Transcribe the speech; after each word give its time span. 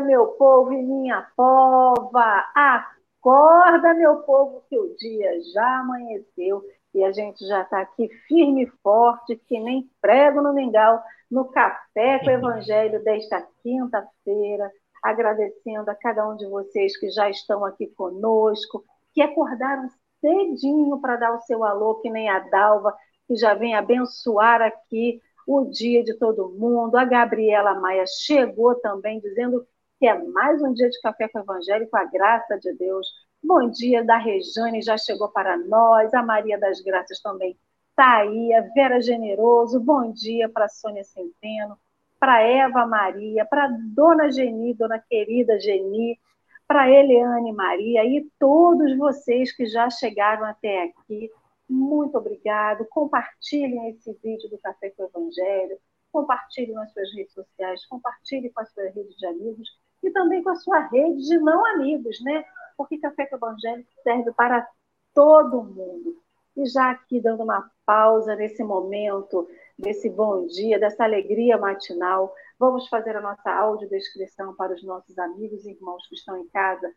Meu 0.00 0.28
povo 0.28 0.72
e 0.72 0.82
minha 0.82 1.26
pova! 1.36 2.44
Acorda, 2.54 3.94
meu 3.94 4.18
povo, 4.22 4.62
que 4.68 4.78
o 4.78 4.94
dia 4.96 5.40
já 5.52 5.80
amanheceu 5.80 6.62
e 6.94 7.04
a 7.04 7.12
gente 7.12 7.46
já 7.46 7.62
está 7.62 7.80
aqui 7.80 8.08
firme 8.26 8.64
e 8.64 8.72
forte, 8.82 9.36
que 9.36 9.60
nem 9.60 9.88
prego 10.00 10.40
no 10.40 10.52
mingau, 10.52 11.00
no 11.30 11.46
Café 11.46 12.18
com 12.20 12.26
o 12.26 12.30
Evangelho 12.30 13.02
desta 13.04 13.46
quinta-feira, 13.62 14.70
agradecendo 15.02 15.90
a 15.90 15.94
cada 15.94 16.28
um 16.28 16.36
de 16.36 16.46
vocês 16.46 16.96
que 16.96 17.10
já 17.10 17.28
estão 17.28 17.64
aqui 17.64 17.86
conosco, 17.88 18.84
que 19.12 19.20
acordaram 19.20 19.88
cedinho 20.20 21.00
para 21.00 21.16
dar 21.16 21.34
o 21.34 21.40
seu 21.40 21.64
alô, 21.64 21.96
que 21.96 22.10
nem 22.10 22.28
a 22.28 22.40
Dalva, 22.40 22.94
que 23.26 23.36
já 23.36 23.54
vem 23.54 23.74
abençoar 23.74 24.62
aqui 24.62 25.20
o 25.46 25.64
dia 25.64 26.02
de 26.02 26.14
todo 26.18 26.50
mundo. 26.50 26.96
A 26.96 27.04
Gabriela 27.04 27.74
Maia 27.74 28.04
chegou 28.06 28.74
também 28.76 29.20
dizendo 29.20 29.66
que 29.98 30.06
é 30.06 30.14
mais 30.14 30.62
um 30.62 30.72
dia 30.72 30.88
de 30.88 31.00
café 31.00 31.28
com 31.28 31.38
o 31.38 31.42
Evangelho, 31.42 31.88
com 31.90 31.96
a 31.96 32.04
graça 32.04 32.58
de 32.58 32.72
Deus. 32.74 33.06
Bom 33.42 33.68
dia 33.68 34.04
da 34.04 34.16
Rejane, 34.16 34.80
já 34.80 34.96
chegou 34.96 35.28
para 35.28 35.56
nós. 35.56 36.14
A 36.14 36.22
Maria 36.22 36.58
das 36.58 36.80
Graças 36.80 37.20
também 37.20 37.58
está 37.90 38.18
aí. 38.18 38.54
A 38.54 38.60
Vera 38.74 39.00
Generoso, 39.00 39.80
bom 39.80 40.12
dia 40.12 40.48
para 40.48 40.66
a 40.66 40.68
Sônia 40.68 41.02
Centeno, 41.02 41.76
para 42.20 42.42
Eva 42.42 42.86
Maria, 42.86 43.44
para 43.44 43.68
Dona 43.94 44.30
Geni, 44.30 44.72
Dona 44.74 44.98
querida 45.00 45.58
Geni, 45.58 46.18
para 46.66 46.88
Eliane 46.88 47.52
Maria 47.52 48.04
e 48.04 48.28
todos 48.38 48.96
vocês 48.96 49.50
que 49.54 49.66
já 49.66 49.90
chegaram 49.90 50.44
até 50.44 50.84
aqui 50.84 51.30
muito 51.68 52.16
obrigado. 52.16 52.86
Compartilhem 52.86 53.90
esse 53.90 54.12
vídeo 54.22 54.48
do 54.48 54.58
Café 54.58 54.90
com 54.90 55.02
o 55.02 55.06
Evangelho. 55.06 55.78
Compartilhe 56.10 56.72
nas 56.72 56.90
suas 56.92 57.12
redes 57.12 57.34
sociais, 57.34 57.84
compartilhe 57.84 58.50
com 58.50 58.62
a 58.62 58.64
sua 58.64 58.84
rede 58.84 59.14
de 59.14 59.26
amigos 59.26 59.68
e 60.02 60.10
também 60.10 60.42
com 60.42 60.50
a 60.50 60.56
sua 60.56 60.80
rede 60.80 61.22
de 61.26 61.38
não 61.38 61.64
amigos, 61.74 62.20
né? 62.22 62.44
Porque 62.76 62.98
Café 62.98 63.26
com 63.26 63.36
o 63.36 63.38
Evangelho 63.38 63.86
serve 64.02 64.32
para 64.32 64.66
todo 65.14 65.62
mundo. 65.62 66.16
E 66.56 66.66
já 66.66 66.90
aqui 66.90 67.20
dando 67.20 67.42
uma 67.42 67.70
pausa 67.84 68.34
nesse 68.34 68.62
momento, 68.64 69.48
desse 69.78 70.08
bom 70.10 70.46
dia, 70.46 70.78
dessa 70.78 71.04
alegria 71.04 71.56
matinal, 71.56 72.34
vamos 72.58 72.88
fazer 72.88 73.16
a 73.16 73.20
nossa 73.20 73.50
audiodescrição 73.50 74.54
para 74.54 74.74
os 74.74 74.82
nossos 74.82 75.16
amigos 75.18 75.64
e 75.64 75.70
irmãos 75.70 76.06
que 76.08 76.14
estão 76.14 76.36
em 76.36 76.48
casa, 76.48 76.92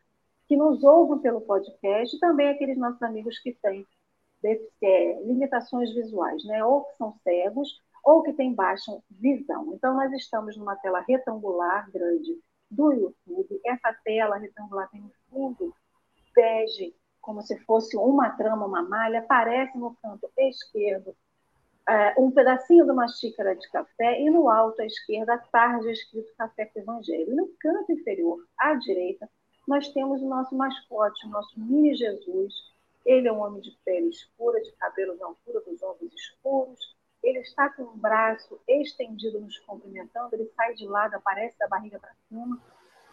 que 0.48 0.58
nos 0.58 0.84
ouvem 0.84 1.20
pelo 1.20 1.42
podcast, 1.42 2.16
e 2.16 2.20
também 2.20 2.50
aqueles 2.50 2.78
nossos 2.78 3.02
amigos 3.04 3.40
que 3.40 3.54
têm 3.62 3.86
é, 4.44 5.24
limitações 5.24 5.94
visuais, 5.94 6.44
né? 6.46 6.64
ou 6.66 6.84
que 6.86 6.98
são 6.98 7.14
cegos, 7.24 7.80
ou 8.04 8.24
que 8.24 8.34
têm 8.34 8.54
baixa 8.54 8.92
visão. 9.10 9.74
Então, 9.74 9.94
nós 9.94 10.12
estamos 10.14 10.58
numa 10.58 10.76
tela 10.76 11.02
retangular 11.08 11.90
grande 11.92 12.36
do 12.72 12.92
YouTube. 12.92 13.62
Essa 13.66 13.94
tela 14.04 14.38
retangular 14.38 14.90
tem 14.90 15.02
um 15.02 15.12
fundo 15.30 15.76
bege, 16.34 16.96
como 17.22 17.42
se 17.42 17.58
fosse 17.66 17.96
uma 17.98 18.30
trama, 18.32 18.66
uma 18.66 18.82
malha. 18.82 19.20
Aparece 19.20 19.78
no 19.78 19.96
canto 20.02 20.32
esquerdo 20.38 21.16
é, 21.88 22.14
um 22.18 22.32
pedacinho 22.32 22.86
de 22.86 22.92
uma 22.92 23.08
xícara 23.08 23.56
de 23.56 23.70
café 23.70 24.22
e 24.22 24.30
no 24.30 24.50
alto 24.50 24.82
à 24.82 24.86
esquerda, 24.86 25.34
à 25.34 25.38
tarde, 25.38 25.92
escrito 25.92 26.34
Café 26.38 26.66
com 26.66 26.80
Evangelho. 26.80 27.32
E 27.32 27.36
no 27.36 27.48
canto 27.60 27.92
inferior, 27.92 28.40
à 28.58 28.76
direita, 28.76 29.30
nós 29.68 29.90
temos 29.90 30.22
o 30.22 30.28
nosso 30.28 30.56
mascote, 30.56 31.26
o 31.26 31.30
nosso 31.30 31.60
mini 31.60 31.96
Jesus, 31.96 32.54
ele 33.06 33.28
é 33.28 33.34
um 33.34 33.42
homem 33.42 33.62
de 33.62 33.72
pele 33.84 34.10
escura, 34.10 34.62
de 34.62 34.72
cabelos 34.74 35.20
na 35.20 35.28
altura 35.28 35.62
dos 35.62 35.82
ombros 35.82 36.14
escuros. 36.14 36.96
Ele 37.24 37.40
está 37.40 37.70
com 37.70 37.84
o 37.84 37.98
braço 37.98 38.60
estendido, 38.68 39.40
nos 39.40 39.58
cumprimentando. 39.60 40.36
Ele 40.36 40.52
sai 40.56 40.74
de 40.74 40.88
lado, 40.88 41.16
aparece 41.16 41.58
da 41.58 41.68
barriga 41.68 42.00
para 42.00 42.14
cima. 42.28 42.60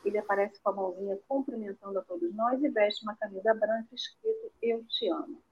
Ele 0.04 0.18
aparece 0.18 0.60
com 0.60 0.70
a 0.70 0.72
mãozinha 0.72 1.18
cumprimentando 1.28 1.98
a 1.98 2.02
todos 2.02 2.34
nós 2.34 2.62
e 2.62 2.68
veste 2.68 3.02
uma 3.02 3.16
camisa 3.16 3.52
branca 3.54 3.94
escrito 3.94 4.52
Eu 4.62 4.84
Te 4.84 5.08
Amo. 5.08 5.42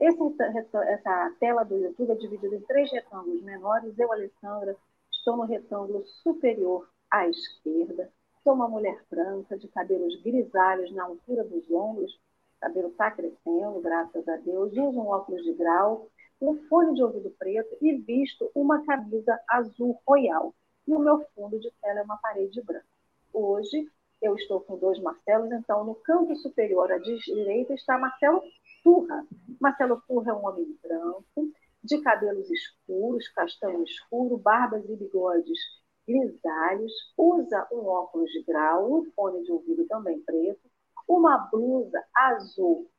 Essa, 0.00 0.84
essa 0.84 1.36
tela 1.38 1.62
do 1.62 1.76
YouTube 1.76 2.10
é 2.10 2.14
dividida 2.14 2.56
em 2.56 2.62
três 2.62 2.90
retângulos 2.90 3.42
menores. 3.42 3.98
Eu, 3.98 4.10
Alessandra, 4.10 4.76
estou 5.12 5.36
no 5.36 5.44
retângulo 5.44 6.04
superior 6.22 6.88
à 7.10 7.28
esquerda. 7.28 8.10
Sou 8.42 8.54
uma 8.54 8.66
mulher 8.66 9.04
branca, 9.10 9.58
de 9.58 9.68
cabelos 9.68 10.20
grisalhos 10.22 10.90
na 10.92 11.04
altura 11.04 11.44
dos 11.44 11.70
ombros 11.70 12.18
o 12.60 12.68
cabelo 12.68 12.88
está 12.88 13.10
crescendo, 13.10 13.80
graças 13.80 14.28
a 14.28 14.36
Deus, 14.36 14.70
uso 14.72 15.00
um 15.00 15.08
óculos 15.08 15.42
de 15.44 15.54
grau, 15.54 16.10
um 16.40 16.56
fone 16.68 16.94
de 16.94 17.02
ouvido 17.02 17.30
preto 17.38 17.76
e 17.80 17.92
visto 17.96 18.50
uma 18.54 18.84
camisa 18.84 19.38
azul 19.48 20.00
royal. 20.06 20.54
E 20.86 20.92
o 20.92 20.98
meu 20.98 21.24
fundo 21.34 21.60
de 21.60 21.70
tela 21.82 22.00
é 22.00 22.02
uma 22.02 22.16
parede 22.16 22.62
branca. 22.62 22.86
Hoje 23.32 23.86
eu 24.22 24.34
estou 24.34 24.60
com 24.60 24.78
dois 24.78 24.98
Marcelos, 25.00 25.52
então 25.52 25.84
no 25.84 25.94
canto 25.94 26.34
superior 26.36 26.90
à 26.90 26.98
direita 26.98 27.74
está 27.74 27.98
Marcelo 27.98 28.42
Turra. 28.82 29.26
Marcelo 29.60 30.02
Turra 30.08 30.32
é 30.32 30.34
um 30.34 30.46
homem 30.46 30.78
branco, 30.82 31.52
de 31.82 31.98
cabelos 32.00 32.50
escuros, 32.50 33.28
castanho 33.28 33.82
escuro, 33.84 34.36
barbas 34.36 34.84
e 34.88 34.96
bigodes 34.96 35.58
grisalhos, 36.06 36.92
usa 37.16 37.68
um 37.72 37.86
óculos 37.86 38.30
de 38.30 38.42
grau, 38.42 38.92
um 38.92 39.04
fone 39.12 39.44
de 39.44 39.52
ouvido 39.52 39.86
também 39.86 40.20
preto, 40.22 40.60
uma 41.06 41.38
blusa 41.50 42.02
azul 42.14 42.90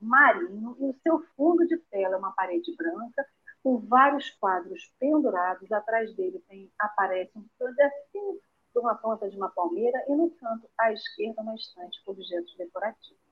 marinho 0.00 0.76
e 0.78 0.84
o 0.84 0.94
seu 1.02 1.20
fundo 1.36 1.66
de 1.66 1.76
tela 1.90 2.14
é 2.14 2.18
uma 2.18 2.32
parede 2.32 2.74
branca 2.76 3.26
com 3.62 3.78
vários 3.78 4.30
quadros 4.30 4.92
pendurados. 4.98 5.70
Atrás 5.72 6.14
dele 6.14 6.42
tem, 6.48 6.70
aparece 6.78 7.36
um 7.36 7.44
pedacinho 7.58 8.40
de 8.72 8.78
uma 8.78 8.94
ponta 8.94 9.28
de 9.28 9.36
uma 9.36 9.48
palmeira 9.50 10.04
e 10.08 10.14
no 10.14 10.30
canto 10.30 10.68
à 10.78 10.92
esquerda 10.92 11.42
uma 11.42 11.54
estante 11.54 12.02
com 12.04 12.12
objetos 12.12 12.54
decorativos. 12.56 13.26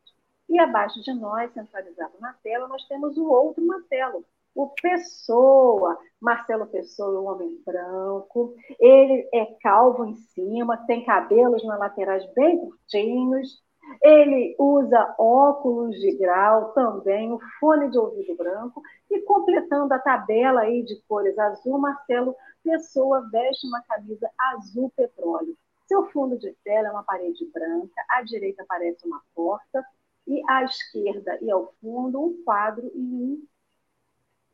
E 0.48 0.58
abaixo 0.58 1.00
de 1.02 1.12
nós, 1.12 1.52
centralizado 1.52 2.14
na 2.20 2.32
tela, 2.34 2.68
nós 2.68 2.84
temos 2.86 3.16
o 3.16 3.26
outro 3.26 3.64
Marcelo, 3.64 4.24
o 4.54 4.68
Pessoa. 4.80 5.98
Marcelo 6.20 6.66
Pessoa 6.66 7.16
é 7.16 7.20
um 7.20 7.28
homem 7.28 7.62
branco, 7.64 8.54
ele 8.78 9.28
é 9.32 9.46
calvo 9.60 10.04
em 10.04 10.14
cima, 10.14 10.84
tem 10.86 11.04
cabelos 11.04 11.64
nas 11.64 11.78
laterais 11.78 12.24
bem 12.34 12.58
curtinhos, 12.60 13.62
ele 14.02 14.54
usa 14.58 15.14
óculos 15.18 15.98
de 15.98 16.16
grau 16.16 16.72
também, 16.72 17.32
o 17.32 17.40
fone 17.58 17.90
de 17.90 17.98
ouvido 17.98 18.36
branco 18.36 18.82
e 19.10 19.20
completando 19.22 19.92
a 19.94 19.98
tabela 19.98 20.62
aí 20.62 20.82
de 20.82 21.00
cores 21.08 21.38
azul, 21.38 21.78
Marcelo 21.78 22.34
Pessoa 22.62 23.28
veste 23.30 23.66
uma 23.66 23.82
camisa 23.82 24.30
azul 24.54 24.90
petróleo. 24.96 25.56
Seu 25.86 26.06
fundo 26.10 26.38
de 26.38 26.52
tela 26.64 26.88
é 26.88 26.90
uma 26.90 27.02
parede 27.02 27.44
branca, 27.52 28.02
à 28.08 28.22
direita 28.22 28.62
aparece 28.62 29.06
uma 29.06 29.20
porta 29.34 29.84
e 30.26 30.42
à 30.48 30.64
esquerda 30.64 31.38
e 31.42 31.50
ao 31.50 31.74
fundo 31.80 32.24
um 32.24 32.42
quadro 32.42 32.90
e 32.94 32.98
um, 32.98 33.46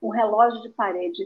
um 0.03 0.09
relógio 0.09 0.61
de 0.63 0.71
parede 0.71 1.25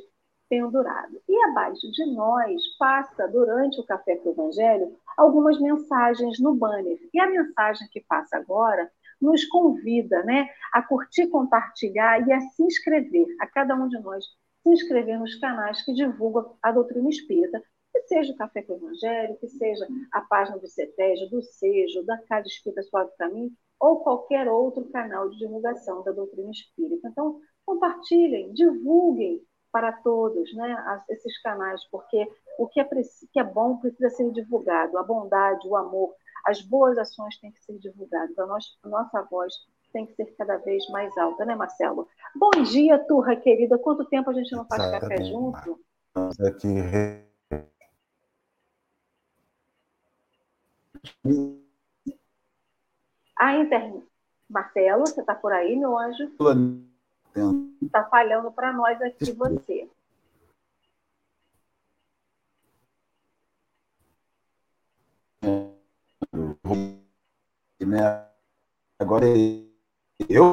pendurado. 0.49 1.21
E 1.29 1.43
abaixo 1.45 1.91
de 1.91 2.07
nós 2.15 2.61
passa, 2.79 3.27
durante 3.29 3.81
o 3.81 3.85
Café 3.85 4.17
com 4.17 4.31
o 4.31 4.33
Evangelho, 4.33 4.97
algumas 5.17 5.61
mensagens 5.61 6.41
no 6.41 6.55
banner. 6.55 6.99
E 7.13 7.21
a 7.21 7.31
mensagem 7.31 7.89
que 7.91 8.01
passa 8.01 8.37
agora 8.37 8.91
nos 9.21 9.45
convida 9.47 10.23
né, 10.25 10.49
a 10.73 10.83
curtir, 10.83 11.29
compartilhar 11.29 12.27
e 12.27 12.33
a 12.33 12.41
se 12.41 12.63
inscrever, 12.63 13.27
a 13.41 13.47
cada 13.47 13.75
um 13.75 13.89
de 13.89 13.99
nós 14.01 14.25
se 14.63 14.71
inscrever 14.71 15.19
nos 15.19 15.35
canais 15.37 15.83
que 15.85 15.93
divulgam 15.93 16.57
a 16.63 16.73
doutrina 16.73 17.09
espírita, 17.09 17.63
que 17.93 18.01
seja 18.03 18.33
o 18.33 18.37
Café 18.37 18.63
com 18.63 18.73
o 18.73 18.77
Evangelho, 18.77 19.37
que 19.39 19.49
seja 19.49 19.87
a 20.13 20.21
página 20.23 20.59
do 20.59 20.67
CETEJ, 20.67 21.29
do 21.31 21.43
SEJO, 21.43 22.05
da 22.05 22.19
Casa 22.27 22.49
Espírita 22.49 22.83
Suave 22.83 23.11
Caminho, 23.17 23.53
ou 23.79 24.01
qualquer 24.01 24.49
outro 24.49 24.85
canal 24.91 25.29
de 25.29 25.39
divulgação 25.39 26.03
da 26.03 26.11
doutrina 26.11 26.51
espírita. 26.51 27.09
Então, 27.09 27.41
compartilhem, 27.67 28.53
divulguem, 28.53 29.41
para 29.75 29.91
todos, 29.91 30.55
né, 30.55 31.03
esses 31.11 31.37
canais, 31.43 31.85
porque 31.91 32.31
o 32.61 32.69
que 32.69 32.79
é, 32.79 32.85
que 33.33 33.41
é 33.41 33.43
bom 33.43 33.79
precisa 33.79 34.09
ser 34.09 34.31
divulgado, 34.31 34.97
a 34.97 35.03
bondade, 35.03 35.67
o 35.67 35.75
amor, 35.75 36.15
as 36.47 36.63
boas 36.63 36.97
ações 36.97 37.37
têm 37.41 37.51
que 37.51 37.61
ser 37.65 37.77
divulgadas, 37.81 38.39
a, 38.39 38.47
nós, 38.47 38.65
a 38.85 38.89
nossa 38.89 39.23
voz 39.23 39.53
tem 39.93 40.07
que 40.07 40.15
ser 40.15 40.27
cada 40.37 40.59
vez 40.59 40.89
mais 40.91 41.19
alta, 41.19 41.45
né, 41.45 41.57
Marcelo? 41.57 42.07
Bom 42.37 42.53
dia, 42.63 43.01
turra 43.01 43.35
querida, 43.35 43.77
quanto 43.77 44.05
tempo 44.05 44.31
a 44.31 44.33
gente 44.33 44.55
não 44.55 44.65
faz 44.65 44.81
Exatamente. 44.81 45.11
café 45.11 45.25
junto? 45.25 45.81
Aqui... 46.47 46.69
A 53.37 53.57
internet. 53.57 54.07
Marcelo, 54.49 55.01
você 55.01 55.21
está 55.21 55.35
por 55.35 55.53
aí, 55.53 55.75
meu 55.75 55.99
anjo? 55.99 56.31
Está 57.83 58.05
falhando 58.05 58.53
para 58.53 58.73
nós 58.73 59.01
aqui 59.03 59.33
você. 59.33 59.89
Né? 67.81 68.27
Agora 68.99 69.27
eu. 70.29 70.53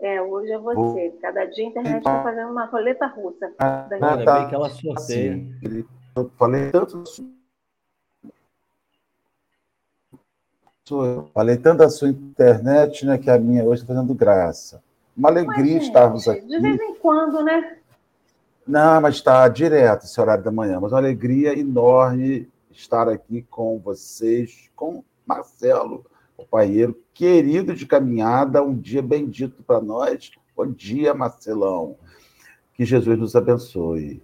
É, 0.00 0.20
hoje 0.20 0.50
é 0.50 0.58
você. 0.58 1.16
Cada 1.22 1.44
dia 1.46 1.64
a 1.64 1.68
internet 1.68 1.98
está 1.98 2.22
fazendo 2.22 2.50
uma 2.50 2.66
roleta 2.66 3.06
russa. 3.06 3.52
Ainda 3.58 4.16
bem 4.16 4.48
que 4.48 4.54
ela 4.54 4.68
sorteia. 4.68 5.34
Assim, 5.34 5.86
eu 6.16 6.30
falei 6.30 6.70
tanto. 6.70 7.04
Falei 11.32 11.56
tanto 11.56 11.78
da 11.78 11.88
sua 11.88 12.08
internet, 12.08 13.06
né, 13.06 13.16
que 13.16 13.30
a 13.30 13.38
minha 13.38 13.64
hoje 13.64 13.82
está 13.82 13.94
fazendo 13.94 14.12
graça. 14.12 14.82
Uma 15.16 15.28
alegria 15.28 15.74
Mas, 15.76 15.84
estarmos 15.84 16.24
gente, 16.24 16.38
aqui. 16.38 16.46
De 16.48 16.58
vez 16.60 16.80
em 16.80 16.94
quando, 16.96 17.42
né? 17.42 17.78
Não, 18.66 19.00
mas 19.00 19.16
está 19.16 19.46
direto 19.48 20.04
esse 20.04 20.20
horário 20.20 20.44
da 20.44 20.52
manhã. 20.52 20.80
Mas 20.80 20.92
uma 20.92 20.98
alegria 20.98 21.58
enorme 21.58 22.48
estar 22.70 23.08
aqui 23.08 23.42
com 23.50 23.78
vocês, 23.78 24.70
com 24.74 25.04
Marcelo, 25.26 26.06
o 26.36 26.44
paieiro 26.44 26.98
querido 27.12 27.74
de 27.74 27.86
caminhada, 27.86 28.62
um 28.62 28.74
dia 28.74 29.02
bendito 29.02 29.62
para 29.62 29.80
nós. 29.80 30.30
Bom 30.56 30.66
dia, 30.66 31.12
Marcelão. 31.12 31.96
Que 32.74 32.84
Jesus 32.84 33.18
nos 33.18 33.36
abençoe. 33.36 34.22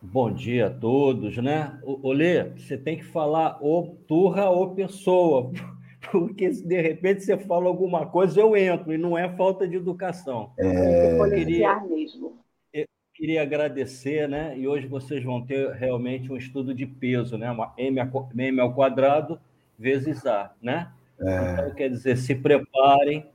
Bom 0.00 0.32
dia 0.32 0.68
a 0.68 0.70
todos, 0.70 1.36
né? 1.38 1.78
Olê, 1.82 2.44
você 2.50 2.78
tem 2.78 2.98
que 2.98 3.04
falar 3.04 3.58
ou 3.60 3.96
turra 4.06 4.48
ou 4.48 4.74
pessoa, 4.74 5.50
porque 6.10 6.52
se 6.52 6.66
de 6.66 6.80
repente 6.80 7.22
você 7.22 7.36
fala 7.36 7.66
alguma 7.66 8.06
coisa, 8.06 8.40
eu 8.40 8.56
entro, 8.56 8.92
e 8.92 8.98
não 8.98 9.16
é 9.16 9.28
falta 9.36 9.66
de 9.66 9.76
educação. 9.76 10.52
É... 10.58 11.18
Eu 11.18 11.30
queria, 11.30 11.80
mesmo. 11.80 12.38
Eu 12.72 12.86
queria 13.14 13.42
agradecer, 13.42 14.28
né? 14.28 14.56
E 14.56 14.66
hoje 14.66 14.86
vocês 14.86 15.22
vão 15.22 15.44
ter 15.44 15.70
realmente 15.72 16.32
um 16.32 16.36
estudo 16.36 16.74
de 16.74 16.86
peso, 16.86 17.36
né? 17.36 17.50
Uma 17.50 17.72
M, 17.76 18.00
M 18.34 18.60
ao 18.60 18.74
quadrado 18.74 19.40
vezes 19.78 20.26
A, 20.26 20.54
né? 20.62 20.90
É... 21.20 21.52
Então, 21.52 21.74
quer 21.74 21.90
dizer, 21.90 22.16
se 22.16 22.34
preparem, 22.34 23.26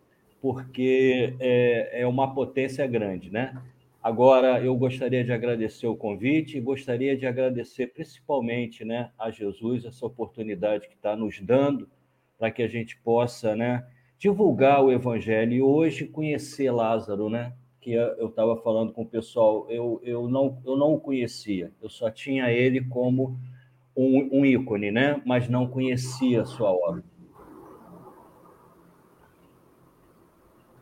porque 0.42 1.36
é, 1.40 2.02
é 2.02 2.08
uma 2.08 2.34
potência 2.34 2.86
grande, 2.88 3.32
né? 3.32 3.62
Agora, 4.02 4.62
eu 4.62 4.76
gostaria 4.76 5.24
de 5.24 5.32
agradecer 5.32 5.88
o 5.88 5.96
convite 5.96 6.58
e 6.58 6.62
gostaria 6.62 7.16
de 7.16 7.26
agradecer 7.26 7.88
principalmente 7.88 8.84
né, 8.84 9.12
a 9.18 9.32
Jesus 9.32 9.86
essa 9.86 10.06
oportunidade 10.06 10.90
que 10.90 10.96
está 10.96 11.16
nos 11.16 11.40
dando 11.40 11.88
para 12.44 12.52
que 12.52 12.62
a 12.62 12.68
gente 12.68 12.98
possa 12.98 13.56
né, 13.56 13.86
divulgar 14.20 14.84
o 14.84 14.92
Evangelho 14.92 15.54
e 15.54 15.62
hoje 15.62 16.06
conhecer 16.06 16.70
Lázaro, 16.72 17.30
né? 17.30 17.54
Que 17.80 17.94
eu 17.94 18.28
estava 18.28 18.58
falando 18.58 18.92
com 18.92 19.04
o 19.04 19.08
pessoal, 19.08 19.66
eu, 19.70 20.02
eu, 20.04 20.28
não, 20.28 20.58
eu 20.66 20.76
não 20.76 20.94
o 20.94 21.00
conhecia, 21.00 21.72
eu 21.82 21.88
só 21.88 22.12
tinha 22.12 22.52
ele 22.52 22.82
como 22.82 23.38
um, 23.96 24.42
um 24.42 24.46
ícone, 24.46 24.92
né? 24.92 25.22
Mas 25.26 25.48
não 25.48 25.70
conhecia 25.70 26.42
a 26.42 26.46
sua 26.46 26.70
obra. 26.70 27.02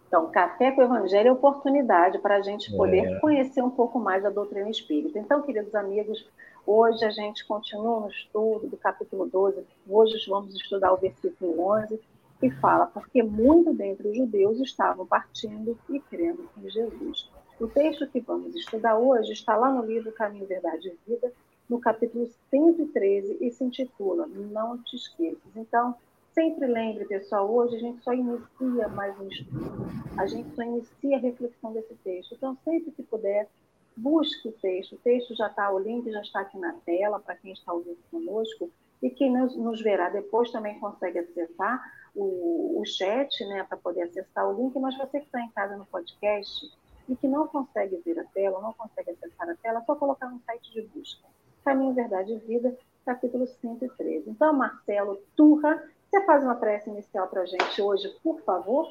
Então, 0.08 0.32
Café 0.32 0.72
com 0.72 0.82
o 0.82 0.84
Evangelho 0.84 1.28
é 1.28 1.32
oportunidade 1.32 2.18
para 2.18 2.38
a 2.38 2.42
gente 2.42 2.76
poder 2.76 3.06
é. 3.06 3.20
conhecer 3.20 3.62
um 3.62 3.70
pouco 3.70 4.00
mais 4.00 4.24
da 4.24 4.32
doutrina 4.32 4.68
espírita. 4.68 5.20
Então, 5.20 5.44
queridos 5.44 5.76
amigos, 5.76 6.28
hoje 6.66 7.04
a 7.06 7.10
gente 7.10 7.46
continua 7.46 8.02
no 8.02 8.10
estudo 8.10 8.68
do 8.68 8.78
capítulo 8.78 9.26
12. 9.28 9.66
Hoje 9.88 10.30
vamos 10.30 10.56
estudar 10.56 10.94
o 10.94 10.98
versículo 10.98 11.60
11, 11.60 12.00
que 12.40 12.50
fala: 12.52 12.88
Porque 12.88 13.22
muito 13.24 13.74
dentre 13.74 14.08
os 14.08 14.18
judeus 14.18 14.60
estavam 14.60 15.06
partindo 15.06 15.78
e 15.90 16.00
crendo 16.00 16.50
em 16.58 16.70
Jesus. 16.70 17.30
O 17.60 17.68
texto 17.68 18.08
que 18.08 18.20
vamos 18.20 18.56
estudar 18.56 18.98
hoje 18.98 19.34
está 19.34 19.56
lá 19.56 19.72
no 19.72 19.86
livro 19.86 20.12
Caminho, 20.12 20.48
Verdade 20.48 20.90
e 20.90 21.12
Vida, 21.12 21.32
no 21.70 21.80
capítulo 21.80 22.28
113, 22.50 23.38
e 23.40 23.52
se 23.52 23.64
intitula 23.64 24.28
Não 24.28 24.78
te 24.80 24.96
esqueças. 24.96 25.56
Então, 25.56 25.96
Sempre 26.34 26.66
lembre, 26.66 27.04
pessoal, 27.06 27.52
hoje 27.54 27.76
a 27.76 27.80
gente 27.80 28.02
só 28.04 28.14
inicia 28.14 28.88
mais 28.88 29.20
um 29.20 29.28
estudo, 29.28 29.86
a 30.18 30.26
gente 30.26 30.56
só 30.56 30.64
inicia 30.64 31.18
a 31.18 31.20
reflexão 31.20 31.74
desse 31.74 31.94
texto. 31.96 32.36
Então, 32.36 32.58
sempre 32.64 32.90
que 32.92 33.04
puder, 33.04 33.50
busque 33.96 34.48
o 34.48 34.52
texto. 34.52 34.96
O 34.96 35.00
texto 35.00 35.36
já 35.36 35.48
está, 35.48 35.72
o 35.72 35.80
link 35.80 36.10
já 36.12 36.22
está 36.22 36.42
aqui 36.42 36.58
na 36.58 36.74
tela 36.86 37.20
para 37.20 37.36
quem 37.36 37.54
está 37.54 37.74
ouvindo 37.74 38.00
conosco. 38.10 38.70
E 39.02 39.10
quem 39.10 39.32
nos, 39.32 39.56
nos 39.56 39.82
verá 39.82 40.10
depois 40.10 40.52
também 40.52 40.80
consegue 40.80 41.20
acessar 41.20 41.82
o, 42.16 42.80
o 42.80 42.86
chat, 42.86 43.44
né, 43.46 43.64
para 43.64 43.78
poder 43.78 44.04
acessar 44.04 44.48
o 44.48 44.54
link. 44.54 44.78
Mas 44.80 44.98
você 44.98 45.20
que 45.20 45.26
está 45.26 45.42
em 45.42 45.50
casa 45.52 45.76
no 45.76 45.86
podcast 45.86 46.72
e 47.10 47.16
que 47.16 47.28
não 47.28 47.48
consegue 47.48 47.98
ver 48.06 48.20
a 48.20 48.24
tela, 48.26 48.62
não 48.62 48.74
consegue 48.74 49.12
acessar 49.12 49.50
a 49.50 49.56
tela, 49.56 49.80
é 49.80 49.84
só 49.84 49.96
colocar 49.96 50.30
no 50.30 50.40
site 50.42 50.72
de 50.72 50.82
busca. 50.84 51.28
Caminho, 51.66 51.94
Verdade 51.94 52.34
e 52.34 52.38
Vida, 52.38 52.78
capítulo 53.06 53.48
113. 53.48 54.30
Então, 54.30 54.54
Marcelo 54.54 55.20
Turra 55.36 55.82
você 56.12 56.26
faz 56.26 56.44
uma 56.44 56.56
prece 56.56 56.90
inicial 56.90 57.26
para 57.30 57.44
a 57.44 57.46
gente 57.46 57.82
hoje, 57.82 58.10
por 58.22 58.42
favor? 58.42 58.86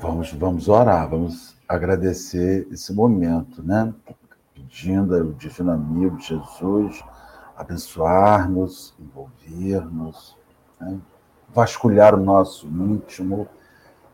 Vamos, 0.00 0.32
vamos 0.32 0.68
orar, 0.68 1.08
vamos 1.08 1.56
agradecer 1.68 2.66
esse 2.70 2.92
momento, 2.92 3.62
né? 3.62 3.94
Pedindo 4.52 5.14
ao 5.14 5.32
Divino 5.32 5.70
Amigo 5.70 6.18
Jesus 6.18 7.02
abençoar-nos, 7.56 8.94
envolver-nos, 8.98 10.36
né? 10.80 10.98
vasculhar 11.54 12.14
o 12.14 12.22
nosso 12.22 12.66
íntimo. 12.66 13.48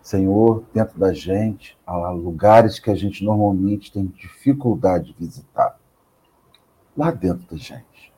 Senhor, 0.02 0.64
dentro 0.72 0.98
da 0.98 1.12
gente, 1.12 1.78
há 1.86 2.10
lugares 2.10 2.78
que 2.78 2.90
a 2.90 2.94
gente 2.94 3.24
normalmente 3.24 3.92
tem 3.92 4.06
dificuldade 4.06 5.12
de 5.12 5.14
visitar. 5.18 5.78
Lá 6.96 7.10
dentro 7.10 7.46
da 7.50 7.56
gente. 7.56 8.12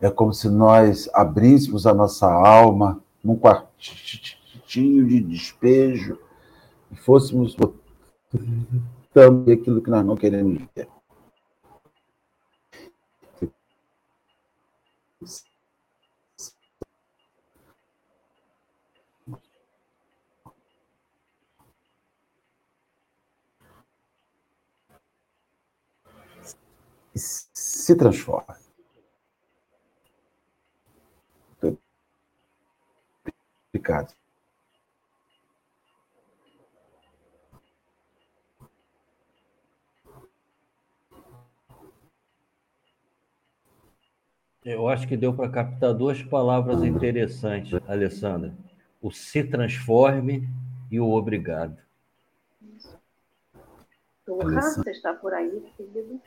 É 0.00 0.10
como 0.10 0.32
se 0.32 0.48
nós 0.48 1.08
abríssemos 1.14 1.86
a 1.86 1.94
nossa 1.94 2.30
alma 2.30 3.00
num 3.22 3.36
quartinho 3.36 5.06
de 5.06 5.20
despejo 5.20 6.18
fôssemos 6.96 7.54
botando 7.54 9.50
aquilo 9.50 9.82
que 9.82 9.90
nós 9.90 10.04
não 10.04 10.16
queremos 10.16 10.62
ver. 10.74 10.88
se 27.14 27.94
transforma. 27.96 28.58
complicado. 33.74 34.14
Eu 44.64 44.88
acho 44.88 45.06
que 45.06 45.16
deu 45.16 45.34
para 45.34 45.50
captar 45.50 45.92
duas 45.92 46.22
palavras 46.22 46.82
interessantes, 46.82 47.78
Alessandra. 47.86 48.54
O 49.00 49.10
se 49.10 49.44
transforme 49.44 50.48
e 50.90 50.98
o 50.98 51.10
obrigado. 51.10 51.76
Porra, 54.24 54.62
você 54.62 54.90
está 54.90 55.12
por 55.12 55.34
aí, 55.34 55.62
querido? 55.76 56.18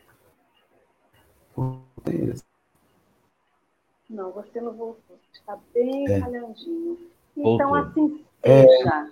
Não, 4.08 4.32
você 4.32 4.62
não 4.62 4.74
voltou. 4.74 5.20
Está 5.34 5.58
bem 5.74 6.08
é. 6.08 6.20
calhandinho. 6.20 7.10
Então, 7.36 7.74
assim 7.74 8.24
seja. 8.46 9.12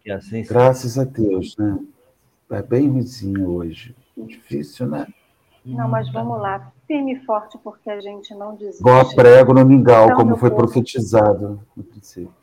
Que 0.00 0.10
assim 0.10 0.42
seja. 0.42 0.48
Graças 0.48 0.98
a 0.98 1.04
Deus, 1.04 1.56
né? 1.56 1.78
É 2.50 2.62
bem 2.62 2.88
ruizinho 2.88 3.48
hoje. 3.48 3.94
Difícil, 4.16 4.88
né? 4.88 5.06
Não, 5.64 5.88
mas 5.88 6.10
vamos 6.10 6.40
lá. 6.40 6.72
Firme 6.88 7.12
e 7.12 7.24
forte, 7.24 7.58
porque 7.58 7.88
a 7.90 8.00
gente 8.00 8.34
não 8.34 8.56
desiste. 8.56 8.80
Igual 8.80 9.14
prego 9.14 9.52
no 9.52 9.64
mingau, 9.64 10.06
então, 10.06 10.16
como 10.16 10.36
foi 10.36 10.50
povo. 10.50 10.62
profetizado 10.62 11.60
no 11.76 11.84
princípio. 11.84 12.34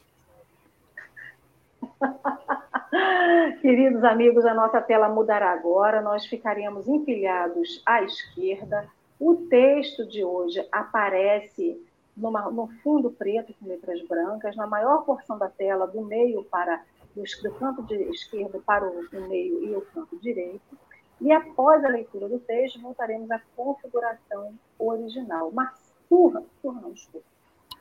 Queridos 3.62 4.04
amigos, 4.04 4.46
a 4.46 4.54
nossa 4.54 4.80
tela 4.80 5.10
mudará 5.10 5.52
agora. 5.52 6.00
Nós 6.00 6.28
ficaremos 6.28 6.88
empilhados 6.88 7.82
à 7.86 8.04
esquerda. 8.04 8.88
O 9.20 9.36
texto 9.50 10.08
de 10.08 10.24
hoje 10.24 10.64
aparece 10.72 11.82
numa, 12.16 12.50
no 12.52 12.68
fundo 12.84 13.10
preto 13.10 13.54
com 13.60 13.68
letras 13.68 14.02
brancas, 14.08 14.56
na 14.56 14.68
maior 14.68 15.04
porção 15.04 15.38
da 15.38 15.50
tela, 15.50 15.88
do 15.88 16.02
meio 16.02 16.44
para 16.44 16.82
do, 17.16 17.24
do 17.24 17.56
canto 17.56 17.82
de 17.84 17.96
esquerdo 18.12 18.62
para 18.66 18.86
o, 18.86 19.06
o 19.12 19.28
meio 19.28 19.64
e 19.64 19.75
o 19.75 19.82
canto 19.82 20.18
direito. 20.20 20.78
E 21.22 21.31
após 21.31 21.84
a 21.84 21.89
leitura 21.89 22.27
do 22.27 22.39
texto, 22.39 22.81
voltaremos 22.81 23.29
à 23.31 23.41
configuração 23.55 24.53
original. 24.77 25.51
Mas, 25.53 25.72
turra, 26.10 26.43
turra 26.62 26.81
não, 26.81 26.91
desculpa. 26.91 27.25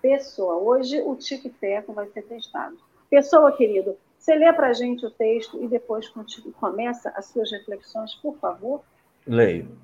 Pessoa, 0.00 0.56
hoje 0.56 1.00
o 1.00 1.16
tic 1.16 1.52
teco 1.58 1.92
vai 1.92 2.06
ser 2.08 2.22
testado. 2.22 2.76
Pessoa, 3.10 3.52
querido, 3.52 3.96
você 4.18 4.34
lê 4.34 4.52
para 4.52 4.68
a 4.68 4.72
gente 4.72 5.04
o 5.04 5.10
texto 5.10 5.62
e 5.62 5.68
depois 5.68 6.12
começa 6.58 7.10
as 7.10 7.26
suas 7.26 7.50
reflexões, 7.50 8.14
por 8.16 8.36
favor? 8.38 8.82
Leio. 9.26 9.78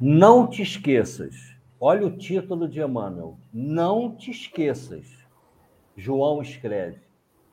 Não 0.00 0.46
te 0.46 0.62
esqueças 0.62 1.58
Olha 1.80 2.08
o 2.08 2.16
título 2.16 2.66
de 2.66 2.80
Emmanuel. 2.80 3.38
Não 3.54 4.12
te 4.12 4.32
esqueças. 4.32 5.06
João 5.96 6.42
escreve, 6.42 6.98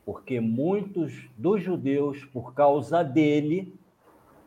porque 0.04 0.40
muitos 0.40 1.30
dos 1.38 1.62
judeus, 1.62 2.26
por 2.26 2.56
causa 2.56 3.04
dele, 3.04 3.72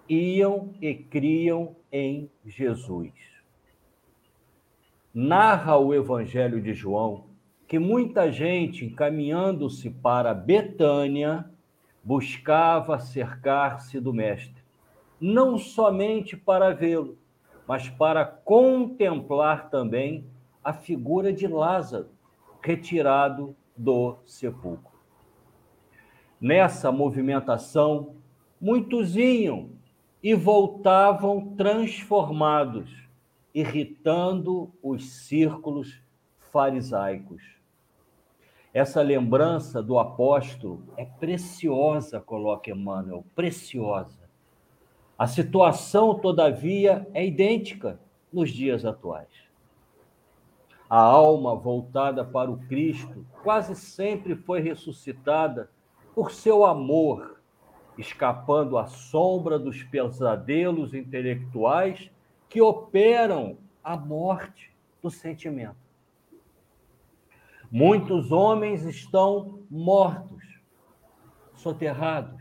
iam 0.09 0.75
e 0.81 0.95
criam 0.95 1.77
em 1.93 2.31
Jesus. 2.45 3.13
Narra 5.13 5.77
o 5.77 5.95
Evangelho 5.95 6.61
de 6.61 6.73
João 6.73 7.29
que 7.69 7.79
muita 7.79 8.33
gente, 8.33 8.87
encaminhando-se 8.87 9.91
para 9.91 10.33
Betânia, 10.33 11.51
buscava 12.03 12.99
cercar-se 12.99 14.01
do 14.01 14.15
Mestre, 14.15 14.63
não 15.21 15.59
somente 15.59 16.35
para 16.35 16.73
vê-lo, 16.73 17.19
mas 17.67 17.91
para 17.91 18.25
contemplar 18.25 19.69
também 19.69 20.25
a 20.65 20.73
figura 20.73 21.31
de 21.31 21.47
Lázaro, 21.47 22.09
retirado 22.63 23.55
do 23.77 24.17
sepulcro. 24.25 24.97
Nessa 26.41 26.91
movimentação, 26.91 28.15
muitos 28.59 29.15
iam 29.15 29.78
e 30.23 30.35
voltavam 30.35 31.55
transformados, 31.57 33.09
irritando 33.55 34.73
os 34.83 35.11
círculos 35.11 36.01
farisaicos. 36.39 37.43
Essa 38.73 39.01
lembrança 39.01 39.83
do 39.83 39.99
apóstolo 39.99 40.83
é 40.97 41.05
preciosa, 41.05 42.21
coloca 42.21 42.71
Emmanuel, 42.71 43.25
preciosa. 43.35 44.29
A 45.17 45.27
situação, 45.27 46.15
todavia, 46.15 47.09
é 47.13 47.27
idêntica 47.27 47.99
nos 48.33 48.51
dias 48.51 48.85
atuais. 48.85 49.49
A 50.89 51.01
alma 51.01 51.55
voltada 51.55 52.25
para 52.25 52.51
o 52.51 52.59
Cristo 52.67 53.27
quase 53.43 53.75
sempre 53.75 54.35
foi 54.37 54.61
ressuscitada 54.61 55.71
por 56.15 56.31
seu 56.31 56.65
amor, 56.65 57.38
escapando 57.99 58.79
à 58.79 58.87
sombra 58.87 59.59
dos 59.59 59.83
pesadelos 59.83 60.95
intelectuais 60.95 62.11
que 62.49 62.63
operam 62.63 63.59
a 63.83 63.97
morte 63.97 64.73
do 65.03 65.11
sentimento. 65.11 65.77
Muitos 67.71 68.33
homens 68.33 68.85
estão 68.85 69.61
mortos, 69.69 70.43
soterrados, 71.55 72.41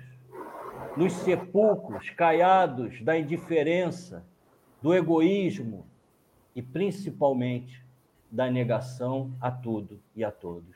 nos 0.95 1.11
sepulcros 1.13 2.09
caiados 2.11 3.01
da 3.01 3.17
indiferença, 3.17 4.23
do 4.81 4.93
egoísmo 4.93 5.85
e 6.55 6.61
principalmente 6.61 7.83
da 8.31 8.49
negação 8.49 9.31
a 9.41 9.51
tudo 9.51 9.99
e 10.15 10.23
a 10.23 10.31
todos. 10.31 10.75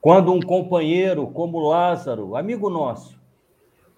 Quando 0.00 0.32
um 0.32 0.40
companheiro 0.40 1.26
como 1.28 1.58
Lázaro, 1.58 2.36
amigo 2.36 2.68
nosso, 2.68 3.18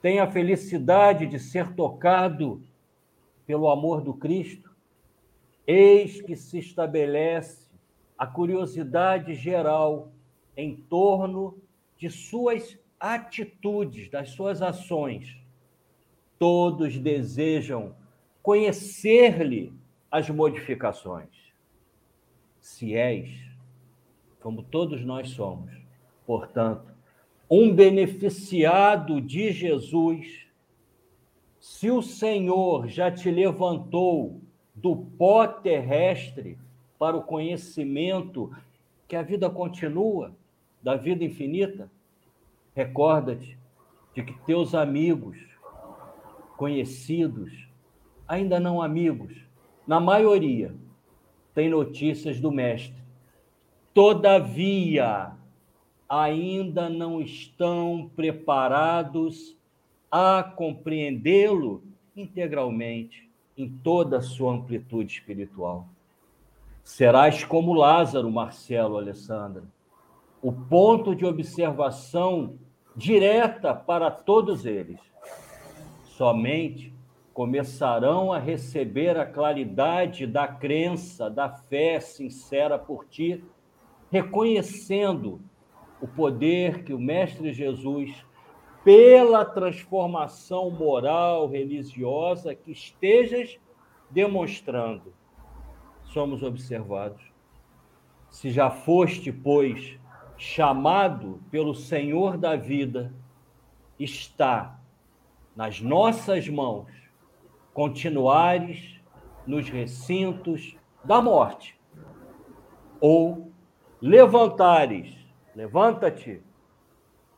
tem 0.07 0.21
a 0.21 0.31
felicidade 0.31 1.27
de 1.27 1.37
ser 1.37 1.75
tocado 1.75 2.63
pelo 3.45 3.69
amor 3.69 4.01
do 4.01 4.15
Cristo, 4.15 4.71
eis 5.67 6.23
que 6.23 6.37
se 6.37 6.61
estabelece 6.61 7.69
a 8.17 8.25
curiosidade 8.25 9.35
geral 9.35 10.13
em 10.57 10.77
torno 10.77 11.59
de 11.99 12.09
suas 12.09 12.79
atitudes, 13.01 14.09
das 14.09 14.31
suas 14.31 14.63
ações. 14.63 15.37
Todos 16.39 16.97
desejam 16.97 17.93
conhecer-lhe 18.45 19.73
as 20.09 20.31
modificações. 20.31 21.53
Se 22.61 22.95
és, 22.95 23.29
como 24.41 24.63
todos 24.63 25.05
nós 25.05 25.31
somos, 25.31 25.73
portanto, 26.25 26.96
um 27.49 27.73
beneficiado 27.73 29.21
de 29.21 29.53
Jesus, 29.53 30.47
se 31.61 31.91
o 31.91 32.03
Senhor 32.03 32.89
já 32.89 33.11
te 33.11 33.31
levantou 33.31 34.41
do 34.75 34.97
pó 34.97 35.47
terrestre 35.47 36.59
para 36.99 37.17
o 37.17 37.23
conhecimento 37.23 38.55
que 39.07 39.17
a 39.17 39.23
vida 39.23 39.49
continua, 39.49 40.35
da 40.83 40.97
vida 40.97 41.25
infinita, 41.25 41.91
recorda-te 42.75 43.59
de 44.15 44.23
que 44.23 44.33
teus 44.45 44.75
amigos, 44.75 45.39
conhecidos, 46.57 47.69
ainda 48.27 48.59
não 48.59 48.81
amigos, 48.83 49.35
na 49.87 50.01
maioria, 50.01 50.75
têm 51.55 51.69
notícias 51.69 52.41
do 52.41 52.51
Mestre. 52.51 52.97
Todavia, 53.95 55.33
ainda 56.09 56.89
não 56.89 57.21
estão 57.21 58.11
preparados 58.15 59.57
a 60.11 60.43
compreendê-lo 60.43 61.83
integralmente, 62.17 63.29
em 63.57 63.69
toda 63.69 64.19
a 64.19 64.23
sua 64.23 64.53
amplitude 64.53 65.13
espiritual. 65.13 65.89
Serás 66.85 67.43
como 67.43 67.73
Lázaro, 67.73 68.31
Marcelo, 68.31 68.99
Alessandra, 68.99 69.65
o 70.43 70.53
ponto 70.53 71.15
de 71.15 71.25
observação 71.25 72.59
direta 72.95 73.75
para 73.75 74.11
todos 74.11 74.65
eles. 74.65 75.01
Somente 76.05 76.95
começarão 77.35 78.33
a 78.33 78.39
receber 78.39 79.19
a 79.19 79.27
claridade 79.27 80.27
da 80.27 80.47
crença, 80.47 81.29
da 81.29 81.49
fé 81.49 81.99
sincera 82.01 82.79
por 82.79 83.05
ti, 83.07 83.43
reconhecendo 84.11 85.41
o 86.01 86.07
poder 86.07 86.85
que 86.85 86.93
o 86.93 86.99
Mestre 86.99 87.53
Jesus, 87.53 88.25
pela 88.85 89.45
transformação 89.45 90.71
moral, 90.71 91.49
religiosa 91.49 92.55
que 92.55 92.73
estejas 92.73 93.59
demonstrando, 94.11 95.13
somos 96.05 96.43
observados. 96.43 97.23
Se 98.31 98.51
já 98.51 98.71
foste, 98.71 99.33
pois, 99.33 99.99
chamado 100.37 101.41
pelo 101.51 101.75
Senhor 101.75 102.37
da 102.37 102.57
vida, 102.57 103.13
está 103.99 104.79
nas 105.55 105.81
nossas 105.81 106.49
mãos 106.49 106.87
continuares 107.73 109.01
nos 109.47 109.69
recintos 109.69 110.77
da 111.05 111.23
morte 111.23 111.79
ou 113.01 113.53
levantares 114.01 115.26
Levanta-te 115.57 116.43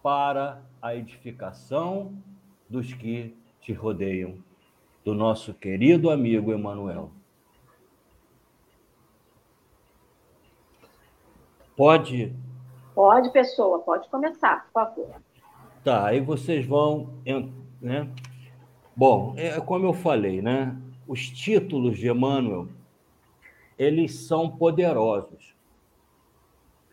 para 0.02 0.60
a 0.82 0.92
edificação 0.92 2.20
dos 2.68 2.92
que 2.92 3.32
te 3.60 3.72
rodeiam, 3.72 4.42
do 5.04 5.14
nosso 5.14 5.54
querido 5.54 6.10
amigo 6.10 6.52
Emanuel. 6.52 7.12
Pode? 11.76 12.34
Pode, 12.92 13.30
pessoa, 13.30 13.78
pode 13.78 14.08
começar, 14.08 14.64
por 14.64 14.72
favor. 14.72 15.14
Tá, 15.84 16.08
aí 16.08 16.20
vocês 16.20 16.66
vão, 16.66 17.10
né? 17.80 18.12
Bom, 18.96 19.34
é 19.36 19.60
como 19.60 19.86
eu 19.86 19.94
falei, 19.94 20.42
né? 20.42 20.76
Os 21.06 21.30
títulos 21.30 21.96
de 21.96 22.10
Emmanuel, 22.10 22.66
eles 23.78 24.26
são 24.26 24.50
poderosos. 24.50 25.56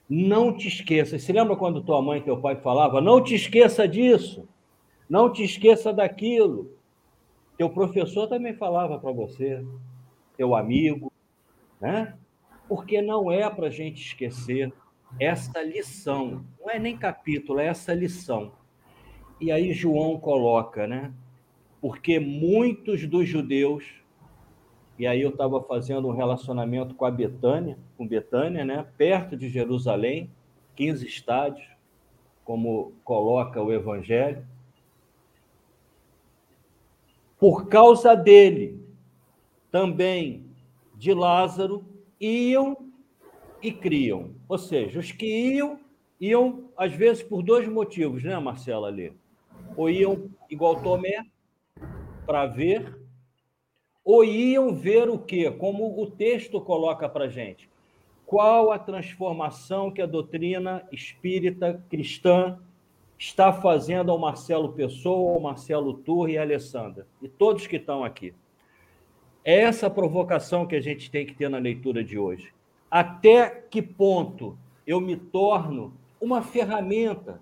Não 0.10 0.56
te 0.56 0.68
esqueça. 0.68 1.18
Você 1.18 1.34
lembra 1.34 1.56
quando 1.56 1.84
tua 1.84 2.02
mãe 2.02 2.20
e 2.20 2.24
teu 2.24 2.40
pai 2.40 2.56
falavam? 2.56 3.02
Não 3.02 3.24
te 3.24 3.34
esqueça 3.34 3.88
disso. 3.88 4.48
Não 5.10 5.32
te 5.32 5.44
esqueça 5.44 5.92
daquilo. 5.92 6.72
Teu 7.58 7.70
professor 7.70 8.28
também 8.28 8.54
falava 8.54 9.00
para 9.00 9.12
você, 9.12 9.66
teu 10.36 10.56
amigo, 10.56 11.12
né? 11.80 12.16
Porque 12.68 13.02
não 13.02 13.32
é 13.32 13.50
para 13.50 13.68
a 13.68 13.72
gente 13.72 14.02
esquecer 14.02 14.74
essa 15.20 15.62
lição. 15.62 16.46
Não 16.60 16.70
é 16.70 16.78
nem 16.78 16.98
capítulo, 16.98 17.60
é 17.60 17.68
essa 17.68 17.94
lição. 17.94 18.52
E 19.40 19.52
aí 19.52 19.74
João 19.74 20.20
coloca, 20.20 20.86
né? 20.86 21.14
Porque 21.80 22.20
muitos 22.20 23.08
dos 23.08 23.28
judeus 23.28 23.86
e 24.98 25.06
aí 25.06 25.22
eu 25.22 25.30
estava 25.30 25.62
fazendo 25.62 26.08
um 26.08 26.16
relacionamento 26.16 26.96
com 26.96 27.06
a 27.06 27.12
Betânia, 27.12 27.78
com 27.98 28.08
Betânia, 28.08 28.64
né? 28.64 28.86
perto 28.98 29.36
de 29.36 29.50
Jerusalém, 29.50 30.30
15 30.75 31.06
estádios, 31.06 31.68
como 32.44 32.94
coloca 33.04 33.62
o 33.62 33.74
Evangelho. 33.74 34.46
Por 37.38 37.68
causa 37.68 38.16
dele, 38.16 38.80
também 39.70 40.46
de 40.96 41.14
Lázaro, 41.14 41.84
iam 42.20 42.78
e 43.62 43.72
criam. 43.72 44.32
Ou 44.48 44.58
seja, 44.58 45.00
os 45.00 45.12
que 45.12 45.25
iam, 45.25 45.80
iam 46.22 46.70
às 46.78 46.94
vezes 46.94 47.22
por 47.22 47.44
dois 47.44 47.68
motivos, 47.68 48.24
né, 48.24 48.38
Marcela 48.40 48.88
ali? 48.88 49.12
Ou 49.75 49.90
iam 49.90 50.30
igual 50.50 50.82
Tomé, 50.82 51.25
para 52.25 52.46
ver, 52.46 52.98
ou 54.06 54.24
iam 54.24 54.72
ver 54.72 55.10
o 55.10 55.18
quê? 55.18 55.50
Como 55.50 56.00
o 56.00 56.10
texto 56.10 56.62
coloca 56.62 57.10
para 57.10 57.28
gente. 57.28 57.68
Qual 58.26 58.72
a 58.72 58.78
transformação 58.78 59.92
que 59.92 60.02
a 60.02 60.06
doutrina 60.06 60.88
espírita 60.92 61.84
cristã 61.90 62.60
está 63.18 63.52
fazendo 63.52 64.12
ao 64.12 64.20
Marcelo 64.20 64.74
Pessoa, 64.74 65.34
ao 65.34 65.40
Marcelo 65.40 65.94
Turri 65.96 66.34
e 66.34 66.38
à 66.38 66.42
Alessandra, 66.42 67.08
e 67.22 67.28
todos 67.28 67.66
que 67.66 67.78
estão 67.78 68.04
aqui. 68.04 68.34
É 69.44 69.62
essa 69.62 69.90
provocação 69.90 70.66
que 70.66 70.76
a 70.76 70.82
gente 70.82 71.10
tem 71.10 71.26
que 71.26 71.34
ter 71.34 71.50
na 71.50 71.58
leitura 71.58 72.04
de 72.04 72.18
hoje. 72.18 72.54
Até 72.90 73.50
que 73.50 73.82
ponto 73.82 74.58
eu 74.86 75.00
me 75.00 75.16
torno 75.16 75.94
uma 76.20 76.42
ferramenta 76.42 77.42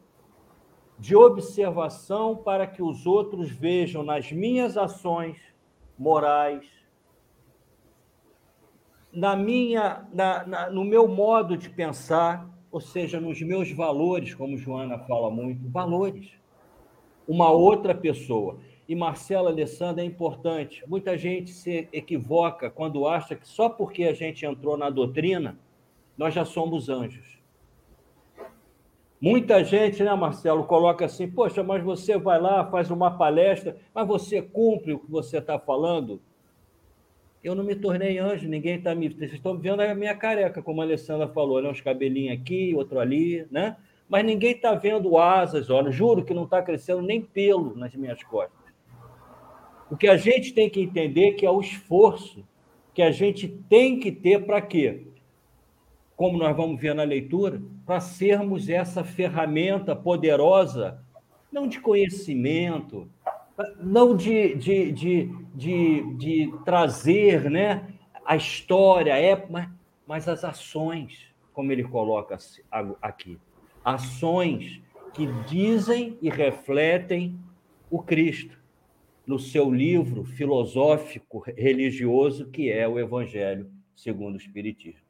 de 0.99 1.15
observação 1.15 2.35
para 2.35 2.67
que 2.67 2.81
os 2.81 3.05
outros 3.05 3.49
vejam 3.49 4.03
nas 4.03 4.31
minhas 4.31 4.77
ações 4.77 5.52
morais, 5.97 6.65
na 9.13 9.35
minha, 9.35 10.07
na, 10.11 10.45
na, 10.45 10.69
no 10.69 10.83
meu 10.83 11.07
modo 11.07 11.55
de 11.55 11.69
pensar, 11.69 12.49
ou 12.71 12.81
seja, 12.81 13.19
nos 13.19 13.39
meus 13.41 13.71
valores, 13.71 14.33
como 14.33 14.57
Joana 14.57 14.97
fala 14.99 15.29
muito, 15.29 15.69
valores. 15.69 16.31
Uma 17.27 17.51
outra 17.51 17.93
pessoa. 17.93 18.57
E 18.89 18.95
Marcela 18.95 19.51
Alessandra 19.51 20.03
é 20.03 20.05
importante. 20.05 20.83
Muita 20.87 21.17
gente 21.17 21.51
se 21.51 21.87
equivoca 21.93 22.69
quando 22.69 23.07
acha 23.07 23.35
que 23.35 23.47
só 23.47 23.69
porque 23.69 24.05
a 24.05 24.13
gente 24.13 24.45
entrou 24.45 24.75
na 24.75 24.89
doutrina, 24.89 25.57
nós 26.17 26.33
já 26.33 26.43
somos 26.43 26.89
anjos. 26.89 27.39
Muita 29.23 29.63
gente, 29.63 30.03
né, 30.03 30.13
Marcelo, 30.13 30.65
coloca 30.65 31.05
assim: 31.05 31.31
poxa, 31.31 31.63
mas 31.63 31.81
você 31.81 32.17
vai 32.17 32.41
lá, 32.41 32.69
faz 32.69 32.91
uma 32.91 33.09
palestra, 33.09 33.77
mas 33.95 34.05
você 34.05 34.41
cumpre 34.41 34.91
o 34.91 34.99
que 34.99 35.09
você 35.09 35.37
está 35.37 35.57
falando? 35.57 36.21
Eu 37.41 37.55
não 37.55 37.63
me 37.63 37.73
tornei 37.73 38.17
anjo, 38.17 38.49
ninguém 38.49 38.75
está 38.75 38.93
me. 38.93 39.07
Vocês 39.07 39.31
estão 39.31 39.57
vendo 39.57 39.79
a 39.79 39.95
minha 39.95 40.13
careca, 40.13 40.61
como 40.61 40.81
a 40.81 40.83
Alessandra 40.83 41.29
falou, 41.29 41.61
né? 41.61 41.69
uns 41.69 41.79
cabelinhos 41.79 42.37
aqui, 42.37 42.75
outro 42.75 42.99
ali, 42.99 43.47
né? 43.49 43.77
Mas 44.09 44.25
ninguém 44.25 44.51
está 44.51 44.75
vendo 44.75 45.17
asas, 45.17 45.69
olha, 45.69 45.89
juro 45.89 46.25
que 46.25 46.33
não 46.33 46.43
está 46.43 46.61
crescendo 46.61 47.01
nem 47.01 47.21
pelo 47.21 47.77
nas 47.77 47.95
minhas 47.95 48.21
costas. 48.23 48.59
O 49.89 49.95
que 49.95 50.09
a 50.09 50.17
gente 50.17 50.51
tem 50.53 50.69
que 50.69 50.81
entender 50.81 51.29
é 51.29 51.31
que 51.31 51.45
é 51.45 51.49
o 51.49 51.61
esforço 51.61 52.43
que 52.93 53.01
a 53.01 53.09
gente 53.09 53.47
tem 53.47 54.01
que 54.01 54.11
ter 54.11 54.45
para 54.45 54.59
quê? 54.59 55.07
Como 56.23 56.37
nós 56.37 56.55
vamos 56.55 56.79
ver 56.79 56.95
na 56.95 57.03
leitura, 57.03 57.61
para 57.85 57.99
sermos 57.99 58.69
essa 58.69 59.03
ferramenta 59.03 59.93
poderosa, 59.93 61.03
não 61.51 61.67
de 61.67 61.81
conhecimento, 61.81 63.11
não 63.77 64.15
de, 64.15 64.55
de, 64.55 64.89
de, 64.93 65.29
de, 65.53 66.15
de 66.15 66.53
trazer 66.63 67.51
né, 67.51 67.93
a 68.25 68.37
história, 68.37 69.19
é, 69.19 69.45
mas, 69.49 69.69
mas 70.07 70.29
as 70.29 70.45
ações, 70.45 71.25
como 71.51 71.73
ele 71.73 71.83
coloca 71.83 72.37
aqui. 73.01 73.37
Ações 73.83 74.81
que 75.13 75.27
dizem 75.45 76.17
e 76.21 76.29
refletem 76.29 77.37
o 77.91 78.01
Cristo 78.01 78.57
no 79.27 79.37
seu 79.37 79.69
livro 79.69 80.23
filosófico 80.23 81.43
religioso 81.57 82.49
que 82.49 82.71
é 82.71 82.87
o 82.87 82.97
Evangelho 82.97 83.69
segundo 83.93 84.35
o 84.35 84.37
Espiritismo. 84.37 85.02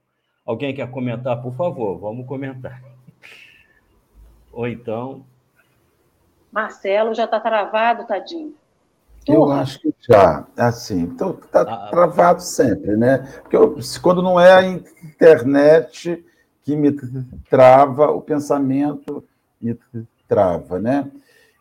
Alguém 0.46 0.76
quer 0.76 0.90
comentar, 0.92 1.42
por 1.42 1.54
favor? 1.54 1.98
Vamos 1.98 2.28
comentar. 2.28 2.82
Ou 4.52 4.68
então. 4.68 5.26
Marcelo 6.52 7.14
já 7.14 7.26
está 7.26 7.40
travado, 7.40 8.06
tadinho. 8.06 8.54
Eu 9.26 9.50
acho 9.52 9.80
que 9.80 9.96
já, 10.02 10.46
assim, 10.58 11.00
então 11.00 11.32
está 11.32 11.62
ah, 11.62 11.88
travado 11.90 12.42
sempre, 12.42 12.98
né? 12.98 13.20
Porque 13.42 13.56
eu, 13.56 13.78
quando 14.02 14.22
não 14.22 14.38
é 14.38 14.52
a 14.52 14.66
internet 14.66 16.24
que 16.62 16.76
me 16.76 16.92
trava, 17.50 18.12
o 18.12 18.22
pensamento 18.22 19.24
me 19.62 19.78
trava, 20.28 20.78
né? 20.78 21.10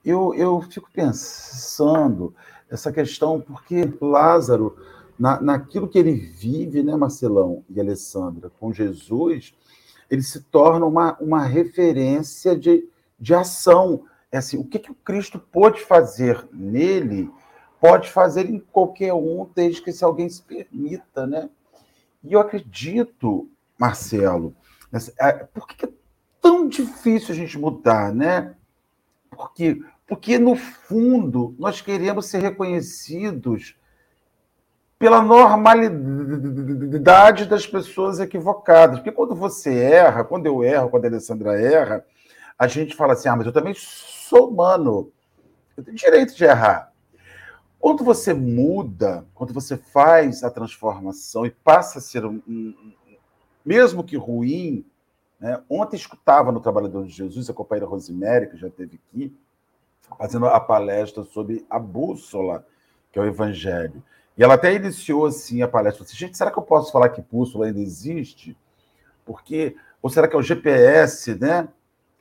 Eu, 0.04 0.34
eu 0.34 0.60
fico 0.62 0.90
pensando 0.92 2.34
essa 2.68 2.92
questão, 2.92 3.40
porque 3.40 3.92
Lázaro 4.00 4.76
na, 5.22 5.40
naquilo 5.40 5.86
que 5.86 5.96
ele 5.96 6.14
vive, 6.14 6.82
né, 6.82 6.96
Marcelão 6.96 7.64
e 7.70 7.78
Alessandra, 7.78 8.50
com 8.58 8.72
Jesus, 8.72 9.54
ele 10.10 10.20
se 10.20 10.40
torna 10.40 10.84
uma, 10.84 11.16
uma 11.20 11.44
referência 11.44 12.58
de, 12.58 12.88
de 13.20 13.32
ação. 13.32 14.04
É 14.32 14.38
assim, 14.38 14.58
o 14.58 14.64
que, 14.64 14.80
que 14.80 14.90
o 14.90 14.96
Cristo 14.96 15.38
pôde 15.38 15.80
fazer 15.80 16.44
nele, 16.52 17.30
pode 17.80 18.10
fazer 18.10 18.50
em 18.50 18.58
qualquer 18.58 19.14
um, 19.14 19.48
desde 19.54 19.80
que 19.80 19.92
se 19.92 20.02
alguém 20.02 20.28
se 20.28 20.42
permita, 20.42 21.24
né? 21.24 21.48
E 22.24 22.32
eu 22.32 22.40
acredito, 22.40 23.48
Marcelo, 23.78 24.56
é, 25.20 25.32
por 25.54 25.68
que 25.68 25.86
é 25.86 25.88
tão 26.40 26.66
difícil 26.66 27.32
a 27.32 27.38
gente 27.38 27.56
mudar, 27.56 28.12
né? 28.12 28.56
Porque, 29.30 29.80
porque 30.04 30.36
no 30.36 30.56
fundo, 30.56 31.54
nós 31.60 31.80
queremos 31.80 32.26
ser 32.26 32.42
reconhecidos 32.42 33.76
pela 35.02 35.20
normalidade 35.20 37.44
das 37.46 37.66
pessoas 37.66 38.20
equivocadas. 38.20 39.00
Porque 39.00 39.10
quando 39.10 39.34
você 39.34 39.76
erra, 39.76 40.22
quando 40.22 40.46
eu 40.46 40.62
erro, 40.62 40.90
quando 40.90 41.06
a 41.06 41.08
Alessandra 41.08 41.60
erra, 41.60 42.04
a 42.56 42.68
gente 42.68 42.94
fala 42.94 43.14
assim: 43.14 43.28
ah, 43.28 43.34
mas 43.34 43.44
eu 43.44 43.52
também 43.52 43.74
sou 43.76 44.50
humano, 44.50 45.10
eu 45.76 45.82
tenho 45.82 45.96
direito 45.96 46.36
de 46.36 46.44
errar. 46.44 46.92
Quando 47.80 48.04
você 48.04 48.32
muda, 48.32 49.26
quando 49.34 49.52
você 49.52 49.76
faz 49.76 50.44
a 50.44 50.50
transformação 50.52 51.44
e 51.44 51.50
passa 51.50 51.98
a 51.98 52.02
ser 52.02 52.24
um, 52.24 52.40
um 52.46 52.72
mesmo 53.66 54.04
que 54.04 54.16
ruim, 54.16 54.86
né? 55.40 55.60
ontem 55.68 55.96
escutava 55.96 56.52
no 56.52 56.60
Trabalhador 56.60 57.04
de 57.04 57.10
Jesus 57.10 57.50
a 57.50 57.52
companheira 57.52 57.88
Rosemary, 57.88 58.50
que 58.50 58.56
já 58.56 58.68
esteve 58.68 59.00
aqui, 59.08 59.36
fazendo 60.16 60.46
a 60.46 60.60
palestra 60.60 61.24
sobre 61.24 61.66
a 61.68 61.80
bússola, 61.80 62.64
que 63.10 63.18
é 63.18 63.22
o 63.22 63.26
Evangelho. 63.26 64.00
E 64.36 64.42
ela 64.42 64.54
até 64.54 64.74
iniciou 64.74 65.26
assim 65.26 65.62
a 65.62 65.68
palestra. 65.68 66.04
Disse, 66.04 66.16
Gente, 66.16 66.36
será 66.36 66.50
que 66.50 66.58
eu 66.58 66.62
posso 66.62 66.90
falar 66.90 67.08
que 67.10 67.20
bússola 67.20 67.66
ainda 67.66 67.80
existe? 67.80 68.56
Porque 69.24 69.76
ou 70.00 70.10
será 70.10 70.26
que 70.26 70.34
é 70.34 70.38
o 70.38 70.42
GPS, 70.42 71.34
né? 71.36 71.68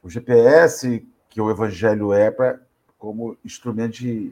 O 0.04 0.10
GPS 0.10 1.06
que 1.30 1.42
o 1.42 1.50
Evangelho 1.50 2.14
é 2.14 2.30
para 2.30 2.60
como 2.98 3.36
instrumento 3.44 3.94
de, 3.94 4.32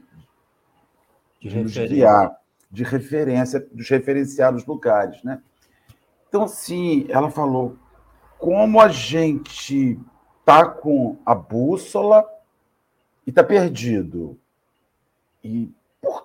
de, 1.39 1.49
de 1.49 1.63
nos 1.63 1.73
guiar, 1.75 2.37
de 2.69 2.83
referência, 2.83 3.65
de 3.71 3.83
referenciar 3.83 4.53
os 4.53 4.65
lugares, 4.65 5.23
né? 5.23 5.41
Então, 6.27 6.43
assim, 6.43 7.07
ela 7.09 7.31
falou 7.31 7.75
como 8.37 8.79
a 8.79 8.89
gente 8.89 9.99
tá 10.45 10.65
com 10.65 11.17
a 11.25 11.33
bússola 11.33 12.23
e 13.25 13.31
tá 13.31 13.43
perdido. 13.43 14.37
E 15.43 15.71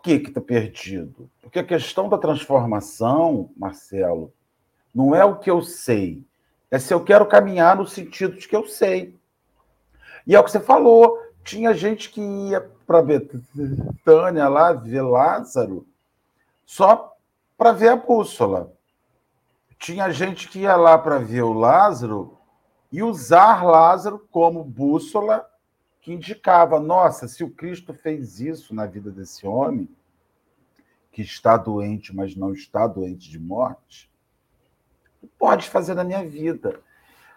que 0.05 0.29
está 0.29 0.41
perdido? 0.41 1.31
Porque 1.41 1.59
a 1.59 1.65
questão 1.65 2.09
da 2.11 2.19
transformação, 2.19 3.51
Marcelo, 3.57 4.31
não 4.95 5.15
é 5.15 5.25
o 5.25 5.37
que 5.37 5.51
eu 5.51 5.63
sei, 5.63 6.23
é 6.71 6.79
se 6.79 6.93
eu 6.93 7.03
quero 7.03 7.27
caminhar 7.27 7.77
no 7.77 7.87
sentido 7.87 8.37
de 8.37 8.47
que 8.47 8.55
eu 8.55 8.67
sei. 8.67 9.19
E 10.27 10.35
é 10.35 10.41
o 10.41 10.45
que 10.45 10.51
você 10.51 10.61
falou, 10.61 11.19
tinha 11.43 11.73
gente 11.73 12.11
que 12.11 12.21
ia 12.21 12.61
para 12.87 13.03
Betânia 13.03 14.49
lá 14.49 14.73
ver 14.73 15.03
Lázaro 15.03 15.87
só 16.67 17.15
para 17.57 17.73
ver 17.73 17.89
a 17.89 17.97
bússola. 17.97 18.73
Tinha 19.79 20.11
gente 20.11 20.49
que 20.49 20.61
ia 20.61 20.77
lá 20.77 20.99
para 20.99 21.19
ver 21.19 21.43
o 21.43 21.53
Lázaro 21.53 22.37
e 22.93 23.03
usar 23.03 23.65
Lázaro 23.65 24.27
como 24.31 24.65
bússola 24.65 25.47
que 26.05 26.13
indicava: 26.13 26.79
nossa, 26.79 27.27
se 27.27 27.43
o 27.43 27.51
Cristo 27.51 27.95
fez 27.95 28.39
isso 28.39 28.75
na 28.75 28.85
vida 28.85 29.11
desse 29.11 29.47
homem, 29.47 29.89
que 31.11 31.23
está 31.23 31.57
doente, 31.57 32.15
mas 32.15 32.37
não 32.37 32.53
está 32.53 32.87
doente 32.87 33.31
de 33.31 33.39
morte, 33.39 34.13
pode 35.39 35.71
fazer 35.71 35.95
na 35.95 36.05
minha 36.05 36.23
vida. 36.23 36.79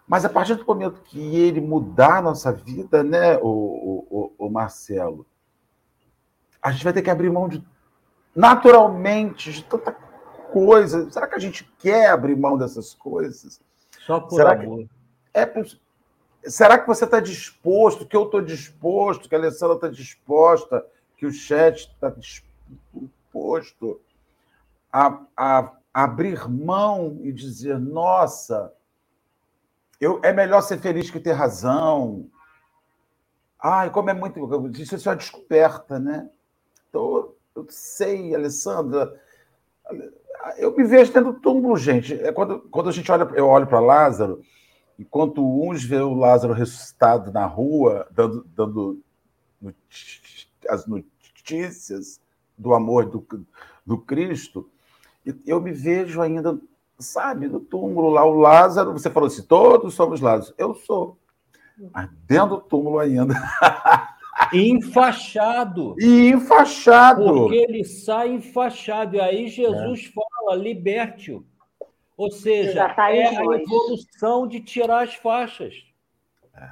Mas 0.05 0.25
a 0.25 0.29
partir 0.29 0.55
do 0.55 0.65
momento 0.65 1.01
que 1.01 1.17
ele 1.37 1.61
mudar 1.61 2.17
a 2.17 2.21
nossa 2.21 2.51
vida, 2.51 3.03
né, 3.03 3.37
o, 3.37 4.03
o, 4.09 4.33
o, 4.37 4.49
Marcelo, 4.49 5.25
a 6.61 6.69
gente 6.71 6.83
vai 6.83 6.91
ter 6.91 7.01
que 7.01 7.09
abrir 7.09 7.29
mão 7.29 7.47
de 7.47 7.63
naturalmente 8.35 9.51
de 9.51 9.63
tanta 9.63 9.93
coisa. 10.51 11.09
Será 11.09 11.25
que 11.25 11.35
a 11.35 11.39
gente 11.39 11.63
quer 11.77 12.09
abrir 12.09 12.35
mão 12.35 12.57
dessas 12.57 12.93
coisas? 12.93 13.61
Só 14.05 14.19
por 14.19 14.35
Será 14.35 14.53
amor. 14.53 14.79
Que 14.79 14.89
é 15.33 15.45
Será 16.43 16.77
que 16.77 16.87
você 16.87 17.05
está 17.05 17.19
disposto, 17.19 18.05
que 18.05 18.15
eu 18.15 18.23
estou 18.23 18.41
disposto, 18.41 19.27
que 19.27 19.35
a 19.35 19.37
Alessandra 19.37 19.75
está 19.75 19.87
disposta, 19.89 20.85
que 21.17 21.25
o 21.25 21.31
chat 21.31 21.89
está 21.89 22.09
disposto 22.09 23.99
a, 24.91 25.19
a, 25.35 25.71
abrir 25.93 26.47
mão 26.47 27.19
e 27.21 27.31
dizer: 27.31 27.77
nossa, 27.79 28.73
eu, 29.99 30.19
é 30.23 30.31
melhor 30.31 30.61
ser 30.61 30.79
feliz 30.79 31.09
que 31.09 31.19
ter 31.19 31.33
razão. 31.33 32.29
Ai, 33.59 33.89
como 33.89 34.09
é 34.09 34.13
muito. 34.13 34.39
Isso 34.79 34.95
é 34.95 34.97
só 34.97 35.13
descoberta, 35.13 35.99
né? 35.99 36.29
Então, 36.89 37.33
eu 37.55 37.65
sei, 37.69 38.33
Alessandra. 38.33 39.19
Eu 40.57 40.75
me 40.77 40.83
vejo 40.83 41.11
tendo 41.11 41.33
túmulo, 41.33 41.75
gente. 41.75 42.13
É 42.13 42.31
quando, 42.31 42.59
quando 42.69 42.89
a 42.89 42.91
gente 42.91 43.11
olha, 43.11 43.23
eu 43.33 43.47
olho 43.47 43.65
para 43.65 43.79
Lázaro 43.79 44.41
Enquanto 44.99 45.45
uns 45.45 45.83
vê 45.83 45.99
o 45.99 46.13
Lázaro 46.13 46.53
ressuscitado 46.53 47.31
na 47.31 47.45
rua, 47.45 48.07
dando, 48.11 48.45
dando 48.55 49.01
as 50.67 50.85
notícias 50.87 52.19
do 52.57 52.73
amor 52.73 53.05
do, 53.05 53.25
do 53.85 53.97
Cristo, 53.97 54.69
eu 55.45 55.61
me 55.61 55.71
vejo 55.71 56.21
ainda 56.21 56.59
sabe, 56.99 57.47
no 57.47 57.59
túmulo 57.59 58.09
lá, 58.09 58.25
o 58.25 58.39
Lázaro, 58.39 58.93
você 58.93 59.09
falou 59.09 59.27
assim, 59.27 59.43
todos 59.43 59.93
somos 59.93 60.21
Lázaro. 60.21 60.55
Eu 60.57 60.73
sou. 60.73 61.17
Mas 61.93 62.09
dentro 62.25 62.57
do 62.57 62.61
túmulo 62.61 62.99
ainda. 62.99 63.35
Enfaixado. 64.53 65.95
E 65.99 66.29
enfaixado. 66.29 67.23
Porque 67.23 67.55
ele 67.55 67.83
sai 67.83 68.29
enfaixado. 68.29 69.15
E 69.15 69.19
aí 69.19 69.47
Jesus 69.47 70.05
é. 70.05 70.11
fala, 70.11 70.55
liberte-o. 70.55 71.43
Ou 72.17 72.31
seja, 72.31 72.89
tá 72.95 73.13
é 73.13 73.27
a 73.27 73.43
evolução 73.43 74.47
de 74.47 74.59
tirar 74.59 75.03
as 75.03 75.13
faixas. 75.13 75.75
É. 76.55 76.71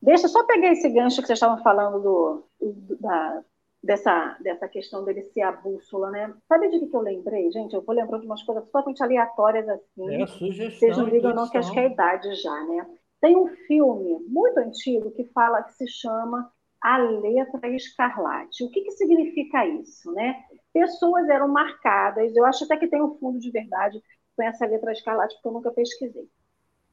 Deixa 0.00 0.26
eu 0.26 0.30
só 0.30 0.44
pegar 0.44 0.70
esse 0.70 0.88
gancho 0.88 1.20
que 1.20 1.26
vocês 1.26 1.36
estavam 1.36 1.60
falando 1.64 2.00
do, 2.00 2.44
do 2.60 2.96
da, 3.00 3.42
dessa, 3.82 4.36
dessa 4.40 4.68
questão 4.68 5.04
dele 5.04 5.24
ser 5.24 5.42
a 5.42 5.50
bússola, 5.50 6.10
né? 6.10 6.32
Sabe 6.48 6.68
de 6.68 6.86
que 6.86 6.94
eu 6.94 7.00
lembrei, 7.00 7.50
gente? 7.50 7.74
Eu 7.74 7.82
vou 7.82 7.94
lembrar 7.94 8.20
de 8.20 8.26
umas 8.26 8.42
coisas 8.44 8.64
totalmente 8.66 9.02
aleatórias 9.02 9.68
assim. 9.68 10.22
É 10.22 10.26
sugestão. 10.28 10.78
Vocês 10.78 10.96
não 10.96 11.06
ligam, 11.06 11.34
não, 11.34 11.50
que 11.50 11.58
acho 11.58 11.72
que 11.72 11.80
é 11.80 11.86
a 11.86 11.90
idade 11.90 12.32
já, 12.36 12.64
né? 12.64 12.86
Tem 13.20 13.36
um 13.36 13.48
filme 13.66 14.24
muito 14.28 14.58
antigo 14.58 15.10
que 15.10 15.24
fala 15.24 15.62
que 15.62 15.74
se 15.74 15.88
chama 15.88 16.50
A 16.82 16.98
Letra 16.98 17.68
Escarlate. 17.68 18.64
O 18.64 18.70
que, 18.70 18.82
que 18.82 18.90
significa 18.92 19.64
isso, 19.66 20.12
né? 20.12 20.44
Pessoas 20.72 21.28
eram 21.28 21.48
marcadas, 21.48 22.34
eu 22.34 22.44
acho 22.44 22.64
até 22.64 22.76
que 22.76 22.88
tem 22.88 23.02
um 23.02 23.14
fundo 23.18 23.38
de 23.38 23.50
verdade 23.50 24.02
com 24.36 24.42
essa 24.42 24.66
letra 24.66 24.92
escarlate, 24.92 25.34
porque 25.34 25.48
eu 25.48 25.52
nunca 25.52 25.70
pesquisei. 25.70 26.28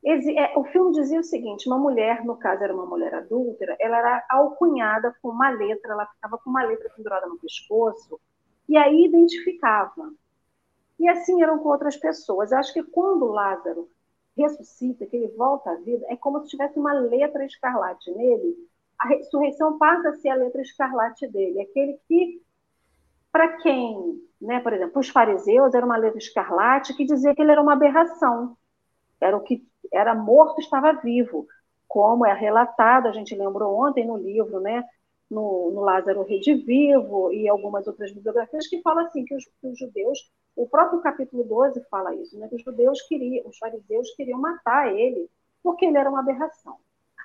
É, 0.05 0.57
o 0.57 0.63
filme 0.65 0.93
dizia 0.93 1.19
o 1.19 1.23
seguinte: 1.23 1.67
uma 1.67 1.77
mulher, 1.77 2.23
no 2.23 2.37
caso 2.37 2.63
era 2.63 2.73
uma 2.73 2.85
mulher 2.85 3.13
adúltera, 3.13 3.75
ela 3.79 3.97
era 3.97 4.25
alcunhada 4.29 5.13
com 5.21 5.29
uma 5.29 5.49
letra, 5.49 5.91
ela 5.93 6.05
ficava 6.05 6.37
com 6.37 6.49
uma 6.49 6.63
letra 6.63 6.89
pendurada 6.95 7.27
no 7.27 7.37
pescoço, 7.37 8.19
e 8.67 8.77
aí 8.77 9.05
identificava. 9.05 10.13
E 10.99 11.07
assim 11.07 11.41
eram 11.41 11.59
com 11.59 11.69
outras 11.69 11.97
pessoas. 11.97 12.51
Eu 12.51 12.57
acho 12.59 12.73
que 12.73 12.83
quando 12.83 13.25
Lázaro 13.25 13.89
ressuscita, 14.37 15.05
que 15.05 15.17
ele 15.17 15.27
volta 15.35 15.71
à 15.71 15.75
vida, 15.75 16.05
é 16.09 16.15
como 16.15 16.41
se 16.41 16.49
tivesse 16.49 16.79
uma 16.79 16.93
letra 16.93 17.45
escarlate 17.45 18.11
nele. 18.11 18.55
A 18.99 19.07
ressurreição 19.07 19.77
passa 19.77 20.09
a 20.09 20.13
ser 20.15 20.29
a 20.29 20.35
letra 20.35 20.61
escarlate 20.61 21.27
dele, 21.27 21.61
aquele 21.61 21.97
que, 22.07 22.41
para 23.31 23.57
quem, 23.57 24.21
né, 24.41 24.59
por 24.59 24.73
exemplo, 24.73 24.99
os 24.99 25.09
fariseus, 25.09 25.73
era 25.73 25.85
uma 25.85 25.97
letra 25.97 26.17
escarlate 26.17 26.93
que 26.95 27.05
dizia 27.05 27.33
que 27.33 27.41
ele 27.41 27.51
era 27.51 27.61
uma 27.61 27.73
aberração, 27.73 28.57
era 29.21 29.35
o 29.35 29.41
que 29.41 29.65
era 29.91 30.13
morto 30.13 30.59
estava 30.59 30.93
vivo, 30.93 31.47
como 31.87 32.25
é 32.25 32.33
relatado, 32.33 33.07
a 33.07 33.11
gente 33.11 33.35
lembrou 33.35 33.73
ontem 33.75 34.05
no 34.05 34.17
livro, 34.17 34.59
né, 34.59 34.83
no, 35.29 35.71
no 35.71 35.81
Lázaro 35.81 36.23
Redivivo 36.23 37.31
e 37.31 37.47
algumas 37.47 37.87
outras 37.87 38.11
bibliografias 38.11 38.67
que 38.67 38.81
falam 38.81 39.05
assim 39.05 39.23
que 39.23 39.35
os, 39.35 39.45
que 39.45 39.67
os, 39.67 39.77
judeus, 39.77 40.31
o 40.55 40.67
próprio 40.67 41.01
capítulo 41.01 41.43
12 41.43 41.81
fala 41.89 42.13
isso, 42.15 42.37
né, 42.37 42.47
que 42.47 42.55
os 42.55 42.63
judeus 42.63 43.01
queriam, 43.03 43.47
os 43.47 43.57
fariseus 43.57 44.11
queriam 44.15 44.39
matar 44.39 44.93
ele 44.93 45.29
porque 45.63 45.85
ele 45.85 45.97
era 45.97 46.09
uma 46.09 46.19
aberração. 46.19 46.77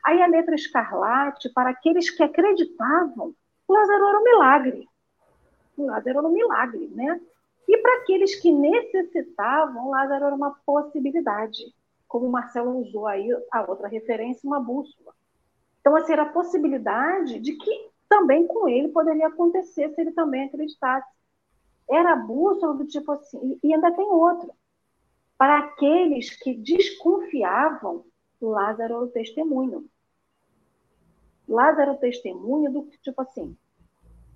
Aí 0.05 0.21
a 0.23 0.27
letra 0.27 0.55
escarlate, 0.55 1.49
para 1.49 1.71
aqueles 1.71 2.11
que 2.11 2.23
acreditavam, 2.23 3.35
Lázaro 3.69 4.09
era 4.09 4.19
um 4.19 4.25
milagre. 4.25 4.89
Lázaro 5.79 6.19
era 6.19 6.29
um 6.29 6.33
milagre, 6.33 6.89
né? 6.95 7.21
E 7.67 7.79
para 7.79 8.03
aqueles 8.03 8.35
que 8.35 8.53
necessitavam, 8.53 9.91
Lázaro 9.91 10.27
era 10.27 10.35
uma 10.35 10.55
possibilidade 10.67 11.75
como 12.15 12.29
o 12.29 12.31
Marcelo 12.31 12.79
usou 12.79 13.09
aí 13.09 13.29
a 13.51 13.69
outra 13.69 13.89
referência, 13.89 14.47
uma 14.47 14.61
bússola. 14.61 15.13
Então, 15.81 15.97
assim, 15.97 16.13
era 16.13 16.23
a 16.23 16.33
possibilidade 16.33 17.41
de 17.41 17.57
que 17.57 17.91
também 18.09 18.47
com 18.47 18.69
ele 18.69 18.89
poderia 18.91 19.27
acontecer 19.27 19.93
se 19.93 20.01
ele 20.01 20.13
também 20.13 20.45
acreditasse. 20.45 21.09
Era 21.91 22.13
a 22.13 22.17
bússola 22.17 22.75
do 22.75 22.87
tipo 22.87 23.11
assim, 23.11 23.59
e 23.61 23.75
ainda 23.75 23.91
tem 23.91 24.05
outra. 24.05 24.49
Para 25.37 25.59
aqueles 25.59 26.31
que 26.37 26.55
desconfiavam, 26.55 28.05
Lázaro 28.41 28.95
era 28.95 29.03
o 29.03 29.09
testemunho. 29.09 29.85
Lázaro 31.49 31.97
testemunho 31.99 32.73
do 32.73 32.89
tipo 33.03 33.21
assim, 33.21 33.57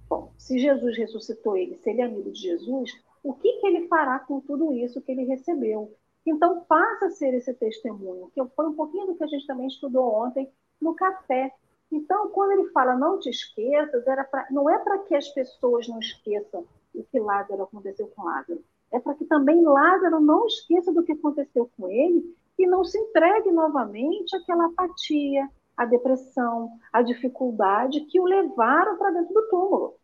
bom, 0.09 0.33
se 0.37 0.59
Jesus 0.59 0.97
ressuscitou 0.97 1.57
ele, 1.57 1.77
se 1.79 1.91
ele 1.91 2.03
é 2.03 2.05
amigo 2.05 2.31
de 2.31 2.41
Jesus, 2.41 2.91
o 3.23 3.35
que, 3.35 3.53
que 3.55 3.67
ele 3.67 3.89
fará 3.89 4.19
com 4.19 4.41
tudo 4.41 4.73
isso 4.73 5.01
que 5.01 5.13
ele 5.13 5.25
recebeu? 5.25 5.95
Então, 6.27 6.65
passa 6.65 7.07
a 7.07 7.11
ser 7.11 7.33
esse 7.35 7.53
testemunho, 7.55 8.31
que 8.35 8.45
foi 8.55 8.67
um 8.67 8.75
pouquinho 8.75 9.07
do 9.07 9.15
que 9.17 9.25
a 9.25 9.27
gente 9.27 9.47
também 9.47 9.67
estudou 9.67 10.13
ontem 10.13 10.51
no 10.81 10.95
café. 10.95 11.53
Então, 11.91 12.29
quando 12.31 12.53
ele 12.53 12.71
fala 12.71 12.95
não 12.95 13.19
te 13.19 13.31
esqueças, 13.31 14.07
era 14.07 14.25
pra, 14.25 14.47
não 14.51 14.69
é 14.69 14.79
para 14.79 14.99
que 14.99 15.15
as 15.15 15.29
pessoas 15.29 15.89
não 15.89 15.99
esqueçam 15.99 16.67
o 16.95 17.03
que 17.05 17.19
Lázaro 17.19 17.63
aconteceu 17.63 18.09
com 18.09 18.25
Lázaro. 18.25 18.63
É 18.93 18.99
para 18.99 19.15
que 19.15 19.25
também 19.25 19.63
Lázaro 19.63 20.21
não 20.21 20.47
esqueça 20.47 20.93
do 20.93 21.03
que 21.03 21.13
aconteceu 21.13 21.71
com 21.77 21.89
ele 21.89 22.37
e 22.59 22.67
não 22.67 22.85
se 22.85 22.99
entregue 22.99 23.51
novamente 23.51 24.37
àquela 24.37 24.67
apatia, 24.67 25.49
à 25.79 25.85
depressão, 25.85 26.73
à 26.93 27.03
dificuldade 27.03 28.01
que 28.07 28.21
o 28.21 28.25
levaram 28.25 28.99
para 28.99 29.13
dentro 29.13 29.33
do 29.33 29.49
túmulo. 29.49 29.95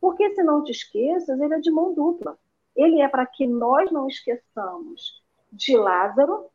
Porque 0.00 0.34
se 0.34 0.42
não 0.42 0.64
te 0.64 0.72
esqueças, 0.72 1.38
ele 1.38 1.52
é 1.52 1.60
de 1.60 1.70
mão 1.70 1.92
dupla. 1.92 2.38
Ele 2.74 3.02
é 3.02 3.08
para 3.08 3.26
que 3.26 3.46
nós 3.46 3.92
não 3.92 4.08
esqueçamos 4.08 5.22
de 5.52 5.76
Lázaro, 5.76 6.46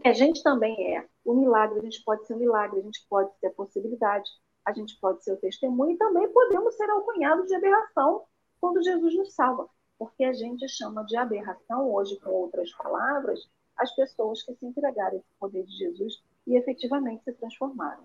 que 0.00 0.08
a 0.08 0.12
gente 0.14 0.42
também 0.42 0.96
é. 0.96 1.06
O 1.22 1.34
milagre, 1.34 1.80
a 1.80 1.82
gente 1.82 2.02
pode 2.02 2.26
ser 2.26 2.34
um 2.34 2.38
milagre, 2.38 2.80
a 2.80 2.82
gente 2.82 3.04
pode 3.10 3.30
ser 3.38 3.48
a 3.48 3.52
possibilidade, 3.52 4.30
a 4.64 4.72
gente 4.72 4.98
pode 4.98 5.22
ser 5.22 5.34
o 5.34 5.36
testemunho 5.36 5.92
e 5.92 5.98
também 5.98 6.28
podemos 6.32 6.74
ser 6.74 6.88
alcunhados 6.88 7.46
de 7.46 7.54
aberração 7.54 8.22
quando 8.58 8.82
Jesus 8.82 9.14
nos 9.16 9.34
salva. 9.34 9.68
Porque 9.98 10.24
a 10.24 10.32
gente 10.32 10.66
chama 10.68 11.04
de 11.04 11.16
aberração, 11.16 11.92
hoje 11.92 12.18
com 12.20 12.30
outras 12.30 12.72
palavras, 12.72 13.46
as 13.76 13.94
pessoas 13.94 14.42
que 14.42 14.54
se 14.54 14.64
entregaram 14.64 15.18
esse 15.18 15.34
poder 15.38 15.64
de 15.64 15.76
Jesus 15.76 16.22
e 16.46 16.56
efetivamente 16.56 17.24
se 17.24 17.32
transformaram. 17.32 18.04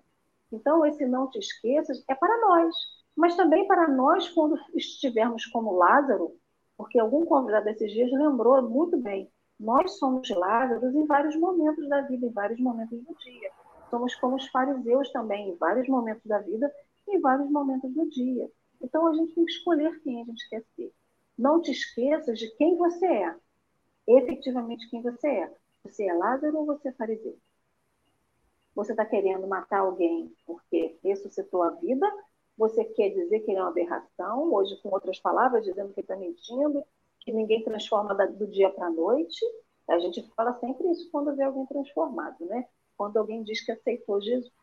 Então, 0.51 0.85
esse 0.85 1.05
não 1.05 1.29
te 1.29 1.39
esqueças 1.39 2.03
é 2.07 2.15
para 2.15 2.41
nós, 2.41 2.75
mas 3.15 3.35
também 3.35 3.67
para 3.67 3.87
nós 3.87 4.29
quando 4.29 4.57
estivermos 4.73 5.45
como 5.47 5.77
Lázaro, 5.77 6.35
porque 6.77 6.99
algum 6.99 7.25
convidado 7.25 7.65
desses 7.65 7.91
dias 7.91 8.11
lembrou 8.11 8.61
muito 8.61 8.97
bem 8.97 9.29
nós 9.59 9.97
somos 9.97 10.29
Lázaros 10.29 10.93
em 10.93 11.05
vários 11.05 11.35
momentos 11.35 11.87
da 11.89 12.01
vida, 12.01 12.27
em 12.27 12.31
vários 12.31 12.59
momentos 12.59 12.99
do 13.03 13.15
dia. 13.15 13.51
Somos 13.89 14.15
como 14.15 14.35
os 14.35 14.47
fariseus 14.49 15.11
também, 15.11 15.49
em 15.49 15.55
vários 15.55 15.87
momentos 15.87 16.23
da 16.25 16.39
vida, 16.39 16.71
em 17.07 17.19
vários 17.19 17.49
momentos 17.49 17.91
do 17.93 18.07
dia. 18.09 18.49
Então 18.81 19.07
a 19.07 19.13
gente 19.13 19.33
tem 19.33 19.45
que 19.45 19.51
escolher 19.51 19.99
quem 20.01 20.21
a 20.21 20.25
gente 20.25 20.47
quer 20.49 20.63
ser. 20.75 20.93
Não 21.37 21.61
te 21.61 21.71
esqueças 21.71 22.37
de 22.37 22.49
quem 22.55 22.77
você 22.77 23.05
é, 23.05 23.35
efetivamente 24.07 24.89
quem 24.89 25.01
você 25.01 25.27
é. 25.27 25.53
Você 25.83 26.05
é 26.05 26.13
Lázaro 26.13 26.57
ou 26.57 26.65
você 26.65 26.89
é 26.89 26.93
fariseu? 26.93 27.37
Você 28.77 28.91
está 28.91 29.03
querendo 29.03 29.47
matar 29.47 29.79
alguém 29.79 30.31
porque 30.45 30.99
ressuscitou 31.03 31.63
a 31.63 31.71
vida? 31.71 32.05
Você 32.55 32.85
quer 32.85 33.09
dizer 33.09 33.39
que 33.39 33.49
ele 33.49 33.57
é 33.57 33.61
uma 33.63 33.71
aberração? 33.71 34.53
Hoje, 34.53 34.79
com 34.83 34.89
outras 34.89 35.19
palavras, 35.19 35.63
dizendo 35.63 35.91
que 35.95 36.01
ele 36.01 36.05
está 36.05 36.15
mentindo, 36.15 36.83
que 37.21 37.31
ninguém 37.33 37.63
transforma 37.63 38.13
do 38.13 38.45
dia 38.45 38.69
para 38.69 38.85
a 38.85 38.91
noite. 38.91 39.43
A 39.89 39.97
gente 39.97 40.21
fala 40.35 40.53
sempre 40.59 40.91
isso 40.91 41.09
quando 41.09 41.35
vê 41.35 41.41
alguém 41.41 41.65
transformado, 41.65 42.45
né? 42.45 42.67
Quando 42.95 43.17
alguém 43.17 43.41
diz 43.41 43.65
que 43.65 43.71
aceitou 43.71 44.21
Jesus. 44.21 44.53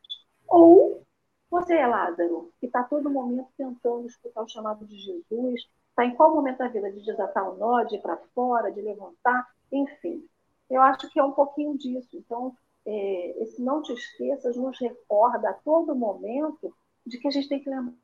Ou 0.47 1.03
você 1.51 1.75
é 1.75 1.85
Lázaro, 1.85 2.53
que 2.61 2.67
está 2.67 2.85
todo 2.85 3.11
momento 3.11 3.49
tentando 3.57 4.07
escutar 4.07 4.45
o 4.45 4.49
chamado 4.49 4.87
de 4.87 4.97
Jesus, 4.97 5.69
está 5.89 6.05
em 6.05 6.15
qual 6.15 6.33
momento 6.33 6.59
da 6.59 6.69
vida 6.69 6.89
de 6.93 7.05
desatar 7.05 7.51
o 7.51 7.57
nó, 7.57 7.83
de 7.83 7.97
ir 7.97 8.01
para 8.01 8.17
fora, 8.33 8.71
de 8.71 8.81
levantar, 8.81 9.45
enfim. 9.73 10.25
Eu 10.71 10.83
acho 10.83 11.11
que 11.11 11.19
é 11.19 11.25
um 11.25 11.33
pouquinho 11.33 11.77
disso. 11.77 12.17
Então, 12.17 12.57
é, 12.87 13.43
esse 13.43 13.63
não 13.63 13.83
te 13.83 13.93
esqueças 13.93 14.57
nos 14.57 14.79
recorda 14.79 15.51
a 15.51 15.55
todo 15.55 15.95
momento 15.95 16.75
de 17.07 17.19
que 17.19 17.29
a 17.29 17.31
gente 17.31 17.49
tem 17.49 17.61
que 17.61 17.71
lembrar 17.71 17.95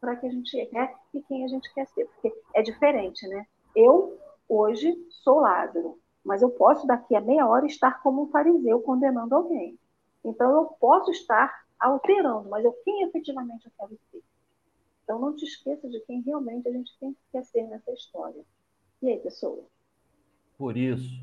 para 0.00 0.16
que 0.16 0.26
a 0.26 0.30
gente 0.30 0.58
é 0.58 0.94
e 1.12 1.22
quem 1.22 1.44
a 1.44 1.48
gente 1.48 1.72
quer 1.74 1.86
ser, 1.88 2.06
porque 2.06 2.32
é 2.54 2.62
diferente, 2.62 3.26
né? 3.28 3.46
Eu 3.76 4.18
hoje 4.48 4.96
sou 5.22 5.40
Lázaro, 5.40 5.98
mas 6.24 6.40
eu 6.40 6.50
posso 6.50 6.86
daqui 6.86 7.14
a 7.14 7.20
meia 7.20 7.46
hora 7.46 7.66
estar 7.66 8.02
como 8.02 8.22
um 8.22 8.30
fariseu 8.30 8.80
condenando 8.80 9.34
alguém. 9.34 9.78
Então 10.24 10.50
eu 10.50 10.64
posso 10.80 11.10
estar 11.10 11.64
alterando, 11.78 12.48
mas 12.48 12.64
eu 12.64 12.72
quem 12.84 13.02
efetivamente 13.02 13.66
eu 13.66 13.72
quero 13.78 14.00
ser. 14.10 14.22
Então 15.04 15.18
não 15.18 15.36
te 15.36 15.44
esqueça 15.44 15.88
de 15.88 16.00
quem 16.00 16.22
realmente 16.22 16.68
a 16.68 16.72
gente 16.72 16.98
tem 16.98 17.14
quer 17.30 17.44
ser 17.44 17.66
nessa 17.68 17.92
história. 17.92 18.42
E 19.02 19.08
aí, 19.08 19.18
pessoa? 19.18 19.64
Por 20.56 20.76
isso 20.76 21.20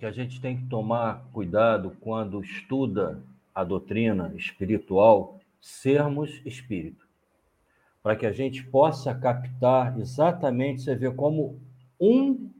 que 0.00 0.06
a 0.06 0.10
gente 0.10 0.40
tem 0.40 0.56
que 0.56 0.66
tomar 0.66 1.28
cuidado 1.32 1.96
quando 2.00 2.42
estuda 2.42 3.22
a 3.54 3.62
doutrina 3.62 4.32
espiritual, 4.36 5.38
sermos 5.60 6.40
espírito 6.44 7.08
para 8.02 8.16
que 8.16 8.26
a 8.26 8.32
gente 8.32 8.64
possa 8.64 9.14
captar 9.14 9.98
exatamente, 9.98 10.82
você 10.82 10.94
vê 10.94 11.10
como 11.10 11.60
um, 12.00 12.50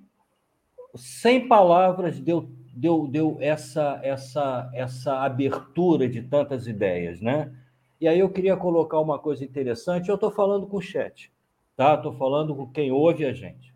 sem 0.95 1.49
palavras, 1.49 2.21
deu, 2.21 2.49
deu, 2.75 3.07
deu 3.07 3.37
essa, 3.41 3.99
essa, 4.03 4.71
essa 4.75 5.25
abertura 5.25 6.09
de 6.09 6.23
tantas 6.23 6.67
ideias, 6.67 7.21
né? 7.21 7.53
E 8.01 8.09
aí 8.09 8.19
eu 8.19 8.31
queria 8.31 8.57
colocar 8.57 8.99
uma 9.01 9.19
coisa 9.19 9.45
interessante, 9.45 10.09
eu 10.09 10.15
estou 10.15 10.31
falando 10.31 10.67
com 10.67 10.77
o 10.77 10.83
chat, 10.83 11.33
tá? 11.77 11.95
Estou 11.95 12.13
falando 12.13 12.55
com 12.55 12.67
quem 12.67 12.91
ouve 12.93 13.25
a 13.25 13.33
gente. 13.33 13.70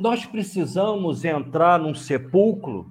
Nós 0.00 0.24
precisamos 0.24 1.24
entrar 1.24 1.78
num 1.78 1.94
sepulcro, 1.94 2.90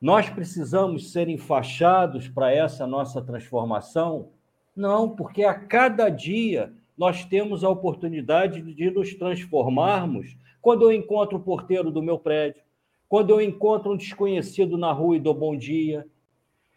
nós 0.00 0.28
precisamos 0.28 1.12
ser 1.12 1.28
enfaixados 1.28 2.28
para 2.28 2.52
essa 2.52 2.86
nossa 2.86 3.22
transformação? 3.22 4.28
Não, 4.76 5.08
porque 5.08 5.44
a 5.44 5.54
cada 5.54 6.10
dia 6.10 6.74
nós 6.96 7.24
temos 7.24 7.64
a 7.64 7.70
oportunidade 7.70 8.60
de 8.60 8.90
nos 8.90 9.14
transformarmos 9.14 10.36
quando 10.60 10.82
eu 10.82 10.92
encontro 10.92 11.38
o 11.38 11.42
porteiro 11.42 11.90
do 11.90 12.02
meu 12.02 12.18
prédio, 12.18 12.62
quando 13.08 13.30
eu 13.30 13.40
encontro 13.40 13.92
um 13.92 13.96
desconhecido 13.96 14.76
na 14.76 14.92
rua 14.92 15.16
e 15.16 15.20
dou 15.20 15.34
bom 15.34 15.56
dia. 15.56 16.06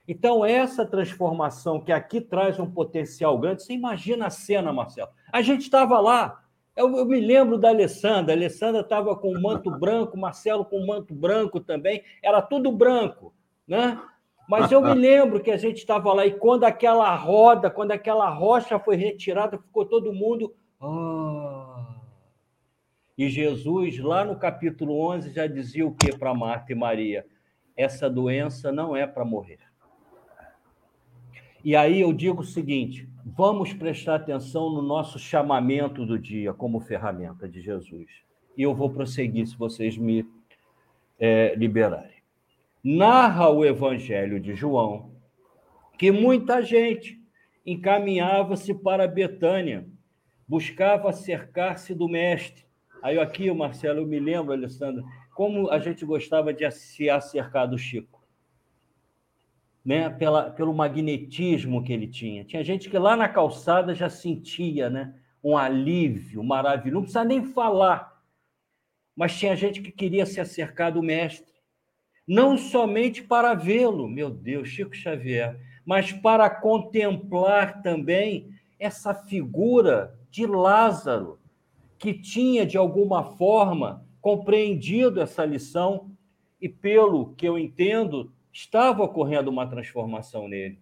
Então, 0.07 0.45
essa 0.45 0.85
transformação 0.85 1.81
que 1.81 1.91
aqui 1.91 2.21
traz 2.21 2.59
um 2.59 2.71
potencial 2.71 3.37
grande, 3.37 3.63
você 3.63 3.73
imagina 3.73 4.27
a 4.27 4.29
cena, 4.29 4.71
Marcelo. 4.71 5.09
A 5.33 5.41
gente 5.41 5.61
estava 5.61 5.99
lá, 5.99 6.43
eu, 6.77 6.95
eu, 6.95 7.05
me 7.05 7.19
lembro 7.19 7.57
da 7.57 7.69
Alessandra, 7.69 8.33
a 8.33 8.37
Alessandra 8.37 8.81
estava 8.81 9.15
com 9.15 9.35
um 9.35 9.41
manto 9.41 9.71
branco, 9.71 10.17
Marcelo 10.17 10.63
com 10.63 10.79
um 10.79 10.85
manto 10.85 11.13
branco 11.13 11.59
também, 11.59 12.03
era 12.21 12.41
tudo 12.41 12.71
branco, 12.71 13.33
né? 13.67 13.99
Mas 14.47 14.71
eu 14.71 14.81
me 14.81 14.93
lembro 14.95 15.41
que 15.41 15.51
a 15.51 15.57
gente 15.57 15.77
estava 15.77 16.13
lá 16.13 16.25
e 16.25 16.31
quando 16.31 16.63
aquela 16.63 17.13
roda, 17.15 17.69
quando 17.69 17.91
aquela 17.91 18.29
rocha 18.29 18.79
foi 18.79 18.95
retirada, 18.95 19.57
ficou 19.57 19.85
todo 19.85 20.13
mundo. 20.13 20.55
Oh. 20.79 21.65
E 23.17 23.27
Jesus, 23.29 23.97
lá 23.97 24.23
no 24.23 24.37
capítulo 24.37 24.99
11, 25.11 25.33
já 25.33 25.47
dizia 25.47 25.85
o 25.85 25.95
que 25.95 26.15
para 26.15 26.33
Marta 26.35 26.71
e 26.71 26.75
Maria? 26.75 27.25
Essa 27.75 28.07
doença 28.07 28.71
não 28.71 28.95
é 28.95 29.07
para 29.07 29.25
morrer. 29.25 29.59
E 31.63 31.75
aí 31.75 31.99
eu 32.01 32.13
digo 32.13 32.41
o 32.41 32.45
seguinte: 32.45 33.09
vamos 33.35 33.73
prestar 33.73 34.15
atenção 34.15 34.69
no 34.69 34.81
nosso 34.81 35.19
chamamento 35.19 36.05
do 36.05 36.17
dia 36.17 36.53
como 36.53 36.79
ferramenta 36.79 37.47
de 37.47 37.61
Jesus. 37.61 38.07
E 38.57 38.63
eu 38.63 38.73
vou 38.73 38.89
prosseguir 38.89 39.47
se 39.47 39.57
vocês 39.57 39.97
me 39.97 40.25
é, 41.19 41.53
liberarem 41.55 42.17
narra 42.83 43.49
o 43.49 43.65
Evangelho 43.65 44.39
de 44.39 44.55
João 44.55 45.11
que 45.97 46.09
muita 46.09 46.61
gente 46.61 47.19
encaminhava-se 47.65 48.73
para 48.73 49.05
Betânia, 49.07 49.85
buscava 50.47 51.11
cercar-se 51.11 51.93
do 51.93 52.07
Mestre. 52.07 52.65
Aí 53.03 53.19
aqui, 53.19 53.51
Marcelo, 53.51 53.99
eu 53.99 54.05
me 54.05 54.19
lembro, 54.19 54.53
Alessandra, 54.53 55.03
como 55.35 55.69
a 55.69 55.79
gente 55.79 56.05
gostava 56.05 56.53
de 56.53 56.69
se 56.71 57.09
acercar 57.09 57.67
do 57.67 57.77
Chico. 57.77 58.16
Né? 59.87 60.09
Pela, 60.09 60.51
pelo 60.51 60.73
magnetismo 60.73 61.81
que 61.81 61.93
ele 61.93 62.07
tinha. 62.07 62.43
Tinha 62.43 62.63
gente 62.63 62.89
que 62.89 62.97
lá 62.99 63.15
na 63.15 63.29
calçada 63.29 63.95
já 63.95 64.09
sentia 64.09 64.89
né? 64.89 65.15
um 65.41 65.57
alívio 65.57 66.43
maravilhoso, 66.43 66.93
não 66.93 67.01
precisa 67.03 67.23
nem 67.23 67.45
falar, 67.45 68.21
mas 69.15 69.39
tinha 69.39 69.55
gente 69.55 69.81
que 69.81 69.91
queria 69.91 70.25
se 70.25 70.41
acercar 70.41 70.91
do 70.91 71.01
mestre 71.01 71.57
não 72.27 72.57
somente 72.57 73.23
para 73.23 73.53
vê-lo, 73.53 74.09
meu 74.09 74.29
Deus, 74.29 74.67
Chico 74.67 74.93
Xavier, 74.93 75.57
mas 75.85 76.11
para 76.11 76.49
contemplar 76.49 77.81
também 77.81 78.49
essa 78.77 79.15
figura 79.15 80.19
de 80.29 80.45
Lázaro, 80.45 81.39
que 81.97 82.13
tinha, 82.13 82.65
de 82.65 82.77
alguma 82.77 83.23
forma, 83.23 84.05
compreendido 84.19 85.21
essa 85.21 85.45
lição 85.45 86.11
e, 86.61 86.67
pelo 86.67 87.33
que 87.35 87.47
eu 87.47 87.57
entendo, 87.57 88.33
estava 88.57 89.03
ocorrendo 89.03 89.51
uma 89.51 89.67
transformação 89.67 90.47
nele. 90.47 90.79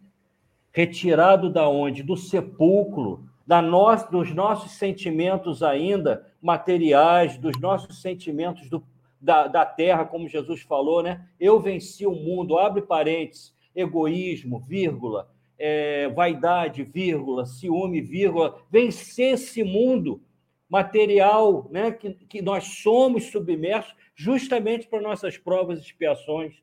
Retirado 0.72 1.50
da 1.50 1.68
onde? 1.68 2.04
Do 2.04 2.16
sepulcro, 2.16 3.26
da 3.46 3.62
nós, 3.62 4.10
dos 4.10 4.34
nossos 4.34 4.72
sentimentos 4.72 5.62
ainda 5.62 6.26
materiais, 6.42 7.38
dos 7.38 7.60
nossos 7.60 8.02
sentimentos 8.02 8.70
do 8.70 8.82
da, 9.20 9.48
da 9.48 9.66
terra, 9.66 10.06
como 10.06 10.30
Jesus 10.30 10.62
falou, 10.62 11.02
né? 11.02 11.28
Eu 11.40 11.60
venci 11.60 12.06
o 12.06 12.12
mundo, 12.12 12.60
abre 12.60 12.84
parênteses, 12.84 13.56
egoísmo, 13.76 14.60
vírgula, 14.60 15.28
é, 15.58 16.10
vaidade, 16.10 16.84
vírgula, 16.84 17.46
ciúme, 17.46 18.02
vírgula, 18.02 18.62
vencer 18.70 19.34
esse 19.34 19.64
mundo 19.64 20.22
material, 20.70 21.68
né? 21.72 21.92
Que, 21.92 22.14
que 22.14 22.42
nós 22.42 22.66
somos 22.84 23.32
submersos 23.32 23.96
justamente 24.14 24.88
para 24.88 25.02
nossas 25.02 25.38
provas 25.38 25.80
e 25.80 25.82
expiações. 25.82 26.62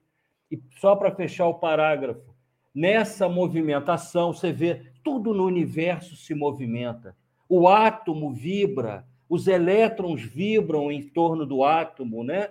E 0.52 0.62
só 0.78 0.94
para 0.94 1.10
fechar 1.10 1.46
o 1.46 1.54
parágrafo, 1.54 2.34
nessa 2.74 3.26
movimentação, 3.26 4.34
você 4.34 4.52
vê 4.52 4.92
tudo 5.02 5.32
no 5.32 5.46
universo 5.46 6.14
se 6.14 6.34
movimenta. 6.34 7.16
O 7.48 7.66
átomo 7.66 8.30
vibra, 8.34 9.06
os 9.30 9.48
elétrons 9.48 10.22
vibram 10.22 10.92
em 10.92 11.08
torno 11.08 11.46
do 11.46 11.64
átomo, 11.64 12.22
né? 12.22 12.50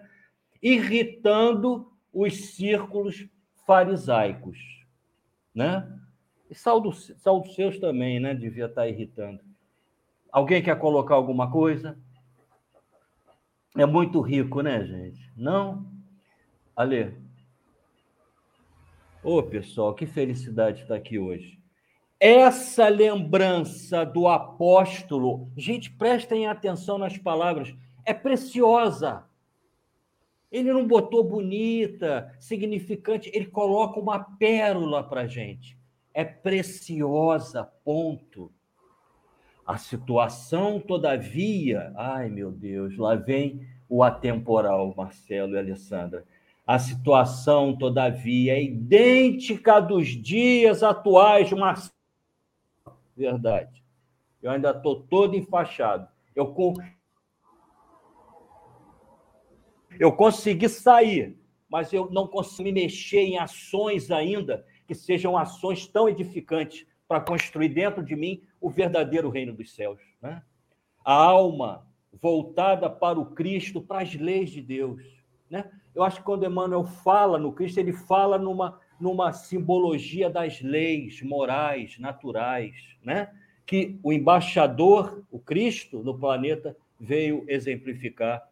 irritando 0.61 1.91
os 2.11 2.55
círculos 2.55 3.27
farisaicos. 3.67 4.57
Né? 5.53 5.87
E 6.49 6.55
saldo, 6.55 6.91
seus 6.93 7.77
também, 7.79 8.19
né? 8.19 8.33
Devia 8.33 8.65
estar 8.65 8.87
irritando. 8.87 9.39
Alguém 10.31 10.61
quer 10.61 10.77
colocar 10.77 11.13
alguma 11.13 11.51
coisa? 11.51 11.97
É 13.77 13.85
muito 13.85 14.21
rico, 14.21 14.61
né, 14.61 14.83
gente? 14.83 15.31
Não? 15.37 15.85
Ale. 16.75 17.15
Ô, 19.23 19.43
pessoal, 19.43 19.93
que 19.93 20.07
felicidade 20.07 20.81
estar 20.81 20.95
aqui 20.95 21.19
hoje. 21.19 21.59
Essa 22.19 22.87
lembrança 22.87 24.03
do 24.03 24.27
apóstolo, 24.27 25.47
gente, 25.55 25.91
prestem 25.91 26.47
atenção 26.47 26.97
nas 26.97 27.19
palavras, 27.19 27.71
é 28.03 28.15
preciosa. 28.15 29.23
Ele 30.51 30.73
não 30.73 30.87
botou 30.87 31.23
bonita, 31.23 32.35
significante, 32.39 33.29
ele 33.31 33.45
coloca 33.45 33.99
uma 33.99 34.19
pérola 34.19 35.03
para 35.03 35.27
gente. 35.27 35.77
É 36.15 36.25
preciosa, 36.25 37.63
ponto. 37.63 38.51
A 39.65 39.77
situação, 39.77 40.79
todavia, 40.79 41.93
ai 41.95 42.27
meu 42.27 42.51
Deus, 42.51 42.97
lá 42.97 43.13
vem 43.13 43.67
o 43.87 44.01
atemporal, 44.03 44.95
Marcelo 44.97 45.53
e 45.53 45.59
Alessandra. 45.59 46.25
A 46.71 46.79
situação, 46.79 47.75
todavia, 47.75 48.53
é 48.53 48.63
idêntica 48.63 49.81
dos 49.81 50.07
dias 50.07 50.81
atuais, 50.81 51.51
Marcelo 51.51 51.91
verdade. 53.13 53.83
Eu 54.41 54.51
ainda 54.51 54.71
estou 54.71 55.01
todo 55.01 55.35
enfaixado. 55.35 56.07
Eu, 56.33 56.55
eu 59.99 60.13
consegui 60.13 60.69
sair, 60.69 61.37
mas 61.67 61.91
eu 61.91 62.09
não 62.09 62.25
consigo 62.25 62.63
me 62.63 62.71
mexer 62.71 63.19
em 63.19 63.37
ações 63.37 64.09
ainda 64.09 64.65
que 64.87 64.95
sejam 64.95 65.37
ações 65.37 65.85
tão 65.85 66.07
edificantes 66.07 66.87
para 67.05 67.19
construir 67.19 67.67
dentro 67.67 68.01
de 68.01 68.15
mim 68.15 68.43
o 68.61 68.69
verdadeiro 68.69 69.29
reino 69.29 69.51
dos 69.51 69.75
céus. 69.75 69.99
Né? 70.21 70.41
A 71.03 71.13
alma 71.13 71.85
voltada 72.13 72.89
para 72.89 73.19
o 73.19 73.25
Cristo, 73.25 73.81
para 73.81 74.03
as 74.03 74.15
leis 74.15 74.51
de 74.51 74.61
Deus. 74.61 75.03
Né? 75.49 75.69
Eu 75.93 76.03
acho 76.03 76.17
que 76.17 76.23
quando 76.23 76.45
Emmanuel 76.45 76.83
fala 76.83 77.37
no 77.37 77.51
Cristo, 77.51 77.79
ele 77.79 77.93
fala 77.93 78.37
numa 78.37 78.79
numa 79.01 79.33
simbologia 79.33 80.29
das 80.29 80.61
leis 80.61 81.23
morais, 81.23 81.97
naturais, 81.97 82.75
né? 83.03 83.33
que 83.65 83.99
o 84.03 84.13
embaixador, 84.13 85.23
o 85.31 85.39
Cristo, 85.39 86.03
no 86.03 86.17
planeta, 86.17 86.77
veio 86.99 87.43
exemplificar. 87.47 88.47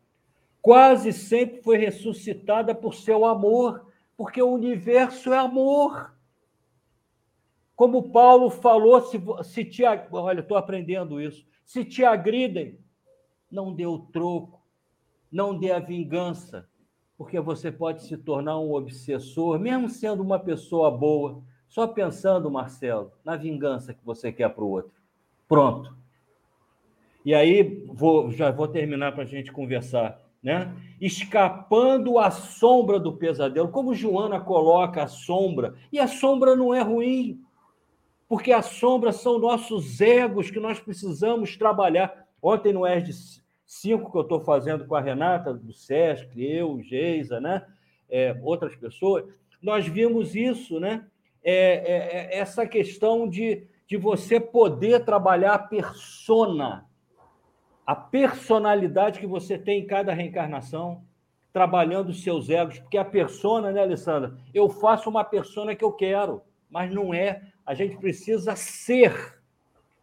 Quase 0.62 1.13
sempre 1.13 1.62
foi 1.62 1.78
ressuscitada 1.78 2.73
por 2.73 2.95
seu 2.95 3.25
amor, 3.25 3.91
porque 4.17 4.41
o 4.41 4.52
universo 4.52 5.32
é 5.32 5.38
amor. 5.38 6.13
Como 7.75 8.12
Paulo 8.12 8.49
falou, 8.49 9.02
se, 9.02 9.21
se 9.43 9.63
te. 9.63 9.84
Olha, 10.12 10.39
estou 10.39 10.58
aprendendo 10.58 11.21
isso. 11.21 11.45
Se 11.63 11.86
te 11.86 12.04
agridem, 12.04 12.80
não 13.52 13.73
dê 13.73 13.86
o 13.86 13.99
troco, 13.99 14.62
não 15.32 15.58
dê 15.58 15.71
a 15.71 15.80
vingança, 15.80 16.67
porque 17.19 17.38
você 17.38 17.69
pode 17.69 18.03
se 18.03 18.15
tornar 18.15 18.58
um 18.60 18.73
obsessor, 18.73 19.60
mesmo 19.60 19.89
sendo 19.89 20.23
uma 20.23 20.39
pessoa 20.39 20.89
boa, 20.89 21.43
só 21.67 21.86
pensando, 21.86 22.49
Marcelo, 22.49 23.12
na 23.25 23.36
vingança 23.36 23.93
que 23.93 23.99
você 24.05 24.32
quer 24.32 24.47
para 24.47 24.63
o 24.63 24.69
outro. 24.69 24.93
Pronto. 25.45 25.93
E 27.25 27.36
aí, 27.36 27.86
vou, 27.91 28.32
já 28.32 28.51
vou 28.51 28.69
terminar 28.69 29.12
para 29.12 29.23
a 29.23 29.25
gente 29.25 29.51
conversar. 29.51 30.17
Né? 30.41 30.73
Escapando 31.01 32.17
à 32.17 32.32
sombra 32.32 32.97
do 32.97 33.12
pesadelo, 33.12 33.67
como 33.67 33.93
Joana 33.93 34.39
coloca 34.39 35.03
a 35.03 35.08
sombra, 35.08 35.75
e 35.91 35.99
a 35.99 36.08
sombra 36.08 36.55
não 36.55 36.73
é 36.73 36.79
ruim, 36.79 37.43
porque 38.29 38.53
a 38.53 38.62
sombra 38.62 39.12
são 39.12 39.38
nossos 39.38 39.99
egos 39.99 40.49
que 40.49 40.60
nós 40.62 40.79
precisamos 40.79 41.58
trabalhar. 41.58 42.29
Ontem 42.41 42.71
no 42.71 42.88
ERD 42.88 43.12
cinco 43.69 44.12
que 44.12 44.17
eu 44.17 44.23
estou 44.23 44.41
fazendo 44.41 44.88
com 44.88 44.95
a 44.95 44.99
Renata, 44.99 45.53
do 45.53 45.71
SESC, 45.71 46.27
eu, 46.36 46.82
Geisa, 46.82 47.39
né? 47.39 47.63
É, 48.10 48.36
outras 48.41 48.75
pessoas, 48.75 49.25
nós 49.62 49.86
vimos 49.86 50.36
isso, 50.36 50.79
né? 50.79 51.05
É, 51.43 51.53
é, 51.53 52.36
é, 52.36 52.39
essa 52.39 52.65
questão 52.65 53.29
de, 53.29 53.67
de 53.88 53.95
você 53.95 54.39
poder 54.39 55.05
trabalhar 55.05 55.53
a 55.53 55.60
persona, 55.60 56.89
a 57.86 57.95
personalidade 57.95 59.19
que 59.19 59.27
você 59.27 59.55
tem 59.55 59.82
em 59.82 59.86
cada 59.86 60.13
reencarnação, 60.13 61.03
trabalhando 61.53 62.10
os 62.10 62.23
seus 62.23 62.49
egos, 62.49 62.79
porque 62.79 62.97
a 62.97 63.05
persona, 63.05 63.71
né, 63.71 63.84
Alessandra? 63.84 64.36
Eu 64.51 64.67
faço 64.67 65.12
uma 65.12 65.23
persona 65.23 65.75
que 65.75 65.84
eu 65.84 65.91
quero, 65.91 66.41
mas 66.71 66.91
não 66.91 67.13
é. 67.13 67.43
A 67.63 67.75
gente 67.75 67.97
precisa 67.97 68.55
ser, 68.55 69.39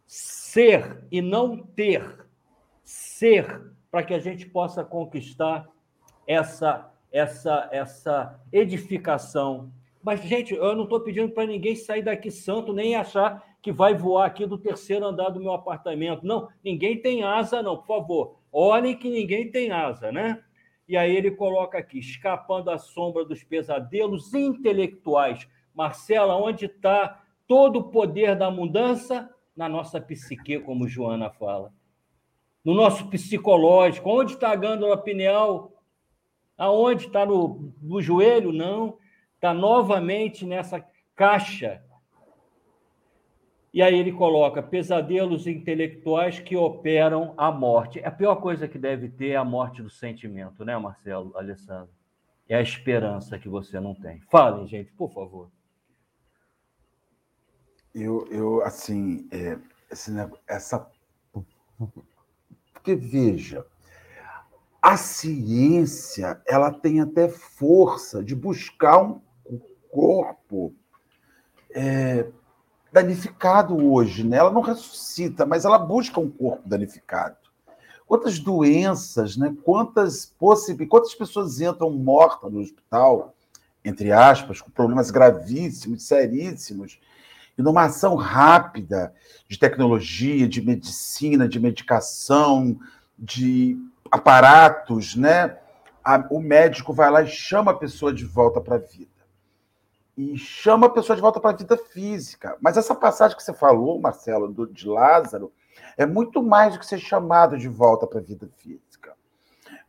ser 0.05 1.05
e 1.11 1.21
não 1.21 1.57
ter. 1.57 2.26
Ser 3.17 3.73
para 3.89 4.03
que 4.03 4.13
a 4.13 4.19
gente 4.19 4.45
possa 4.45 4.83
conquistar 4.83 5.67
essa 6.27 6.91
essa 7.11 7.67
essa 7.71 8.39
edificação. 8.53 9.71
Mas 10.03 10.21
gente, 10.21 10.53
eu 10.53 10.75
não 10.75 10.83
estou 10.83 10.99
pedindo 10.99 11.33
para 11.33 11.47
ninguém 11.47 11.75
sair 11.75 12.03
daqui 12.03 12.29
santo 12.29 12.71
nem 12.71 12.95
achar 12.95 13.43
que 13.59 13.71
vai 13.71 13.95
voar 13.95 14.27
aqui 14.27 14.45
do 14.45 14.55
terceiro 14.55 15.03
andar 15.03 15.29
do 15.29 15.39
meu 15.39 15.51
apartamento. 15.51 16.27
Não, 16.27 16.47
ninguém 16.63 17.01
tem 17.01 17.23
asa, 17.23 17.63
não, 17.63 17.77
por 17.77 17.87
favor. 17.87 18.39
Olhem 18.51 18.95
que 18.95 19.09
ninguém 19.09 19.49
tem 19.49 19.71
asa, 19.71 20.11
né? 20.11 20.43
E 20.87 20.95
aí 20.95 21.15
ele 21.15 21.31
coloca 21.31 21.75
aqui, 21.75 21.97
escapando 21.97 22.69
à 22.69 22.77
sombra 22.77 23.25
dos 23.25 23.43
pesadelos 23.43 24.31
intelectuais. 24.35 25.47
Marcela, 25.73 26.35
onde 26.35 26.65
está 26.65 27.23
todo 27.47 27.79
o 27.79 27.89
poder 27.89 28.35
da 28.35 28.51
mudança? 28.51 29.27
Na 29.55 29.67
nossa 29.67 29.99
psique, 29.99 30.59
como 30.59 30.87
Joana 30.87 31.31
fala. 31.31 31.73
No 32.67 32.75
nosso 32.75 33.09
psicológico. 33.09 34.09
Onde 34.09 34.33
está 34.33 34.51
a 34.51 34.55
glândula 34.55 34.97
pineal? 34.97 35.71
Aonde 36.57 37.07
está 37.07 37.25
no, 37.25 37.73
no 37.81 38.01
joelho? 38.01 38.51
Não. 38.51 38.97
Está 39.35 39.53
novamente 39.53 40.45
nessa 40.45 40.85
caixa 41.15 41.81
e 43.77 43.81
aí 43.83 43.95
ele 43.95 44.11
coloca 44.11 44.63
pesadelos 44.63 45.45
intelectuais 45.45 46.39
que 46.39 46.57
operam 46.57 47.35
a 47.37 47.51
morte. 47.51 48.03
A 48.03 48.09
pior 48.09 48.37
coisa 48.37 48.67
que 48.67 48.79
deve 48.79 49.07
ter 49.07 49.29
é 49.29 49.35
a 49.35 49.45
morte 49.45 49.83
do 49.83 49.89
sentimento, 49.89 50.65
né, 50.65 50.75
Marcelo, 50.79 51.37
Alessandro? 51.37 51.93
É 52.49 52.55
a 52.55 52.61
esperança 52.61 53.37
que 53.37 53.47
você 53.47 53.79
não 53.79 53.93
tem. 53.93 54.19
Falem, 54.31 54.65
gente, 54.65 54.91
por 54.93 55.11
favor. 55.13 55.51
Eu, 57.93 58.25
eu 58.31 58.63
assim, 58.63 59.29
é, 59.31 59.59
essa. 60.47 60.89
Porque, 62.87 62.95
veja, 62.95 63.65
a 64.81 64.95
ciência 64.95 66.41
ela 66.47 66.71
tem 66.71 67.01
até 67.01 67.27
força 67.27 68.23
de 68.23 68.33
buscar 68.33 69.01
um 69.01 69.19
corpo 69.91 70.73
é, 71.75 72.27
danificado 72.93 73.75
hoje, 73.75 74.23
né? 74.23 74.37
Ela 74.37 74.53
não 74.53 74.61
ressuscita, 74.61 75.45
mas 75.45 75.65
ela 75.65 75.77
busca 75.77 76.17
um 76.21 76.29
corpo 76.29 76.61
danificado. 76.65 77.35
Quantas 78.07 78.39
doenças, 78.39 79.35
né? 79.35 79.53
Quantas 79.65 80.25
possibilidades, 80.25 80.89
quantas 80.89 81.13
pessoas 81.13 81.59
entram 81.59 81.91
mortas 81.91 82.49
no 82.49 82.61
hospital, 82.61 83.35
entre 83.83 84.13
aspas, 84.13 84.61
com 84.61 84.71
problemas 84.71 85.11
gravíssimos, 85.11 86.03
seríssimos, 86.03 87.01
e 87.57 87.61
numa 87.61 87.83
ação 87.83 88.15
rápida 88.15 89.13
de 89.47 89.57
tecnologia, 89.57 90.47
de 90.47 90.61
medicina, 90.61 91.47
de 91.47 91.59
medicação, 91.59 92.77
de 93.17 93.77
aparatos, 94.11 95.15
né? 95.15 95.57
o 96.29 96.39
médico 96.39 96.93
vai 96.93 97.11
lá 97.11 97.21
e 97.21 97.27
chama 97.27 97.71
a 97.71 97.77
pessoa 97.77 98.13
de 98.13 98.23
volta 98.23 98.61
para 98.61 98.75
a 98.75 98.79
vida 98.79 99.17
e 100.17 100.35
chama 100.35 100.87
a 100.87 100.89
pessoa 100.89 101.15
de 101.15 101.21
volta 101.21 101.39
para 101.39 101.51
a 101.51 101.55
vida 101.55 101.77
física. 101.77 102.57
Mas 102.59 102.75
essa 102.75 102.95
passagem 102.95 103.37
que 103.37 103.43
você 103.43 103.53
falou, 103.53 104.01
Marcelo, 104.01 104.51
do, 104.51 104.65
de 104.65 104.87
Lázaro, 104.87 105.53
é 105.95 106.07
muito 106.07 106.41
mais 106.41 106.73
do 106.73 106.79
que 106.79 106.85
ser 106.85 106.97
chamado 106.97 107.55
de 107.55 107.67
volta 107.67 108.07
para 108.07 108.19
a 108.19 108.23
vida 108.23 108.49
física. 108.57 109.13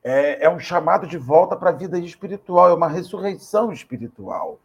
É, 0.05 0.45
é, 0.45 0.51
um 0.51 0.59
chamado 0.59 1.07
de 1.07 1.17
volta 1.17 1.57
para 1.57 1.71
a 1.71 1.73
vida 1.73 1.99
espiritual, 1.99 2.69
é 2.69 2.75
uma 2.75 2.89
ressurreição 2.89 3.73
espiritual. 3.73 4.61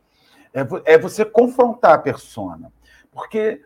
É, 0.53 0.93
é 0.93 0.97
você 0.97 1.23
confrontar 1.23 1.93
a 1.93 1.97
persona. 1.97 2.71
Porque, 3.13 3.61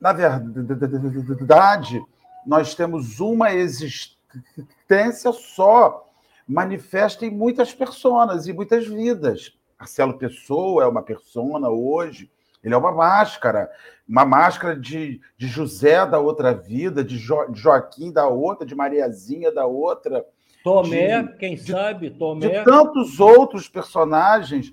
na 0.00 0.12
verdade, 0.12 2.02
nós 2.46 2.74
temos 2.74 3.20
uma 3.20 3.52
existência 3.52 5.32
só, 5.32 6.10
manifesta 6.46 7.24
em 7.24 7.30
muitas 7.30 7.72
personas 7.72 8.46
e 8.46 8.52
muitas 8.52 8.86
vidas. 8.86 9.56
Marcelo 9.78 10.18
Pessoa 10.18 10.84
é 10.84 10.86
uma 10.86 11.02
persona 11.02 11.68
hoje, 11.68 12.30
ele 12.62 12.74
é 12.74 12.76
uma 12.76 12.92
máscara, 12.92 13.70
uma 14.08 14.24
máscara 14.24 14.76
de, 14.76 15.20
de 15.36 15.48
José 15.48 16.06
da 16.06 16.18
outra 16.18 16.54
vida, 16.54 17.02
de, 17.02 17.18
jo, 17.18 17.46
de 17.50 17.60
Joaquim 17.60 18.12
da 18.12 18.28
outra, 18.28 18.64
de 18.64 18.74
Mariazinha 18.74 19.50
da 19.50 19.66
outra. 19.66 20.24
Tomé, 20.62 21.22
de, 21.22 21.36
quem 21.36 21.56
de, 21.56 21.72
sabe, 21.72 22.10
Tomé. 22.10 22.48
De 22.48 22.64
tantos 22.64 23.18
outros 23.18 23.68
personagens. 23.68 24.72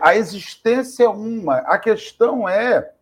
A 0.00 0.16
existência 0.16 1.04
é 1.04 1.08
uma. 1.08 1.58
A 1.58 1.78
questão 1.78 2.48
é 2.48 2.92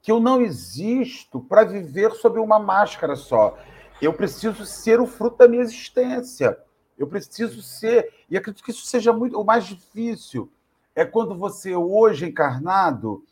que 0.00 0.10
eu 0.10 0.18
não 0.18 0.40
existo 0.40 1.40
para 1.40 1.64
viver 1.64 2.12
sob 2.12 2.38
uma 2.38 2.58
máscara 2.58 3.14
só. 3.14 3.58
Eu 4.00 4.12
preciso 4.12 4.64
ser 4.64 5.00
o 5.00 5.06
fruto 5.06 5.38
da 5.38 5.48
minha 5.48 5.62
existência. 5.62 6.58
Eu 6.98 7.06
preciso 7.06 7.62
ser, 7.62 8.12
e 8.28 8.36
acredito 8.36 8.64
que 8.64 8.70
isso 8.70 8.86
seja 8.86 9.12
muito 9.12 9.40
o 9.40 9.44
mais 9.44 9.66
difícil. 9.66 10.50
É 10.94 11.04
quando 11.04 11.36
você, 11.36 11.74
hoje 11.74 12.26
encarnado, 12.26 13.24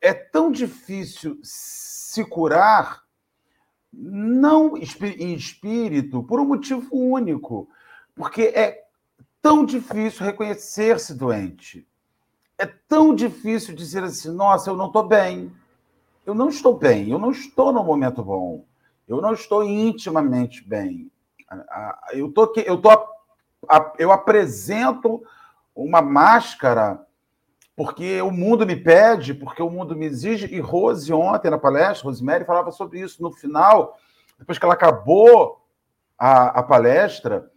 é 0.00 0.12
tão 0.12 0.50
difícil 0.50 1.38
se 1.42 2.24
curar, 2.24 3.04
não 3.92 4.76
em 4.76 5.34
espírito, 5.34 6.22
por 6.22 6.38
um 6.38 6.44
motivo 6.44 6.86
único. 6.92 7.68
Porque 8.14 8.42
é 8.54 8.84
tão 9.40 9.64
difícil 9.64 10.26
reconhecer-se 10.26 11.14
doente. 11.14 11.87
É 12.58 12.66
tão 12.66 13.14
difícil 13.14 13.74
dizer 13.74 14.02
assim: 14.02 14.30
nossa, 14.32 14.68
eu 14.68 14.76
não 14.76 14.88
estou 14.88 15.06
bem. 15.06 15.52
Eu 16.26 16.34
não 16.34 16.48
estou 16.48 16.76
bem, 16.76 17.08
eu 17.08 17.18
não 17.18 17.30
estou 17.30 17.72
no 17.72 17.82
momento 17.82 18.22
bom. 18.22 18.64
Eu 19.06 19.22
não 19.22 19.32
estou 19.32 19.64
intimamente 19.64 20.62
bem. 20.62 21.10
Eu 22.12 22.30
tô 22.32 22.52
eu 22.66 22.76
tô 22.76 22.90
eu 23.98 24.12
apresento 24.12 25.22
uma 25.74 26.02
máscara 26.02 27.02
porque 27.74 28.20
o 28.20 28.30
mundo 28.30 28.66
me 28.66 28.74
pede, 28.74 29.32
porque 29.32 29.62
o 29.62 29.70
mundo 29.70 29.94
me 29.94 30.04
exige. 30.04 30.52
E 30.52 30.58
Rose 30.58 31.12
ontem 31.12 31.48
na 31.48 31.58
palestra, 31.58 32.08
Rosemary 32.08 32.44
falava 32.44 32.72
sobre 32.72 33.00
isso 33.00 33.22
no 33.22 33.32
final, 33.32 33.96
depois 34.36 34.58
que 34.58 34.64
ela 34.64 34.74
acabou 34.74 35.64
a, 36.18 36.58
a 36.58 36.62
palestra, 36.62 37.48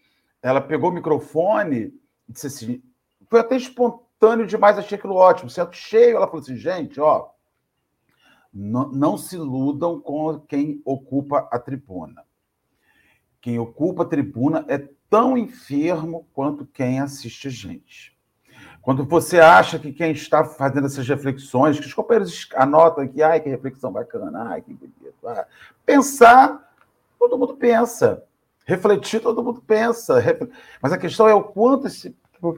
ela 0.42 0.62
pegou 0.62 0.92
o 0.92 0.94
microfone 0.94 1.92
e 2.30 2.32
disse 2.32 2.48
assim, 2.48 2.84
foi 3.28 3.40
até 3.40 3.56
espontâneo 3.56 4.11
demais, 4.46 4.78
achei 4.78 4.98
aquilo 4.98 5.16
ótimo, 5.16 5.50
certo 5.50 5.76
cheio. 5.76 6.18
Ela 6.18 6.28
falou 6.28 6.42
assim, 6.42 6.56
gente, 6.56 7.00
ó, 7.00 7.30
não, 8.54 8.92
não 8.92 9.18
se 9.18 9.36
iludam 9.36 10.00
com 10.00 10.40
quem 10.42 10.82
ocupa 10.86 11.48
a 11.52 11.58
tribuna. 11.58 12.24
Quem 13.42 13.58
ocupa 13.58 14.04
a 14.04 14.06
tribuna 14.06 14.66
é 14.68 14.78
tão 15.10 15.38
enfermo 15.38 16.28
quanto 16.34 16.66
quem 16.66 17.00
assiste 17.00 17.48
a 17.48 17.52
gente. 17.52 18.16
Quando 18.82 19.06
você 19.06 19.40
acha 19.40 19.80
que 19.80 19.92
quem 19.92 20.12
está 20.12 20.44
fazendo 20.44 20.88
essas 20.88 21.08
reflexões, 21.08 21.80
que 21.80 21.86
os 21.86 21.94
companheiros 21.94 22.48
anotam 22.56 23.04
aqui, 23.04 23.22
ai, 23.22 23.40
que 23.40 23.50
reflexão 23.50 23.92
bacana, 23.92 24.50
ai, 24.50 24.62
que 24.62 24.74
bonito. 24.74 25.28
Ah, 25.28 25.46
pensar, 25.86 26.74
todo 27.20 27.38
mundo 27.38 27.56
pensa. 27.56 28.24
Refletir, 28.66 29.22
todo 29.22 29.44
mundo 29.44 29.62
pensa. 29.62 30.16
Mas 30.82 30.92
a 30.92 30.98
questão 30.98 31.28
é 31.28 31.34
o 31.34 31.44
quanto 31.44 31.88
esse 31.88 32.16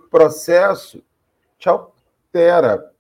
processo 0.10 1.04
te 1.64 1.70
altera, 1.70 2.93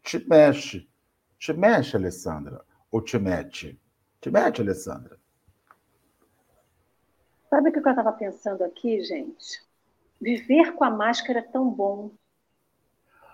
te 0.00 0.24
mexe. 0.28 0.88
Te 1.36 1.52
mexe, 1.52 1.96
Alessandra? 1.96 2.64
Ou 2.92 3.02
te 3.02 3.18
mete? 3.18 3.76
Te 4.20 4.30
mete, 4.30 4.60
Alessandra? 4.60 5.18
Sabe 7.50 7.70
o 7.70 7.72
que 7.72 7.80
eu 7.80 7.90
estava 7.90 8.12
pensando 8.12 8.62
aqui, 8.62 9.02
gente? 9.02 9.60
Viver 10.20 10.74
com 10.74 10.84
a 10.84 10.90
máscara 10.90 11.40
é 11.40 11.42
tão 11.42 11.68
bom. 11.68 12.12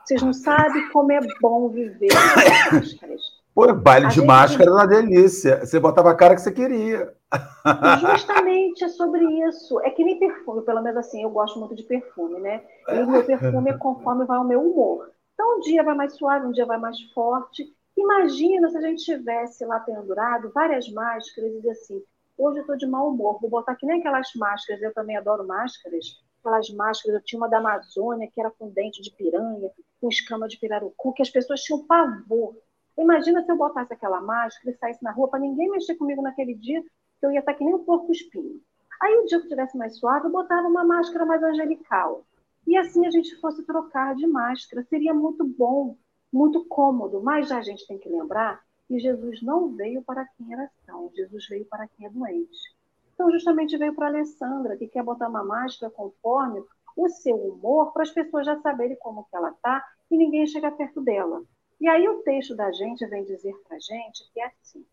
Vocês 0.02 0.22
não 0.22 0.32
sabem 0.32 0.88
como 0.88 1.12
é 1.12 1.20
bom 1.42 1.68
viver 1.68 2.08
com 2.08 2.74
máscaras. 2.74 3.39
Pô, 3.55 3.72
baile 3.74 4.07
a 4.07 4.09
de 4.09 4.16
gente... 4.16 4.26
máscara 4.26 4.70
é 4.70 4.72
uma 4.72 4.86
delícia. 4.86 5.64
Você 5.64 5.78
botava 5.78 6.11
a 6.11 6.14
cara 6.14 6.34
que 6.34 6.40
você 6.40 6.53
queria. 6.53 7.14
Justamente 8.01 8.84
é 8.84 8.88
sobre 8.88 9.24
isso. 9.46 9.80
É 9.80 9.90
que 9.90 10.05
nem 10.05 10.18
perfume, 10.18 10.62
pelo 10.62 10.82
menos 10.82 10.98
assim, 10.98 11.22
eu 11.22 11.30
gosto 11.30 11.59
muito 11.59 11.74
de 11.74 11.82
perfume, 11.82 12.40
né? 12.40 12.62
E 12.88 12.98
o 13.01 13.11
meu 13.11 13.24
perfume 13.24 13.70
é 13.70 13.78
conforme 13.78 14.24
vai 14.24 14.38
o 14.38 14.44
meu 14.44 14.61
humor. 14.61 15.11
Então, 15.34 15.57
um 15.57 15.61
dia 15.61 15.82
vai 15.82 15.94
mais 15.94 16.16
suave, 16.16 16.46
um 16.46 16.53
dia 16.53 16.66
vai 16.66 16.78
mais 16.78 17.01
forte. 17.12 17.64
Imagina 17.96 18.68
se 18.68 18.78
a 18.78 18.80
gente 18.80 19.05
tivesse 19.05 19.64
lá 19.64 19.80
pendurado 19.80 20.51
várias 20.55 20.90
máscaras 20.92 21.51
e 21.51 21.57
dizer 21.57 21.70
assim: 21.70 22.03
Hoje 22.40 22.59
eu 22.59 22.62
estou 22.62 22.76
de 22.76 22.86
mau 22.86 23.11
humor. 23.11 23.38
Vou 23.38 23.51
botar 23.51 23.74
que 23.74 23.84
nem 23.84 24.01
aquelas 24.01 24.28
máscaras, 24.34 24.80
eu 24.80 24.94
também 24.94 25.16
adoro 25.16 25.46
máscaras. 25.46 26.22
Aquelas 26.40 26.70
máscaras, 26.70 27.20
eu 27.20 27.24
tinha 27.24 27.38
uma 27.38 27.48
da 27.48 27.59
Amazônia, 27.59 28.30
que 28.32 28.40
era 28.40 28.51
com 28.51 28.70
dente 28.70 29.03
de 29.03 29.11
piranha, 29.11 29.70
com 30.01 30.09
escama 30.09 30.48
de 30.48 30.59
pirarucu, 30.59 31.12
que 31.12 31.20
as 31.20 31.28
pessoas 31.28 31.61
tinham 31.61 31.86
pavor. 31.86 32.57
Imagina 32.99 33.43
se 33.43 33.51
eu 33.51 33.57
botasse 33.57 33.93
aquela 33.93 34.20
máscara 34.20 34.70
e 34.70 34.78
saísse 34.78 35.03
na 35.03 35.12
rua 35.12 35.28
para 35.28 35.41
ninguém 35.41 35.70
mexer 35.70 35.95
comigo 35.95 36.22
naquele 36.22 36.55
dia. 36.55 36.82
que 36.82 37.26
eu 37.26 37.32
ia 37.32 37.41
estar 37.41 37.55
que 37.55 37.64
nem 37.64 37.74
um 37.74 37.84
porco 37.84 38.11
espinho. 38.11 38.61
Aí 39.01 39.14
o 39.18 39.26
dia 39.26 39.38
que 39.38 39.45
estivesse 39.45 39.76
mais 39.76 39.99
suave, 39.99 40.26
eu 40.26 40.30
botava 40.30 40.66
uma 40.68 40.84
máscara 40.84 41.26
mais 41.26 41.43
angelical. 41.43 42.24
E 42.66 42.76
assim 42.76 43.07
a 43.07 43.11
gente 43.11 43.36
fosse 43.41 43.62
trocar 43.64 44.14
de 44.14 44.26
máscara. 44.26 44.82
Seria 44.84 45.12
muito 45.12 45.45
bom, 45.45 45.97
muito 46.32 46.64
cômodo. 46.66 47.20
Mas 47.22 47.53
a 47.53 47.61
gente 47.62 47.86
tem 47.86 47.99
que 47.99 48.09
lembrar 48.09 48.62
que 48.88 48.99
Jesus 48.99 49.41
não 49.43 49.68
veio 49.68 50.03
para 50.03 50.26
quem 50.36 50.53
era 50.53 50.68
são, 50.84 51.11
Jesus 51.14 51.47
veio 51.49 51.64
para 51.66 51.86
quem 51.86 52.07
é 52.07 52.11
doente. 52.11 52.74
Então, 53.14 53.30
justamente 53.30 53.76
veio 53.76 53.95
para 53.95 54.07
a 54.07 54.09
Alessandra, 54.09 54.76
que 54.76 54.88
quer 54.88 55.05
botar 55.05 55.28
uma 55.28 55.45
máscara 55.45 55.93
conforme 55.93 56.64
o 56.97 57.09
seu 57.09 57.36
humor, 57.36 57.93
para 57.93 58.03
as 58.03 58.11
pessoas 58.11 58.47
já 58.47 58.59
saberem 58.61 58.97
como 58.97 59.24
que 59.24 59.36
ela 59.36 59.51
está 59.51 59.84
e 60.11 60.16
ninguém 60.16 60.47
chega 60.47 60.72
perto 60.72 61.01
dela. 61.01 61.43
E 61.80 61.88
aí 61.88 62.08
o 62.08 62.22
texto 62.22 62.54
da 62.54 62.70
gente 62.72 63.06
vem 63.06 63.24
dizer 63.24 63.54
para 63.66 63.76
a 63.76 63.80
gente 63.80 64.30
que 64.32 64.40
é 64.40 64.46
assim. 64.46 64.84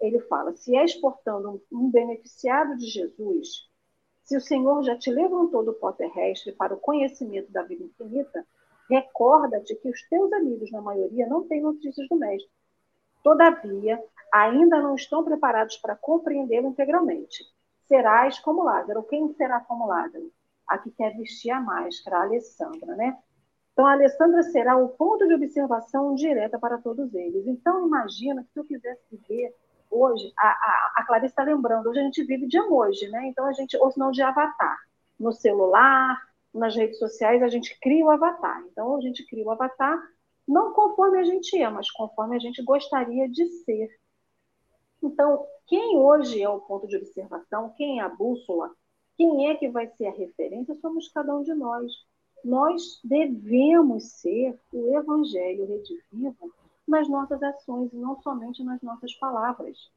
Ele 0.00 0.20
fala, 0.20 0.54
se 0.54 0.76
és, 0.76 0.94
portanto, 0.94 1.62
um 1.72 1.90
beneficiado 1.90 2.76
de 2.76 2.86
Jesus, 2.86 3.68
se 4.22 4.36
o 4.36 4.40
Senhor 4.40 4.82
já 4.82 4.98
te 4.98 5.10
levantou 5.10 5.64
do 5.64 5.72
pó 5.72 5.92
terrestre 5.92 6.52
para 6.52 6.74
o 6.74 6.78
conhecimento 6.78 7.50
da 7.50 7.62
vida 7.62 7.84
infinita, 7.84 8.46
recorda-te 8.88 9.74
que 9.76 9.88
os 9.88 10.02
teus 10.08 10.32
amigos, 10.32 10.70
na 10.70 10.80
maioria, 10.80 11.26
não 11.26 11.46
têm 11.46 11.62
notícias 11.62 12.08
do 12.08 12.16
Mestre. 12.16 12.50
Todavia, 13.22 14.02
ainda 14.32 14.80
não 14.80 14.94
estão 14.94 15.24
preparados 15.24 15.76
para 15.78 15.96
compreendê-lo 15.96 16.68
integralmente. 16.68 17.44
Serás 17.86 18.38
como 18.38 18.62
Lázaro. 18.64 19.02
Quem 19.04 19.32
será 19.34 19.60
como 19.60 19.86
Lázaro? 19.86 20.30
A 20.66 20.78
que 20.78 20.90
quer 20.90 21.16
vestir 21.16 21.50
a 21.50 21.60
máscara, 21.60 22.18
a 22.18 22.22
Alessandra, 22.22 22.96
né? 22.96 23.18
Então, 23.74 23.86
a 23.86 23.92
Alessandra 23.92 24.42
será 24.44 24.76
o 24.76 24.90
ponto 24.90 25.26
de 25.26 25.34
observação 25.34 26.14
direta 26.14 26.58
para 26.58 26.78
todos 26.78 27.12
eles. 27.12 27.44
Então, 27.46 27.86
imagina 27.86 28.42
que 28.44 28.52
se 28.52 28.60
eu 28.60 28.64
quisesse 28.64 29.02
viver 29.10 29.52
hoje, 29.90 30.32
a, 30.38 30.46
a, 30.46 30.92
a 30.96 31.06
Clarice 31.06 31.32
está 31.32 31.42
lembrando, 31.42 31.90
hoje 31.90 31.98
a 31.98 32.04
gente 32.04 32.22
vive 32.22 32.46
de 32.46 32.56
emoji, 32.56 33.08
né? 33.08 33.26
Então, 33.26 33.44
a 33.44 33.52
gente, 33.52 33.76
ou 33.76 33.90
senão 33.90 34.12
de 34.12 34.22
avatar. 34.22 34.78
No 35.18 35.32
celular, 35.32 36.20
nas 36.52 36.76
redes 36.76 36.98
sociais, 37.00 37.42
a 37.42 37.48
gente 37.48 37.76
cria 37.80 38.04
o 38.04 38.10
avatar. 38.10 38.64
Então, 38.70 38.96
a 38.96 39.00
gente 39.00 39.26
cria 39.26 39.44
o 39.44 39.50
avatar 39.50 40.00
não 40.46 40.72
conforme 40.72 41.18
a 41.18 41.24
gente 41.24 41.60
é, 41.60 41.68
mas 41.68 41.90
conforme 41.90 42.36
a 42.36 42.38
gente 42.38 42.62
gostaria 42.62 43.28
de 43.28 43.46
ser. 43.64 43.88
Então, 45.02 45.44
quem 45.66 45.96
hoje 45.96 46.42
é 46.42 46.48
o 46.48 46.60
ponto 46.60 46.86
de 46.86 46.96
observação, 46.96 47.74
quem 47.76 48.00
é 48.00 48.02
a 48.02 48.08
bússola, 48.08 48.70
quem 49.16 49.50
é 49.50 49.54
que 49.56 49.68
vai 49.68 49.88
ser 49.96 50.06
a 50.06 50.12
referência, 50.12 50.76
somos 50.76 51.08
cada 51.08 51.34
um 51.34 51.42
de 51.42 51.54
nós. 51.54 51.90
Nós 52.44 53.00
devemos 53.02 54.04
ser 54.04 54.58
o 54.72 54.98
evangelho 54.98 55.66
redivivo 55.66 56.52
nas 56.86 57.08
nossas 57.08 57.42
ações 57.42 57.92
e 57.92 57.96
não 57.96 58.20
somente 58.20 58.62
nas 58.62 58.82
nossas 58.82 59.14
palavras. 59.14 59.90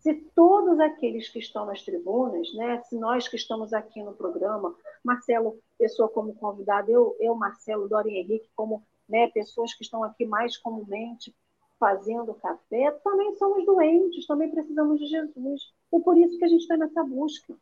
Se 0.00 0.12
todos 0.34 0.78
aqueles 0.80 1.28
que 1.28 1.38
estão 1.38 1.64
nas 1.64 1.82
tribunas, 1.82 2.52
né, 2.54 2.82
se 2.82 2.98
nós 2.98 3.26
que 3.28 3.36
estamos 3.36 3.72
aqui 3.72 4.02
no 4.02 4.12
programa, 4.12 4.74
Marcelo, 5.02 5.58
pessoa 5.78 6.08
como 6.08 6.34
convidado, 6.34 6.90
eu, 6.90 7.16
eu 7.20 7.34
Marcelo, 7.34 7.88
Dorian 7.88 8.20
Henrique, 8.20 8.50
como 8.54 8.82
né, 9.08 9.28
pessoas 9.28 9.72
que 9.72 9.82
estão 9.82 10.04
aqui 10.04 10.26
mais 10.26 10.56
comumente 10.58 11.34
fazendo 11.78 12.34
café, 12.34 12.90
também 13.02 13.34
somos 13.36 13.64
doentes, 13.64 14.26
também 14.26 14.50
precisamos 14.50 14.98
de 14.98 15.06
Jesus. 15.06 15.72
E 15.92 16.00
por 16.00 16.18
isso 16.18 16.36
que 16.38 16.44
a 16.44 16.48
gente 16.48 16.62
está 16.62 16.76
nessa 16.76 17.02
busca. 17.02 17.54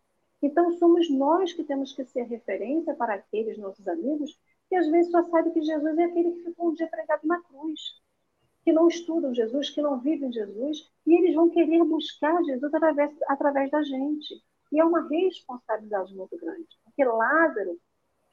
Então, 0.42 0.76
somos 0.78 1.08
nós 1.10 1.52
que 1.52 1.64
temos 1.64 1.92
que 1.92 2.04
ser 2.04 2.24
referência 2.24 2.94
para 2.94 3.14
aqueles 3.14 3.56
nossos 3.58 3.86
amigos 3.86 4.38
que 4.68 4.76
às 4.76 4.88
vezes 4.90 5.10
só 5.10 5.22
sabem 5.24 5.52
que 5.52 5.62
Jesus 5.62 5.98
é 5.98 6.04
aquele 6.04 6.32
que 6.32 6.44
ficou 6.44 6.70
um 6.70 6.74
dia 6.74 6.88
pregado 6.88 7.26
na 7.26 7.40
cruz, 7.42 7.80
que 8.64 8.72
não 8.72 8.88
estudam 8.88 9.34
Jesus, 9.34 9.70
que 9.70 9.82
não 9.82 10.00
vivem 10.00 10.32
Jesus, 10.32 10.90
e 11.06 11.14
eles 11.14 11.34
vão 11.34 11.50
querer 11.50 11.84
buscar 11.84 12.42
Jesus 12.44 12.72
através, 12.74 13.10
através 13.28 13.70
da 13.70 13.82
gente. 13.82 14.42
E 14.72 14.80
é 14.80 14.84
uma 14.84 15.06
responsabilidade 15.08 16.14
muito 16.14 16.36
grande, 16.38 16.66
porque 16.84 17.04
Lázaro 17.04 17.78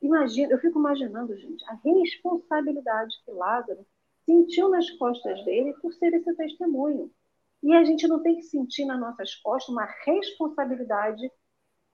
Imagina, 0.01 0.53
eu 0.53 0.59
fico 0.59 0.79
imaginando, 0.79 1.35
gente, 1.35 1.63
a 1.65 1.73
responsabilidade 1.73 3.13
que 3.25 3.31
Lázaro 3.31 3.85
sentiu 4.25 4.69
nas 4.69 4.89
costas 4.91 5.43
dele 5.43 5.73
por 5.81 5.93
ser 5.93 6.13
esse 6.13 6.33
testemunho. 6.35 7.11
E 7.61 7.73
a 7.73 7.83
gente 7.83 8.07
não 8.07 8.21
tem 8.21 8.37
que 8.37 8.43
sentir 8.43 8.85
nas 8.85 8.99
nossas 8.99 9.35
costas 9.35 9.73
uma 9.73 9.85
responsabilidade 10.05 11.29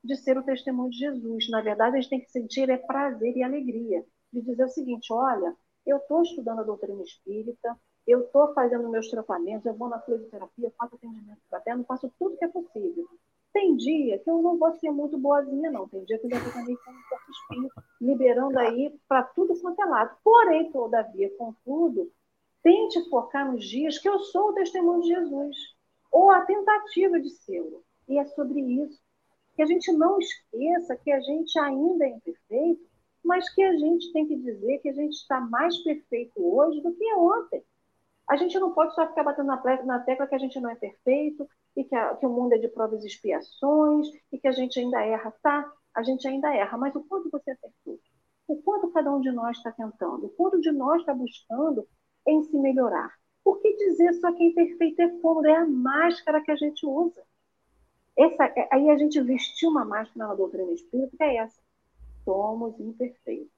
de 0.06 0.16
ser 0.16 0.38
o 0.38 0.44
testemunho 0.44 0.90
de 0.90 0.98
Jesus. 1.00 1.50
Na 1.50 1.62
verdade, 1.62 1.98
a 1.98 2.02
gente 2.02 2.10
tem 2.10 2.22
que 2.22 2.32
sentir 2.32 2.70
é 2.70 2.78
prazer 2.78 3.36
e 3.36 3.44
alegria 3.44 4.06
de 4.32 4.42
dizer 4.42 4.66
o 4.66 4.70
seguinte: 4.70 5.12
olha, 5.12 5.56
eu 5.86 5.98
estou 5.98 6.22
estudando 6.22 6.60
a 6.60 6.64
doutrina 6.64 7.02
espírita, 7.02 7.78
eu 8.08 8.22
estou 8.22 8.54
fazendo 8.54 8.90
meus 8.90 9.10
tratamentos, 9.10 9.66
eu 9.66 9.74
vou 9.74 9.90
na 9.90 10.00
fisioterapia, 10.00 10.72
faço 10.78 10.96
atendimento 10.96 11.42
fraterno, 11.50 11.86
faço 11.86 12.12
tudo 12.20 12.38
que 12.38 12.46
é 12.46 12.48
possível. 12.48 13.08
Tem 13.52 13.76
dia 13.78 14.20
que 14.20 14.30
eu 14.30 14.42
não 14.42 14.58
vou 14.58 14.74
ser 14.74 14.92
muito 14.92 15.18
boazinha, 15.18 15.72
não. 15.72 15.88
Tem 15.88 16.04
dia 16.04 16.20
que 16.20 16.26
eu 16.26 16.30
já 16.30 16.40
fico 16.42 16.66
meio 16.66 16.78
com 16.84 16.92
um 16.92 17.10
pouco 17.10 17.32
espinho, 17.32 17.70
liberando 18.02 18.60
aí 18.60 18.94
para 19.08 19.24
tudo 19.24 19.60
quanto 19.62 19.82
é 19.82 19.86
lado. 19.86 20.18
Porém, 20.24 20.72
todavia, 20.72 21.32
contudo, 21.38 22.12
tente 22.62 23.10
focar 23.10 23.50
nos 23.50 23.64
dias 23.66 23.98
que 23.98 24.10
eu 24.10 24.20
sou 24.20 24.50
o 24.50 24.54
testemunho 24.54 25.02
de 25.02 25.08
Jesus, 25.08 25.56
ou 26.12 26.32
a 26.32 26.42
tentativa 26.42 27.20
de 27.20 27.30
ser. 27.30 27.64
E 28.10 28.20
é 28.20 28.26
sobre 28.26 28.60
isso. 28.60 29.05
Que 29.56 29.62
a 29.62 29.66
gente 29.66 29.92
não 29.94 30.20
esqueça 30.20 30.96
que 30.98 31.12
a 31.12 31.20
gente 31.20 31.58
ainda 31.60 32.06
é 32.06 32.10
imperfeito, 32.10 32.84
mas 33.24 33.50
que 33.54 33.64
a 33.64 33.76
gente 33.76 34.12
tem 34.14 34.28
que 34.28 34.36
dizer 34.36 34.80
que 34.80 34.90
a 34.90 34.94
gente 34.94 35.14
está 35.14 35.40
mais 35.40 35.78
perfeito 35.84 36.34
hoje 36.38 36.82
do 36.82 36.94
que 36.94 37.14
ontem. 37.16 37.64
A 38.30 38.36
gente 38.38 38.58
não 38.60 38.74
pode 38.74 38.94
só 38.96 39.08
ficar 39.08 39.24
batendo 39.24 39.48
na 39.48 40.00
tecla 40.00 40.28
que 40.28 40.36
a 40.36 40.40
gente 40.40 40.60
não 40.60 40.70
é 40.70 40.76
perfeito, 40.76 41.48
e 41.76 41.84
que, 41.84 41.96
a, 41.96 42.16
que 42.16 42.26
o 42.26 42.30
mundo 42.30 42.54
é 42.54 42.58
de 42.58 42.68
provas 42.70 43.04
e 43.04 43.08
expiações, 43.08 44.08
e 44.32 44.40
que 44.40 44.48
a 44.48 44.52
gente 44.52 44.80
ainda 44.80 45.04
erra, 45.04 45.34
tá? 45.42 45.72
A 45.94 46.04
gente 46.04 46.28
ainda 46.28 46.54
erra, 46.54 46.78
mas 46.78 46.96
o 46.96 47.04
quanto 47.04 47.30
você 47.30 47.52
acertou? 47.52 48.00
O 48.48 48.62
quanto 48.62 48.92
cada 48.92 49.12
um 49.12 49.20
de 49.20 49.32
nós 49.32 49.58
está 49.58 49.72
tentando? 49.72 50.26
O 50.26 50.30
quanto 50.30 50.60
de 50.62 50.72
nós 50.72 51.02
está 51.02 51.14
buscando 51.14 51.88
em 52.28 52.44
se 52.44 52.58
melhorar? 52.58 53.14
Por 53.44 53.60
que 53.60 53.76
dizer 53.76 54.14
só 54.14 54.32
que 54.34 54.44
imperfeito 54.44 55.02
é 55.02 55.10
cômodo? 55.20 55.48
É 55.48 55.56
a 55.56 55.66
máscara 55.66 56.42
que 56.42 56.52
a 56.52 56.56
gente 56.56 56.86
usa. 56.86 57.24
Essa, 58.18 58.46
é, 58.46 58.68
aí 58.72 58.90
a 58.90 58.98
gente 58.98 59.20
vestiu 59.22 59.70
uma 59.70 59.84
máscara 59.84 60.28
na 60.28 60.36
doutrina 60.36 60.72
espírita, 60.72 61.18
que 61.18 61.24
é 61.24 61.38
essa. 61.38 61.60
Somos 62.24 62.80
imperfeitos. 62.80 63.54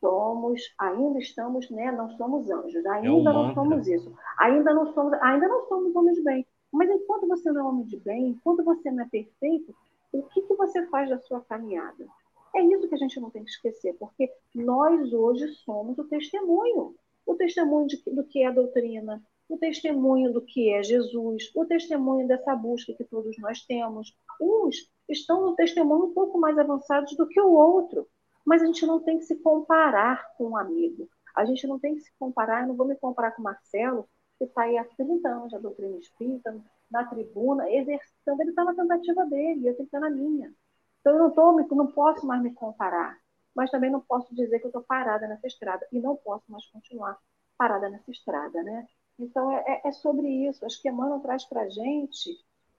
Somos, 0.00 0.60
ainda 0.78 1.18
estamos, 1.18 1.70
né? 1.70 1.92
Não 1.92 2.10
somos 2.16 2.50
anjos, 2.50 2.84
ainda 2.86 3.30
é 3.30 3.32
não 3.32 3.54
somos 3.54 3.86
isso. 3.86 4.12
Ainda 4.38 4.74
não 4.74 4.92
somos, 4.92 5.12
ainda 5.22 5.48
não 5.48 5.66
somos 5.68 5.94
homens 5.94 6.22
bem. 6.22 6.46
Mas 6.72 6.90
enquanto 6.90 7.28
você 7.28 7.52
não 7.52 7.60
é 7.60 7.68
homem 7.68 7.84
de 7.84 7.98
bem, 7.98 8.28
enquanto 8.28 8.64
você 8.64 8.90
não 8.90 9.04
é 9.04 9.08
perfeito, 9.08 9.74
o 10.12 10.22
que, 10.24 10.42
que 10.42 10.54
você 10.54 10.86
faz 10.86 11.08
da 11.08 11.18
sua 11.20 11.40
caminhada? 11.42 12.06
É 12.54 12.62
isso 12.62 12.88
que 12.88 12.94
a 12.94 12.98
gente 12.98 13.18
não 13.20 13.30
tem 13.30 13.44
que 13.44 13.50
esquecer, 13.50 13.94
porque 13.98 14.30
nós 14.54 15.12
hoje 15.12 15.46
somos 15.64 15.96
o 15.98 16.04
testemunho. 16.04 16.94
O 17.24 17.34
testemunho 17.34 17.86
de, 17.86 18.02
do 18.10 18.24
que 18.24 18.42
é 18.42 18.46
a 18.46 18.52
doutrina, 18.52 19.22
o 19.52 19.58
testemunho 19.58 20.32
do 20.32 20.40
que 20.40 20.72
é 20.72 20.82
Jesus, 20.82 21.50
o 21.54 21.66
testemunho 21.66 22.26
dessa 22.26 22.56
busca 22.56 22.94
que 22.94 23.04
todos 23.04 23.36
nós 23.38 23.62
temos. 23.62 24.16
Uns 24.40 24.90
estão 25.06 25.42
no 25.42 25.54
testemunho 25.54 26.06
um 26.06 26.14
pouco 26.14 26.38
mais 26.38 26.58
avançados 26.58 27.14
do 27.16 27.28
que 27.28 27.38
o 27.38 27.52
outro, 27.52 28.08
mas 28.46 28.62
a 28.62 28.66
gente 28.66 28.86
não 28.86 28.98
tem 28.98 29.18
que 29.18 29.26
se 29.26 29.36
comparar 29.36 30.34
com 30.38 30.50
um 30.50 30.56
amigo. 30.56 31.06
A 31.36 31.44
gente 31.44 31.66
não 31.66 31.78
tem 31.78 31.96
que 31.96 32.00
se 32.00 32.10
comparar, 32.18 32.62
eu 32.62 32.68
não 32.68 32.74
vou 32.74 32.86
me 32.86 32.96
comparar 32.96 33.32
com 33.32 33.42
o 33.42 33.44
Marcelo, 33.44 34.08
que 34.38 34.44
está 34.44 34.62
aí 34.62 34.78
há 34.78 34.84
30 34.84 35.28
anos 35.28 35.52
da 35.52 35.58
doutrina 35.58 35.98
espírita, 35.98 36.58
na 36.90 37.04
tribuna, 37.04 37.70
exercitando, 37.70 38.40
ele 38.40 38.50
está 38.50 38.64
na 38.64 38.74
tentativa 38.74 39.26
dele, 39.26 39.68
eu 39.68 39.76
tenho 39.76 39.88
que 39.88 39.98
na 39.98 40.10
minha. 40.10 40.52
Então, 41.00 41.12
eu 41.12 41.18
não, 41.18 41.30
tô, 41.30 41.52
não 41.74 41.92
posso 41.92 42.26
mais 42.26 42.42
me 42.42 42.54
comparar, 42.54 43.18
mas 43.54 43.70
também 43.70 43.90
não 43.90 44.00
posso 44.00 44.34
dizer 44.34 44.60
que 44.60 44.66
eu 44.66 44.70
estou 44.70 44.82
parada 44.82 45.28
nessa 45.28 45.46
estrada, 45.46 45.86
e 45.92 46.00
não 46.00 46.16
posso 46.16 46.50
mais 46.50 46.66
continuar 46.66 47.18
parada 47.58 47.90
nessa 47.90 48.10
estrada, 48.10 48.62
né? 48.62 48.86
Então, 49.18 49.52
é, 49.52 49.64
é, 49.66 49.88
é 49.88 49.92
sobre 49.92 50.28
isso. 50.28 50.64
Acho 50.64 50.80
que 50.80 50.88
Emmanuel 50.88 51.20
traz 51.20 51.44
para 51.44 51.62
a 51.62 51.68
gente, 51.68 52.30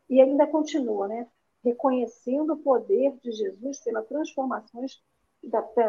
e 0.09 0.21
ainda 0.21 0.47
continua, 0.47 1.07
né? 1.07 1.27
Reconhecendo 1.63 2.53
o 2.53 2.57
poder 2.57 3.15
de 3.21 3.31
Jesus 3.31 3.79
pelas 3.79 4.07
transformações 4.07 5.01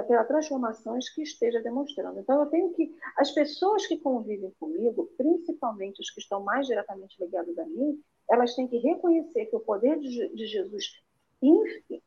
pela 0.07 0.25
transformações 0.25 1.09
que 1.11 1.23
esteja 1.23 1.63
demonstrando. 1.63 2.19
Então, 2.19 2.41
eu 2.41 2.47
tenho 2.47 2.73
que. 2.73 2.93
As 3.17 3.31
pessoas 3.31 3.87
que 3.87 3.97
convivem 3.99 4.51
comigo, 4.59 5.09
principalmente 5.17 6.01
os 6.01 6.11
que 6.11 6.21
estão 6.21 6.43
mais 6.43 6.67
diretamente 6.67 7.17
ligados 7.23 7.57
a 7.59 7.65
mim, 7.65 8.01
elas 8.29 8.55
têm 8.55 8.67
que 8.67 8.79
reconhecer 8.79 9.47
que 9.47 9.57
o 9.57 9.61
poder 9.61 9.99
de, 10.01 10.29
de 10.35 10.47
Jesus, 10.47 10.85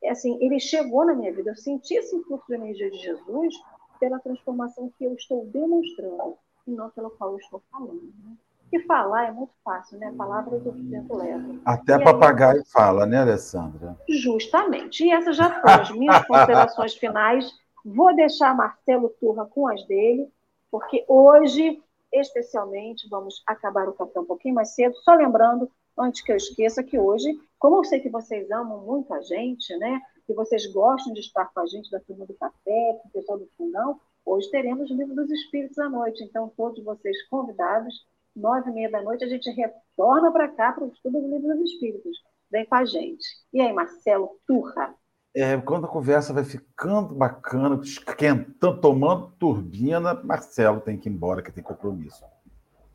assim, 0.10 0.38
ele 0.42 0.60
chegou 0.60 1.06
na 1.06 1.14
minha 1.14 1.34
vida. 1.34 1.52
Eu 1.52 1.56
senti 1.56 1.96
esse 1.96 2.22
fluxo 2.24 2.48
de 2.48 2.56
energia 2.56 2.90
de 2.90 2.98
Jesus 2.98 3.56
pela 4.00 4.20
transformação 4.20 4.92
que 4.98 5.06
eu 5.06 5.14
estou 5.14 5.46
demonstrando, 5.46 6.38
e 6.68 6.72
não 6.72 6.90
pela 6.90 7.10
qual 7.10 7.32
eu 7.32 7.38
estou 7.38 7.62
falando. 7.72 8.14
Né? 8.24 8.36
E 8.72 8.80
falar 8.82 9.28
é 9.28 9.32
muito 9.32 9.54
fácil, 9.64 9.98
né? 9.98 10.14
Palavras 10.18 10.66
o 10.66 10.74
tempo 10.90 11.16
leva. 11.16 11.56
Até 11.66 11.96
e 11.96 12.04
papagaio 12.04 12.60
aí, 12.60 12.66
fala, 12.66 13.06
né, 13.06 13.20
Alessandra? 13.20 13.98
Justamente. 14.10 15.06
E 15.06 15.12
essas 15.12 15.38
já 15.38 15.62
foram 15.62 15.82
as 15.82 15.92
minhas 15.92 16.24
considerações 16.28 16.94
finais. 16.96 17.50
Vou 17.86 18.14
deixar 18.14 18.54
Marcelo 18.54 19.10
Turra 19.22 19.46
com 19.46 19.68
as 19.68 19.86
dele, 19.88 20.30
porque 20.70 21.06
hoje, 21.08 21.82
especialmente, 22.12 23.08
vamos 23.10 23.42
acabar 23.48 23.88
o 23.88 23.94
café 23.94 24.20
um 24.20 24.26
pouquinho 24.26 24.56
mais 24.56 24.76
cedo. 24.76 24.96
Só 24.98 25.14
lembrando, 25.14 25.72
antes 25.98 26.22
que 26.22 26.34
eu 26.34 26.36
esqueça 26.36 26.84
que 26.84 27.00
hoje, 27.00 27.40
como 27.58 27.78
eu 27.78 27.86
sei 27.86 28.02
que 28.02 28.10
vocês 28.10 28.52
amam 28.52 28.80
muito 28.82 29.14
a 29.14 29.22
gente, 29.22 29.74
né? 29.78 30.02
Que 30.26 30.34
vocês 30.34 30.66
gostam 30.74 31.14
de 31.14 31.22
estar 31.22 31.46
com 31.46 31.62
a 31.62 31.66
gente 31.66 31.90
da 31.90 32.02
turma 32.02 32.26
do 32.26 32.34
café, 32.34 33.00
com 33.02 33.08
o 33.08 33.12
pessoal 33.14 33.40
do 33.40 33.48
fundão, 33.58 33.98
hoje 34.28 34.52
teremos 34.52 34.92
o 34.92 34.96
livro 34.96 35.16
dos 35.16 35.32
Espíritos 35.32 35.80
à 35.80 35.90
noite. 35.90 36.24
Então, 36.24 36.52
todos 36.56 36.84
vocês 36.84 37.28
convidados, 37.30 37.94
nove 38.36 38.70
e 38.70 38.74
meia 38.74 38.92
da 38.92 39.02
noite, 39.02 39.24
a 39.24 39.28
gente 39.28 39.50
retorna 39.50 40.32
para 40.32 40.50
cá 40.50 40.74
para 40.74 40.84
o 40.84 40.92
estudo 40.92 41.22
do 41.22 41.28
livro 41.28 41.56
dos 41.56 41.72
Espíritos. 41.72 42.18
Vem 42.52 42.66
com 42.66 42.76
a 42.76 42.86
gente. 42.86 43.26
E 43.54 43.62
aí, 43.62 43.74
Marcelo 43.74 44.38
Turra? 44.46 44.94
É, 45.34 45.56
quando 45.58 45.86
a 45.86 45.90
conversa 45.90 46.34
vai 46.34 46.44
ficando 46.44 47.14
bacana, 47.14 47.80
esquentando, 47.84 48.82
tomando 48.82 49.32
turbina, 49.38 50.14
Marcelo 50.14 50.82
tem 50.82 50.98
que 50.98 51.10
ir 51.10 51.12
embora, 51.12 51.42
que 51.42 51.52
tem 51.52 51.64
compromisso. 51.64 52.24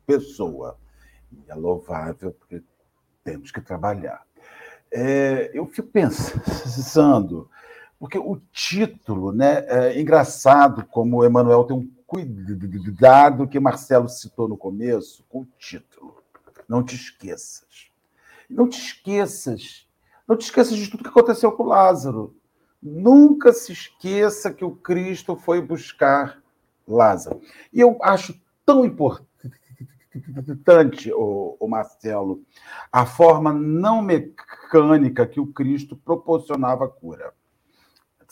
Pessoa. 0.05 0.77
E 1.31 1.49
é 1.49 1.55
louvável, 1.55 2.33
porque 2.33 2.61
temos 3.23 3.51
que 3.51 3.61
trabalhar. 3.61 4.25
É, 4.91 5.51
eu 5.53 5.65
fico 5.65 5.87
pensando, 5.87 7.49
porque 8.03 8.17
o 8.17 8.35
título, 8.51 9.31
né, 9.31 9.63
é 9.65 10.01
engraçado 10.01 10.85
como 10.87 11.15
o 11.15 11.23
Emanuel 11.23 11.63
tem 11.63 11.77
um 11.77 11.89
cuidado 12.05 13.47
que 13.47 13.57
Marcelo 13.61 14.09
citou 14.09 14.45
no 14.45 14.57
começo, 14.57 15.23
com 15.29 15.43
o 15.43 15.47
título. 15.57 16.21
Não 16.67 16.83
te 16.83 16.95
esqueças. 16.95 17.89
Não 18.49 18.67
te 18.67 18.77
esqueças. 18.77 19.87
Não 20.27 20.35
te 20.35 20.41
esqueças 20.41 20.75
de 20.75 20.91
tudo 20.91 21.05
que 21.05 21.09
aconteceu 21.09 21.49
com 21.53 21.63
Lázaro. 21.63 22.35
Nunca 22.81 23.53
se 23.53 23.71
esqueça 23.71 24.51
que 24.51 24.65
o 24.65 24.75
Cristo 24.75 25.37
foi 25.37 25.61
buscar 25.61 26.43
Lázaro. 26.85 27.39
E 27.71 27.79
eu 27.79 27.97
acho 28.01 28.37
tão 28.65 28.83
importante 28.83 29.39
o, 31.13 31.55
o 31.57 31.69
Marcelo, 31.69 32.43
a 32.91 33.05
forma 33.05 33.53
não 33.53 34.01
mecânica 34.01 35.25
que 35.25 35.39
o 35.39 35.47
Cristo 35.47 35.95
proporcionava 35.95 36.83
a 36.83 36.89
cura. 36.89 37.33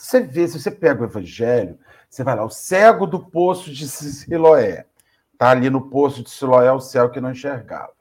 Você 0.02 0.20
vê, 0.20 0.48
se 0.48 0.60
você 0.60 0.68
pega 0.68 1.00
o 1.00 1.04
Evangelho, 1.04 1.78
você 2.10 2.24
vai 2.24 2.34
lá, 2.34 2.44
o 2.44 2.50
cego 2.50 3.06
do 3.06 3.20
poço 3.24 3.72
de 3.72 3.86
Siloé. 3.86 4.84
Está 5.32 5.50
ali 5.50 5.70
no 5.70 5.88
poço 5.88 6.24
de 6.24 6.30
Siloé, 6.30 6.72
o 6.72 6.80
céu 6.80 7.08
que 7.08 7.20
não 7.20 7.30
enxergava. 7.30 7.92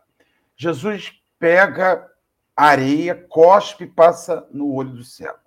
Jesus 0.58 1.22
pega 1.38 2.10
areia, 2.56 3.14
cospe 3.14 3.84
e 3.84 3.88
passa 3.88 4.48
no 4.52 4.74
olho 4.74 4.90
do 4.90 5.04
cego. 5.04 5.38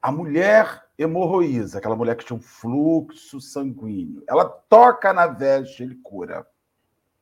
A 0.00 0.10
mulher 0.10 0.82
hemorroísa, 0.96 1.76
aquela 1.76 1.94
mulher 1.94 2.16
que 2.16 2.24
tinha 2.24 2.38
um 2.38 2.42
fluxo 2.42 3.38
sanguíneo, 3.38 4.22
ela 4.26 4.46
toca 4.46 5.12
na 5.12 5.26
veste, 5.26 5.82
ele 5.82 5.96
cura. 5.96 6.46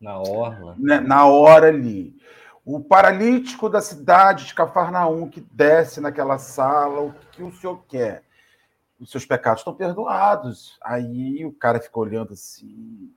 Na 0.01 0.17
orla. 0.17 0.77
Né, 0.79 1.01
na 1.01 1.27
hora 1.27 1.67
ali. 1.67 2.17
O 2.67 2.81
paralítico 2.81 3.71
da 3.71 3.81
cidade 3.81 4.47
de 4.47 4.55
Cafarnaum 4.55 5.31
que 5.31 5.41
desce 5.41 6.01
naquela 6.01 6.37
sala, 6.37 7.01
o 7.01 7.15
que 7.31 7.41
o 7.41 7.53
senhor 7.53 7.85
quer? 7.87 8.25
Os 8.99 9.09
seus 9.09 9.25
pecados 9.25 9.61
estão 9.61 9.73
perdoados. 9.73 10.77
Aí 10.83 11.45
o 11.45 11.53
cara 11.53 11.79
fica 11.79 11.97
olhando 11.97 12.33
assim. 12.33 13.09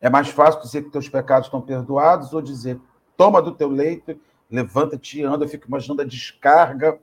É 0.00 0.10
mais 0.10 0.28
fácil 0.28 0.60
dizer 0.60 0.82
que 0.82 0.90
teus 0.90 1.08
pecados 1.08 1.46
estão 1.46 1.62
perdoados 1.62 2.32
ou 2.32 2.42
dizer, 2.42 2.80
toma 3.16 3.40
do 3.40 3.54
teu 3.54 3.68
leito, 3.68 4.20
levanta-te 4.50 5.20
e 5.20 5.22
anda. 5.22 5.44
Eu 5.44 5.48
fico 5.48 5.68
imaginando 5.68 6.02
a 6.02 6.04
descarga 6.04 6.98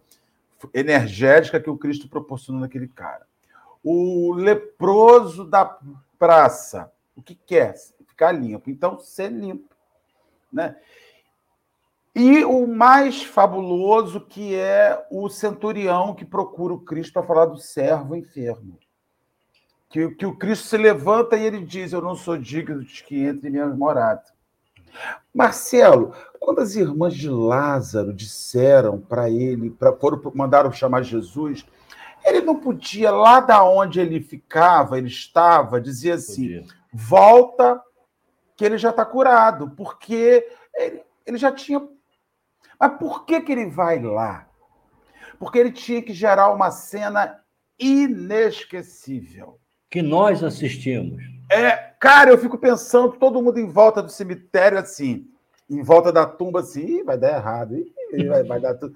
energética 0.74 1.58
que 1.58 1.70
o 1.70 1.78
Cristo 1.78 2.10
proporcionou 2.10 2.60
naquele 2.60 2.90
cara. 2.90 3.26
O 3.82 4.34
leproso 4.34 5.46
da 5.46 5.80
praça, 6.20 6.92
o 7.16 7.24
que 7.24 7.34
quer? 7.34 7.76
ficar 8.22 8.32
limpo. 8.34 8.70
Então, 8.70 9.00
ser 9.00 9.32
limpo. 9.32 9.74
Né? 10.52 10.76
E 12.14 12.44
o 12.44 12.68
mais 12.68 13.24
fabuloso 13.24 14.20
que 14.20 14.54
é 14.56 15.06
o 15.10 15.30
centurião 15.30 16.14
que 16.14 16.26
procura 16.26 16.74
o 16.74 16.80
Cristo 16.82 17.14
para 17.14 17.24
falar 17.24 17.46
do 17.46 17.58
servo 17.58 18.16
enfermo. 18.16 18.78
Que, 19.90 20.10
que 20.10 20.26
o 20.26 20.36
Cristo 20.36 20.68
se 20.68 20.78
levanta 20.78 21.38
e 21.38 21.46
ele 21.46 21.64
diz: 21.64 21.94
Eu 21.94 22.02
não 22.02 22.16
sou 22.16 22.38
digno 22.38 22.84
de 22.84 23.04
que 23.04 23.24
entre 23.24 23.50
em 23.50 23.52
minha 23.52 23.68
morada. 23.68 24.24
Marcelo, 25.34 26.14
quando 26.40 26.60
as 26.60 26.76
irmãs 26.76 27.14
de 27.14 27.30
Lázaro 27.30 28.14
disseram 28.14 29.00
para 29.00 29.30
ele, 29.30 29.70
pra, 29.70 29.94
foram, 29.94 30.22
mandaram 30.34 30.72
chamar 30.72 31.04
Jesus, 31.04 31.66
ele 32.26 32.42
não 32.42 32.60
podia, 32.60 33.12
lá 33.12 33.40
da 33.40 33.64
onde 33.64 34.00
ele 34.00 34.22
ficava, 34.22 34.98
ele 34.98 35.08
estava, 35.08 35.80
dizer 35.80 36.14
assim: 36.14 36.66
volta 36.94 37.82
que 38.56 38.66
ele 38.66 38.78
já 38.78 38.90
está 38.90 39.06
curado, 39.06 39.72
porque 39.72 40.48
ele, 40.76 41.04
ele 41.26 41.38
já 41.38 41.52
tinha. 41.52 41.82
Mas 42.82 42.98
por 42.98 43.26
que, 43.26 43.40
que 43.42 43.52
ele 43.52 43.68
vai 43.68 44.02
lá? 44.02 44.48
Porque 45.38 45.60
ele 45.60 45.72
tinha 45.72 46.02
que 46.02 46.14
gerar 46.14 46.52
uma 46.52 46.72
cena 46.72 47.40
inesquecível. 47.80 49.60
Que 49.88 50.02
nós 50.02 50.44
assistimos. 50.44 51.22
É, 51.52 51.72
cara, 52.00 52.32
eu 52.32 52.38
fico 52.40 52.58
pensando, 52.58 53.12
todo 53.14 53.42
mundo 53.42 53.60
em 53.60 53.68
volta 53.68 54.02
do 54.02 54.10
cemitério, 54.10 54.80
assim, 54.80 55.28
em 55.70 55.84
volta 55.84 56.12
da 56.12 56.26
tumba, 56.26 56.62
assim, 56.62 57.04
vai 57.04 57.20
dar 57.20 57.38
errado, 57.38 57.76
vai, 58.28 58.44
vai 58.44 58.60
dar 58.60 58.74
tudo. 58.74 58.96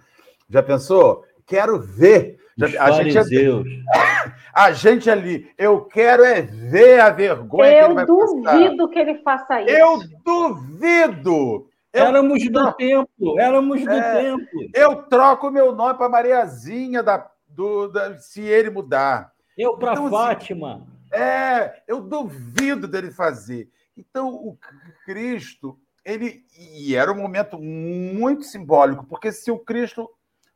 Já 0.49 0.63
pensou? 0.63 1.23
Quero 1.45 1.79
ver 1.79 2.39
os 2.59 2.75
a. 2.75 2.91
Gente, 3.03 3.17
a 4.53 4.71
gente 4.71 5.09
ali, 5.11 5.51
eu 5.57 5.81
quero 5.81 6.23
é 6.23 6.41
ver 6.41 7.01
a 7.01 7.11
vergonha 7.11 7.71
eu 7.71 7.79
que 7.79 7.85
ele 7.85 7.93
vai 7.93 8.05
duvido 8.05 8.89
que 8.89 8.99
ele 8.99 9.15
faça 9.21 9.61
isso. 9.61 9.69
Eu 9.69 9.99
duvido. 10.23 11.69
Eu 11.95 12.05
éramos 12.07 12.51
do 12.51 12.73
tempo, 12.73 13.39
éramos 13.39 13.81
do 13.81 13.89
é, 13.89 14.21
tempo. 14.21 14.69
Eu 14.73 15.03
troco 15.03 15.49
meu 15.49 15.73
nome 15.73 15.97
para 15.97 16.09
Mariazinha 16.09 17.01
da, 17.01 17.31
do, 17.47 17.87
da, 17.87 18.17
se 18.17 18.41
ele 18.41 18.69
mudar. 18.69 19.33
Eu 19.57 19.77
para 19.77 19.93
então, 19.93 20.07
assim, 20.07 20.15
Fátima. 20.15 20.75
Assim, 21.09 21.23
é, 21.23 21.83
eu 21.87 22.01
duvido 22.01 22.85
dele 22.85 23.11
fazer. 23.11 23.69
Então, 23.95 24.33
o 24.33 24.57
Cristo, 25.05 25.79
ele. 26.03 26.45
E 26.59 26.93
era 26.95 27.11
um 27.11 27.15
momento 27.15 27.57
muito 27.57 28.43
simbólico, 28.43 29.05
porque 29.05 29.31
se 29.31 29.49
o 29.49 29.57
Cristo 29.57 30.09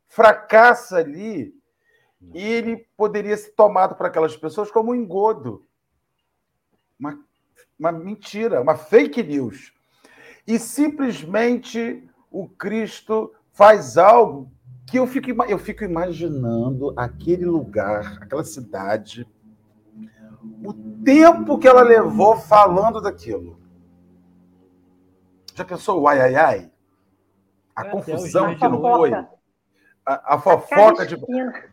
fracassa 0.07 0.97
ali, 0.97 1.53
ele 2.33 2.85
poderia 2.97 3.37
ser 3.37 3.51
tomado 3.51 3.95
por 3.95 4.05
aquelas 4.05 4.35
pessoas 4.35 4.69
como 4.69 4.91
um 4.91 4.95
engodo. 4.95 5.65
Uma, 6.99 7.17
uma 7.79 7.93
mentira, 7.93 8.59
uma 8.59 8.75
fake 8.75 9.23
news. 9.23 9.73
E 10.45 10.57
simplesmente 10.59 12.03
o 12.31 12.47
Cristo 12.47 13.31
faz 13.51 13.97
algo 13.97 14.51
que 14.85 14.97
eu 14.97 15.05
fico, 15.05 15.43
eu 15.43 15.59
fico 15.59 15.83
imaginando 15.83 16.93
aquele 16.97 17.45
lugar, 17.45 18.17
aquela 18.21 18.43
cidade, 18.43 19.27
o 20.63 20.73
tempo 21.03 21.57
que 21.57 21.67
ela 21.67 21.81
levou 21.81 22.37
falando 22.37 23.01
daquilo. 23.01 23.59
Já 25.53 25.65
pensou 25.65 26.01
o 26.01 26.07
ai, 26.07 26.21
ai, 26.21 26.35
ai? 26.35 26.71
A 27.75 27.85
é, 27.85 27.89
confusão 27.89 28.55
que 28.55 28.67
não 28.67 28.81
foi 28.81 29.11
a, 30.09 30.35
a 30.35 30.41
fofoca 30.41 31.05
de. 31.05 31.15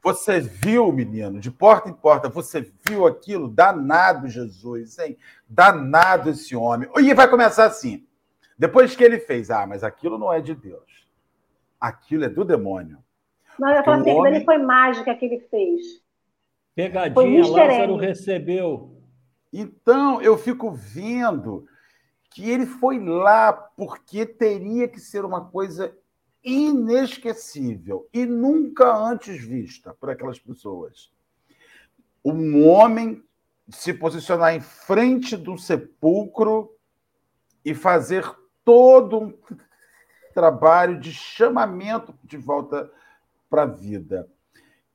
Você 0.03 0.41
viu, 0.41 0.93
menino, 0.93 1.41
de 1.41 1.51
porta 1.51 1.89
em 1.89 1.95
porta, 1.95 2.29
você 2.29 2.71
viu 2.87 3.07
aquilo? 3.07 3.49
Danado 3.49 4.29
Jesus, 4.29 4.99
hein? 4.99 5.17
Danado 5.49 6.29
esse 6.29 6.55
homem. 6.55 6.89
E 6.99 7.14
vai 7.14 7.29
começar 7.29 7.64
assim. 7.64 8.06
Depois 8.59 8.97
que 8.97 9.05
ele 9.05 9.19
fez, 9.19 9.51
ah, 9.51 9.67
mas 9.67 9.85
aquilo 9.85 10.19
não 10.19 10.33
é 10.33 10.41
de 10.41 10.55
Deus. 10.55 11.07
Aquilo 11.81 12.25
é 12.25 12.29
do 12.29 12.45
demônio. 12.45 12.99
Não, 13.59 13.71
eu 13.71 13.85
falo 13.85 14.01
assim, 14.01 14.13
homem... 14.13 14.37
ele 14.37 14.45
foi 14.45 14.59
mágica 14.59 15.15
que 15.15 15.25
ele 15.25 15.41
fez. 15.41 16.03
Pegadinha, 16.75 17.47
Lázaro 17.47 17.97
recebeu. 17.97 19.01
Então, 19.53 20.21
eu 20.21 20.37
fico 20.37 20.71
vendo 20.71 21.67
que 22.31 22.51
ele 22.51 22.67
foi 22.67 23.03
lá 23.03 23.53
porque 23.53 24.27
teria 24.27 24.87
que 24.87 25.01
ser 25.01 25.25
uma 25.25 25.47
coisa 25.47 25.97
inesquecível 26.45 28.09
e 28.13 28.27
nunca 28.27 28.95
antes 28.95 29.43
vista 29.43 29.95
por 29.95 30.11
aquelas 30.11 30.39
pessoas. 30.39 31.11
Um 32.25 32.67
homem 32.69 33.23
se 33.69 33.93
posicionar 33.93 34.55
em 34.55 34.61
frente 34.61 35.37
do 35.37 35.59
sepulcro 35.59 36.71
e 37.65 37.75
fazer 37.75 38.25
todo 38.67 39.21
um 39.21 39.33
trabalho 40.35 40.99
de 40.99 41.12
chamamento 41.12 42.12
de 42.25 42.37
volta 42.37 42.91
para 43.49 43.62
a 43.62 43.67
vida. 43.67 44.29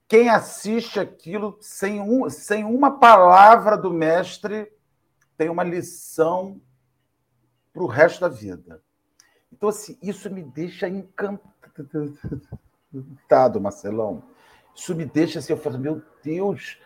Quem 0.10 0.30
assiste 0.30 1.00
aquilo 1.00 1.58
sem, 1.62 2.02
um, 2.02 2.30
sem 2.30 2.66
uma 2.66 3.00
palavra 3.00 3.78
do 3.78 3.90
mestre 3.94 4.70
tem 5.38 5.48
uma 5.48 5.64
lição 5.64 6.62
para 7.72 7.82
o 7.82 7.88
resto 7.88 8.20
da 8.20 8.28
vida. 8.28 8.84
Então, 9.52 9.70
assim, 9.70 9.98
isso 10.02 10.30
me 10.30 10.44
deixa 10.44 10.90
encantado, 10.90 11.40
Marcelão. 13.62 14.22
Isso 14.76 14.94
me 14.94 15.06
deixa 15.06 15.40
assim, 15.40 15.54
eu 15.54 15.58
falo, 15.58 15.80
meu 15.80 16.02
Deus, 16.22 16.78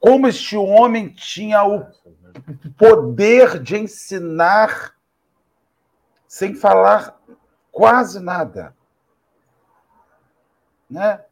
como 0.00 0.26
este 0.26 0.56
homem 0.56 1.10
tinha 1.10 1.62
o 1.62 1.86
poder 2.78 3.62
de 3.62 3.76
ensinar 3.76 4.95
sem 6.36 6.54
falar 6.54 7.18
quase 7.72 8.20
nada. 8.20 8.76
Né? 10.88 11.24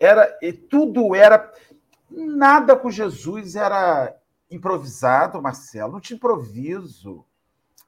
Era, 0.00 0.34
e 0.40 0.50
tudo 0.50 1.14
era. 1.14 1.52
Nada 2.08 2.74
com 2.74 2.90
Jesus 2.90 3.54
era 3.54 4.16
improvisado, 4.50 5.42
Marcelo. 5.42 5.92
Não 5.92 6.00
tinha 6.00 6.16
improviso. 6.16 7.22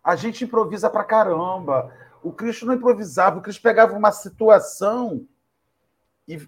A 0.05 0.15
gente 0.15 0.45
improvisa 0.45 0.91
pra 0.91 1.05
caramba. 1.05 1.91
O 2.23 2.33
Cristo 2.33 2.67
não 2.67 2.75
improvisava, 2.75 3.39
o 3.39 3.43
Cristo 3.43 3.63
pegava 3.63 3.97
uma 3.97 4.13
situação 4.13 5.27
e, 6.27 6.47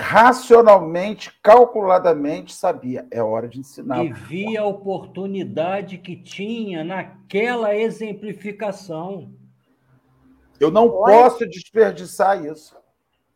racionalmente, 0.00 1.32
calculadamente 1.42 2.54
sabia, 2.54 3.06
é 3.10 3.22
hora 3.22 3.48
de 3.48 3.60
ensinar. 3.60 4.04
E 4.04 4.12
via 4.12 4.62
a 4.62 4.66
oportunidade 4.66 5.98
que 5.98 6.16
tinha 6.16 6.84
naquela 6.84 7.74
exemplificação. 7.76 9.32
Eu 10.60 10.70
não 10.70 10.88
Olha... 10.88 11.14
posso 11.14 11.46
desperdiçar 11.46 12.44
isso. 12.44 12.76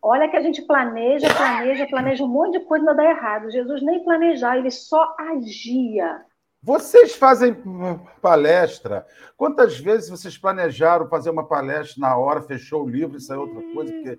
Olha 0.01 0.29
que 0.29 0.37
a 0.37 0.43
gente 0.43 0.63
planeja, 0.63 1.33
planeja, 1.33 1.87
planeja 1.87 2.25
um 2.25 2.29
monte 2.29 2.59
de 2.59 2.65
coisa 2.65 2.83
e 2.83 2.87
não 2.87 2.97
dá 2.97 3.05
errado. 3.05 3.53
Jesus 3.53 3.81
nem 3.83 4.03
planejar, 4.03 4.59
ele 4.59 4.71
só 4.71 5.15
agia. 5.17 6.23
Vocês 6.61 7.15
fazem 7.15 7.57
palestra. 8.21 9.07
Quantas 9.37 9.79
vezes 9.79 10.11
vocês 10.11 10.37
planejaram 10.39 11.09
fazer 11.09 11.31
uma 11.31 11.47
palestra 11.47 12.01
na 12.01 12.17
hora, 12.17 12.43
fechou 12.43 12.85
o 12.85 12.89
livro 12.89 13.17
e 13.17 13.21
saiu 13.21 13.43
outra 13.43 13.63
coisa? 13.73 13.93
Porque 13.93 14.19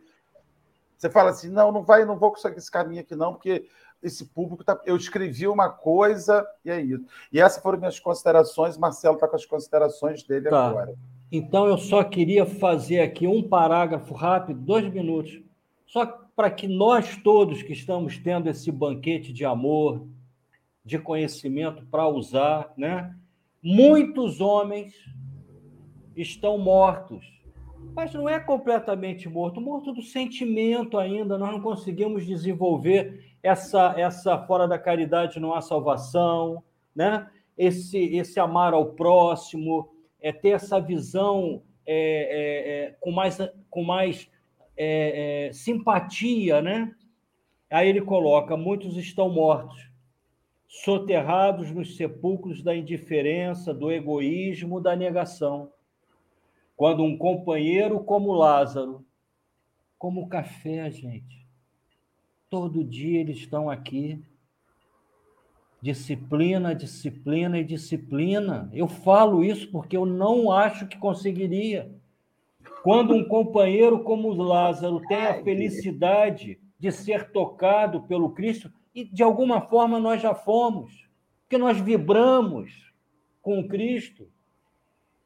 você 1.04 1.10
fala 1.10 1.32
assim: 1.32 1.50
não, 1.50 1.72
não 1.72 1.84
vai, 1.84 2.06
não 2.06 2.18
vou 2.18 2.32
com 2.32 2.48
esse 2.48 2.72
caminho 2.72 3.02
aqui, 3.02 3.16
não, 3.16 3.34
porque 3.34 3.66
esse 4.02 4.26
público 4.26 4.64
tá. 4.64 4.80
Eu 4.86 4.96
escrevi 4.96 5.48
uma 5.48 5.70
coisa 5.70 6.48
e 6.64 6.72
é 6.72 6.82
isso. 6.82 7.06
E 7.32 7.42
essas 7.42 7.62
foram 7.62 7.78
minhas 7.78 8.00
considerações. 8.00 8.78
Marcelo 8.78 9.16
está 9.16 9.28
com 9.28 9.36
as 9.36 9.46
considerações 9.46 10.24
dele 10.24 10.50
tá. 10.50 10.68
agora. 10.68 10.96
Então 11.32 11.68
eu 11.68 11.78
só 11.78 12.04
queria 12.04 12.46
fazer 12.46 13.02
aqui 13.02 13.28
um 13.28 13.48
parágrafo 13.48 14.14
rápido, 14.14 14.60
dois 14.60 14.92
minutos 14.94 15.42
só 15.86 16.06
para 16.36 16.50
que 16.50 16.68
nós 16.68 17.18
todos 17.18 17.62
que 17.62 17.74
estamos 17.74 18.18
tendo 18.18 18.50
esse 18.50 18.72
banquete 18.72 19.32
de 19.32 19.46
amor, 19.46 20.08
de 20.84 20.98
conhecimento 20.98 21.86
para 21.86 22.08
usar, 22.08 22.74
né? 22.76 23.16
Muitos 23.62 24.42
homens 24.42 24.96
estão 26.16 26.58
mortos, 26.58 27.26
mas 27.96 28.14
não 28.14 28.28
é 28.28 28.40
completamente 28.40 29.30
morto, 29.30 29.62
morto 29.62 29.94
do 29.94 30.02
sentimento 30.02 30.98
ainda. 30.98 31.38
Nós 31.38 31.52
não 31.52 31.62
conseguimos 31.62 32.26
desenvolver 32.26 33.34
essa 33.42 33.94
essa 33.98 34.38
fora 34.40 34.68
da 34.68 34.80
caridade 34.80 35.40
não 35.40 35.54
há 35.54 35.62
salvação, 35.62 36.64
né? 36.96 37.30
Esse 37.58 37.98
esse 38.16 38.40
amar 38.40 38.74
ao 38.74 38.94
próximo, 38.94 39.94
é 40.20 40.32
ter 40.32 40.50
essa 40.50 40.80
visão 40.80 41.62
é, 41.86 41.96
é, 41.96 42.86
é, 42.88 42.96
com 43.00 43.12
mais 43.12 43.38
com 43.70 43.84
mais 43.84 44.30
é, 44.76 45.48
é, 45.48 45.54
simpatia, 45.54 46.62
né? 46.62 46.96
Aí 47.70 47.90
ele 47.90 48.02
coloca: 48.02 48.56
muitos 48.56 48.98
estão 48.98 49.30
mortos, 49.30 49.90
soterrados 50.68 51.70
nos 51.72 51.98
sepulcros 51.98 52.64
da 52.64 52.76
indiferença, 52.76 53.74
do 53.74 53.92
egoísmo, 53.92 54.80
da 54.80 54.96
negação. 54.96 55.70
Quando 56.84 57.02
um 57.02 57.18
companheiro 57.18 58.04
como 58.04 58.34
Lázaro, 58.34 59.06
como 59.98 60.28
café, 60.28 60.92
gente, 60.92 61.48
todo 62.50 62.84
dia 62.84 63.22
eles 63.22 63.38
estão 63.38 63.70
aqui. 63.70 64.22
Disciplina, 65.82 66.76
disciplina 66.76 67.58
e 67.58 67.64
disciplina. 67.64 68.70
Eu 68.74 68.90
falo 68.90 69.46
isso 69.46 69.72
porque 69.72 69.96
eu 69.96 70.06
não 70.06 70.52
acho 70.52 70.86
que 70.86 70.98
conseguiria. 70.98 71.90
Quando 72.84 73.16
um 73.16 73.24
companheiro 73.24 74.04
como 74.04 74.34
Lázaro 74.34 75.00
tem 75.08 75.26
a 75.26 75.42
felicidade 75.42 76.60
de 76.78 76.92
ser 76.92 77.32
tocado 77.32 78.02
pelo 78.02 78.32
Cristo, 78.32 78.70
e 78.94 79.06
de 79.06 79.24
alguma 79.24 79.62
forma 79.62 80.02
nós 80.02 80.22
já 80.22 80.36
fomos, 80.36 81.08
porque 81.44 81.58
nós 81.58 81.80
vibramos 81.80 82.94
com 83.42 83.66
Cristo, 83.70 84.28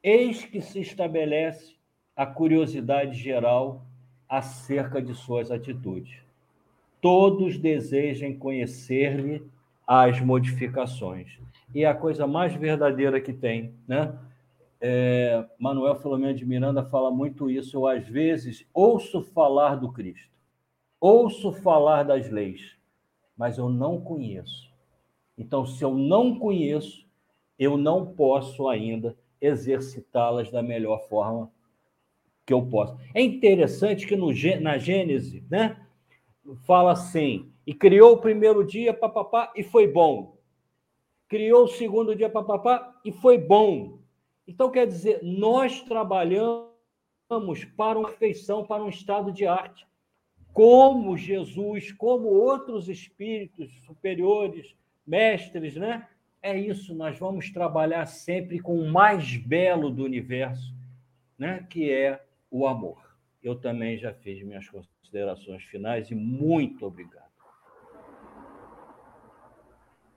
eis 0.07 0.45
que 0.45 0.61
se 0.61 0.79
estabelece 0.79 1.75
a 2.15 2.25
curiosidade 2.25 3.17
geral 3.17 3.85
acerca 4.27 5.01
de 5.01 5.13
suas 5.13 5.51
atitudes. 5.51 6.19
Todos 7.01 7.57
desejam 7.57 8.33
conhecer-lhe 8.33 9.43
as 9.85 10.19
modificações. 10.19 11.39
E 11.73 11.85
a 11.85 11.93
coisa 11.93 12.25
mais 12.25 12.53
verdadeira 12.53 13.19
que 13.19 13.33
tem, 13.33 13.73
né? 13.87 14.17
é, 14.79 15.45
Manuel 15.57 15.95
Filomeno 15.95 16.33
de 16.33 16.45
Miranda 16.45 16.83
fala 16.83 17.11
muito 17.11 17.49
isso. 17.49 17.77
Eu, 17.77 17.87
às 17.87 18.07
vezes, 18.07 18.65
ouço 18.73 19.21
falar 19.21 19.75
do 19.75 19.91
Cristo, 19.91 20.29
ouço 20.99 21.51
falar 21.51 22.03
das 22.03 22.29
leis, 22.29 22.75
mas 23.35 23.57
eu 23.57 23.69
não 23.69 23.99
conheço. 23.99 24.71
Então, 25.37 25.65
se 25.65 25.83
eu 25.83 25.93
não 25.93 26.37
conheço, 26.37 27.05
eu 27.59 27.77
não 27.77 28.05
posso 28.05 28.67
ainda 28.67 29.15
exercitá-las 29.41 30.51
da 30.51 30.61
melhor 30.61 31.07
forma 31.07 31.51
que 32.45 32.53
eu 32.53 32.65
posso. 32.65 32.97
É 33.13 33.21
interessante 33.21 34.07
que 34.07 34.15
no, 34.15 34.27
na 34.61 34.77
Gênese, 34.77 35.43
né, 35.49 35.77
fala 36.65 36.93
assim: 36.93 37.51
e 37.65 37.73
criou 37.73 38.13
o 38.13 38.21
primeiro 38.21 38.65
dia, 38.65 38.93
papapá, 38.93 39.51
e 39.55 39.61
foi 39.61 39.88
bom. 39.88 40.38
Criou 41.27 41.65
o 41.65 41.67
segundo 41.67 42.15
dia, 42.15 42.29
papapá, 42.29 42.97
e 43.03 43.11
foi 43.11 43.38
bom. 43.38 43.99
Então, 44.47 44.71
quer 44.71 44.88
dizer, 44.88 45.19
nós 45.21 45.81
trabalhamos 45.81 46.67
para 47.75 47.99
uma 47.99 48.07
perfeição, 48.07 48.65
para 48.65 48.81
um 48.81 48.88
estado 48.88 49.33
de 49.33 49.45
arte. 49.45 49.85
Como 50.53 51.17
Jesus, 51.17 51.91
como 51.91 52.29
outros 52.29 52.88
espíritos 52.88 53.69
superiores, 53.85 54.73
mestres, 55.05 55.75
né? 55.75 56.07
É 56.41 56.57
isso, 56.57 56.93
nós 56.93 57.17
vamos 57.17 57.51
trabalhar 57.51 58.05
sempre 58.05 58.59
com 58.59 58.79
o 58.79 58.91
mais 58.91 59.35
belo 59.38 59.89
do 59.89 60.03
universo, 60.03 60.73
né? 61.38 61.65
que 61.69 61.91
é 61.91 62.23
o 62.49 62.67
amor. 62.67 62.97
Eu 63.43 63.59
também 63.59 63.97
já 63.97 64.13
fiz 64.13 64.43
minhas 64.43 64.67
considerações 64.69 65.63
finais 65.63 66.09
e 66.11 66.15
muito 66.15 66.85
obrigado. 66.85 67.27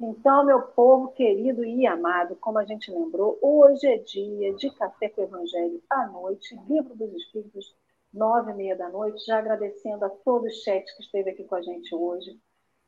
Então, 0.02 0.46
meu 0.46 0.62
povo 0.62 1.08
querido 1.08 1.62
e 1.62 1.86
amado, 1.86 2.34
como 2.36 2.58
a 2.58 2.64
gente 2.64 2.90
lembrou, 2.90 3.38
hoje 3.42 3.86
é 3.86 3.98
dia 3.98 4.54
de 4.54 4.70
Café 4.70 5.10
com 5.10 5.20
o 5.20 5.24
Evangelho 5.24 5.82
à 5.90 6.06
noite, 6.06 6.58
Livro 6.66 6.96
dos 6.96 7.12
Espíritos, 7.12 7.76
nove 8.12 8.50
e 8.50 8.54
meia 8.54 8.76
da 8.76 8.88
noite. 8.88 9.26
Já 9.26 9.38
agradecendo 9.38 10.02
a 10.06 10.08
todo 10.08 10.46
o 10.46 10.50
chat 10.50 10.84
que 10.96 11.02
esteve 11.02 11.30
aqui 11.30 11.44
com 11.44 11.54
a 11.54 11.60
gente 11.60 11.94
hoje. 11.94 12.30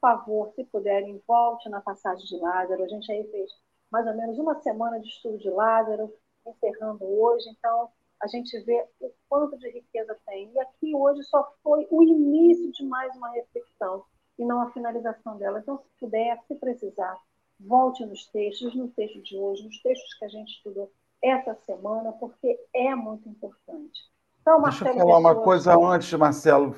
Favor, 0.03 0.53
se 0.57 0.64
puderem, 0.64 1.22
volte 1.28 1.68
na 1.68 1.80
passagem 1.80 2.26
de 2.26 2.36
Lázaro. 2.36 2.82
A 2.82 2.88
gente 2.88 3.12
aí 3.12 3.22
fez 3.30 3.53
mais 3.88 4.05
ou 4.05 4.16
menos 4.16 4.36
uma 4.36 4.61
semana 4.61 4.98
de 4.98 5.07
estudo 5.07 5.38
de 5.38 5.48
Lázaro, 5.48 6.12
encerrando 6.44 7.05
hoje. 7.05 7.48
Então, 7.50 7.88
a 8.20 8.26
gente 8.26 8.59
vê 8.64 8.84
o 9.00 9.12
quanto 9.28 9.57
de 9.57 9.70
riqueza 9.70 10.18
tem. 10.26 10.53
E 10.53 10.59
aqui 10.59 10.92
hoje 10.92 11.22
só 11.22 11.55
foi 11.62 11.86
o 11.88 12.03
início 12.03 12.72
de 12.72 12.84
mais 12.84 13.14
uma 13.14 13.30
reflexão 13.30 14.05
e 14.36 14.44
não 14.44 14.62
a 14.62 14.72
finalização 14.72 15.38
dela. 15.38 15.61
Então, 15.61 15.78
se 15.78 15.88
puder, 16.00 16.36
se 16.48 16.57
precisar, 16.57 17.16
volte 17.61 18.05
nos 18.05 18.26
textos, 18.26 18.74
no 18.74 18.88
texto 18.88 19.22
de 19.22 19.38
hoje, 19.38 19.64
nos 19.64 19.80
textos 19.82 20.14
que 20.14 20.24
a 20.24 20.28
gente 20.28 20.50
estudou 20.50 20.92
essa 21.22 21.55
semana, 21.64 22.11
porque 22.11 22.59
é 22.74 22.92
muito 22.96 23.28
importante. 23.28 24.00
Então, 24.43 24.61
Marcelo 24.61 24.90
Deixa 24.90 25.01
eu 25.01 25.07
falar 25.07 25.18
uma 25.18 25.34
coisa 25.36 25.78
antes, 25.78 26.12
Marcelo, 26.12 26.76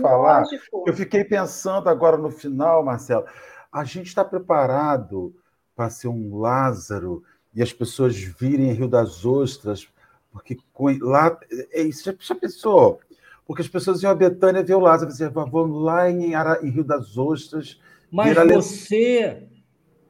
falar. 0.00 0.40
Lógico. 0.40 0.84
Eu 0.86 0.94
fiquei 0.94 1.22
pensando 1.22 1.88
agora 1.88 2.16
no 2.16 2.30
final, 2.30 2.82
Marcelo, 2.82 3.26
a 3.70 3.84
gente 3.84 4.06
está 4.06 4.24
preparado 4.24 5.34
para 5.76 5.90
ser 5.90 6.08
um 6.08 6.38
Lázaro 6.38 7.22
e 7.54 7.62
as 7.62 7.72
pessoas 7.72 8.16
virem 8.16 8.72
Rio 8.72 8.88
das 8.88 9.24
Ostras, 9.24 9.86
porque 10.32 10.58
lá. 11.00 11.38
É 11.70 11.82
isso, 11.82 12.04
já, 12.04 12.14
já 12.18 12.34
pensou? 12.34 12.98
porque 13.46 13.62
as 13.62 13.68
pessoas 13.68 14.02
iam 14.02 14.10
a 14.10 14.14
Betânia 14.14 14.62
ver 14.62 14.74
o 14.74 14.80
Lázaro, 14.80 15.10
dizer, 15.10 15.28
vamos 15.28 15.82
lá 15.82 16.10
em, 16.10 16.34
Ara, 16.34 16.60
em 16.62 16.70
Rio 16.70 16.84
das 16.84 17.18
Ostras. 17.18 17.78
Mas 18.10 18.34
você, 18.34 19.46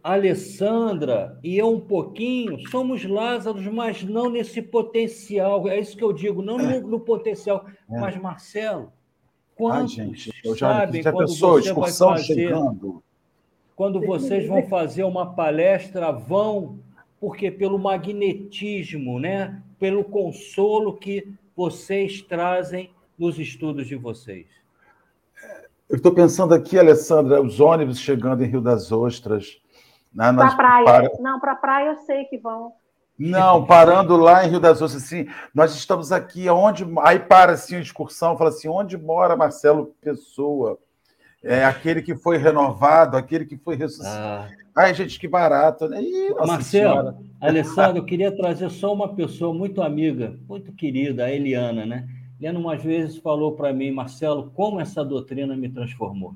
Alessandra 0.03 1.39
e 1.43 1.59
eu 1.59 1.71
um 1.71 1.81
pouquinho, 1.81 2.59
somos 2.69 3.05
Lázaros, 3.05 3.67
mas 3.67 4.03
não 4.03 4.29
nesse 4.31 4.61
potencial. 4.61 5.69
É 5.69 5.79
isso 5.79 5.97
que 5.97 6.03
eu 6.03 6.13
digo, 6.13 6.43
não 6.43 6.59
no, 6.59 6.81
no 6.89 7.01
potencial. 7.01 7.65
É. 7.91 8.01
Mas, 8.01 8.17
Marcelo, 8.17 8.93
quantos 9.55 9.99
Ai, 9.99 10.07
gente, 10.07 10.33
eu 10.45 10.57
já, 10.57 10.81
sabem 10.81 11.03
já 11.03 11.13
quando 11.13 11.27
pensou, 11.27 11.63
você 11.63 11.73
vai 11.73 11.93
fazer... 11.93 12.35
Chegando. 12.35 13.03
Quando 13.77 14.01
vocês 14.01 14.47
vão 14.47 14.63
fazer 14.69 15.03
uma 15.03 15.35
palestra, 15.35 16.13
vão, 16.13 16.79
porque 17.19 17.51
pelo 17.51 17.79
magnetismo, 17.79 19.19
né? 19.19 19.63
pelo 19.83 20.05
consolo 20.05 20.97
que 20.97 21.27
vocês 21.57 22.23
trazem 22.23 22.91
nos 23.19 23.37
estudos 23.41 23.89
de 23.89 23.97
vocês? 23.97 24.47
Eu 25.91 25.97
estou 25.97 26.15
pensando 26.15 26.55
aqui, 26.55 26.79
Alessandra, 26.79 27.43
os 27.43 27.59
ônibus 27.59 27.99
chegando 27.99 28.45
em 28.45 28.47
Rio 28.47 28.61
das 28.61 28.93
Ostras. 28.93 29.61
Né, 30.15 30.33
para 30.33 30.57
praia. 30.57 30.85
Para... 30.85 31.11
Não, 31.21 31.41
para 31.41 31.55
praia 31.55 31.91
eu 31.91 31.97
sei 31.99 32.25
que 32.25 32.39
vão. 32.39 32.73
Não, 33.19 33.65
parando 33.65 34.17
lá 34.17 34.45
em 34.45 34.51
Rio 34.51 34.61
das 34.61 34.81
Ostras, 34.83 35.05
assim, 35.05 35.29
nós 35.55 35.75
estamos 35.75 36.11
aqui, 36.11 36.49
onde. 36.49 36.87
Aí 37.03 37.19
para 37.19 37.53
assim 37.53 37.77
a 37.77 37.81
excursão, 37.81 38.37
fala 38.37 38.51
assim: 38.51 38.69
onde 38.69 38.97
mora 38.97 39.37
Marcelo 39.37 39.95
Pessoa? 40.01 40.79
É 41.43 41.65
aquele 41.65 42.03
que 42.03 42.15
foi 42.15 42.37
renovado, 42.37 43.17
aquele 43.17 43.45
que 43.45 43.57
foi 43.57 43.77
ressuscitado. 43.77 44.49
Ah. 44.49 44.63
Ai, 44.75 44.95
gente, 44.95 45.19
que 45.19 45.29
barato, 45.29 45.87
né? 45.89 46.01
Ih, 46.01 46.31
Marcelo, 46.47 46.63
senhora. 46.63 47.19
Alessandro, 47.41 47.99
eu 47.99 48.05
queria 48.07 48.35
trazer 48.35 48.71
só 48.71 48.93
uma 48.93 49.15
pessoa 49.15 49.53
muito 49.53 49.83
amiga, 49.83 50.39
muito 50.49 50.73
querida, 50.73 51.25
a 51.25 51.31
Eliana, 51.31 51.85
né? 51.85 52.09
Eliana, 52.39 52.59
umas 52.59 52.83
vezes, 52.83 53.19
falou 53.19 53.53
para 53.53 53.73
mim, 53.73 53.91
Marcelo, 53.91 54.51
como 54.55 54.81
essa 54.81 55.05
doutrina 55.05 55.55
me 55.55 55.69
transformou. 55.69 56.35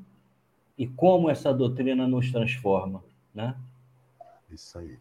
E 0.76 0.86
como 0.86 1.30
essa 1.30 1.54
doutrina 1.54 2.06
nos 2.06 2.30
transforma, 2.30 3.02
né? 3.36 3.54
Isso 4.50 4.78
aí. 4.78 4.98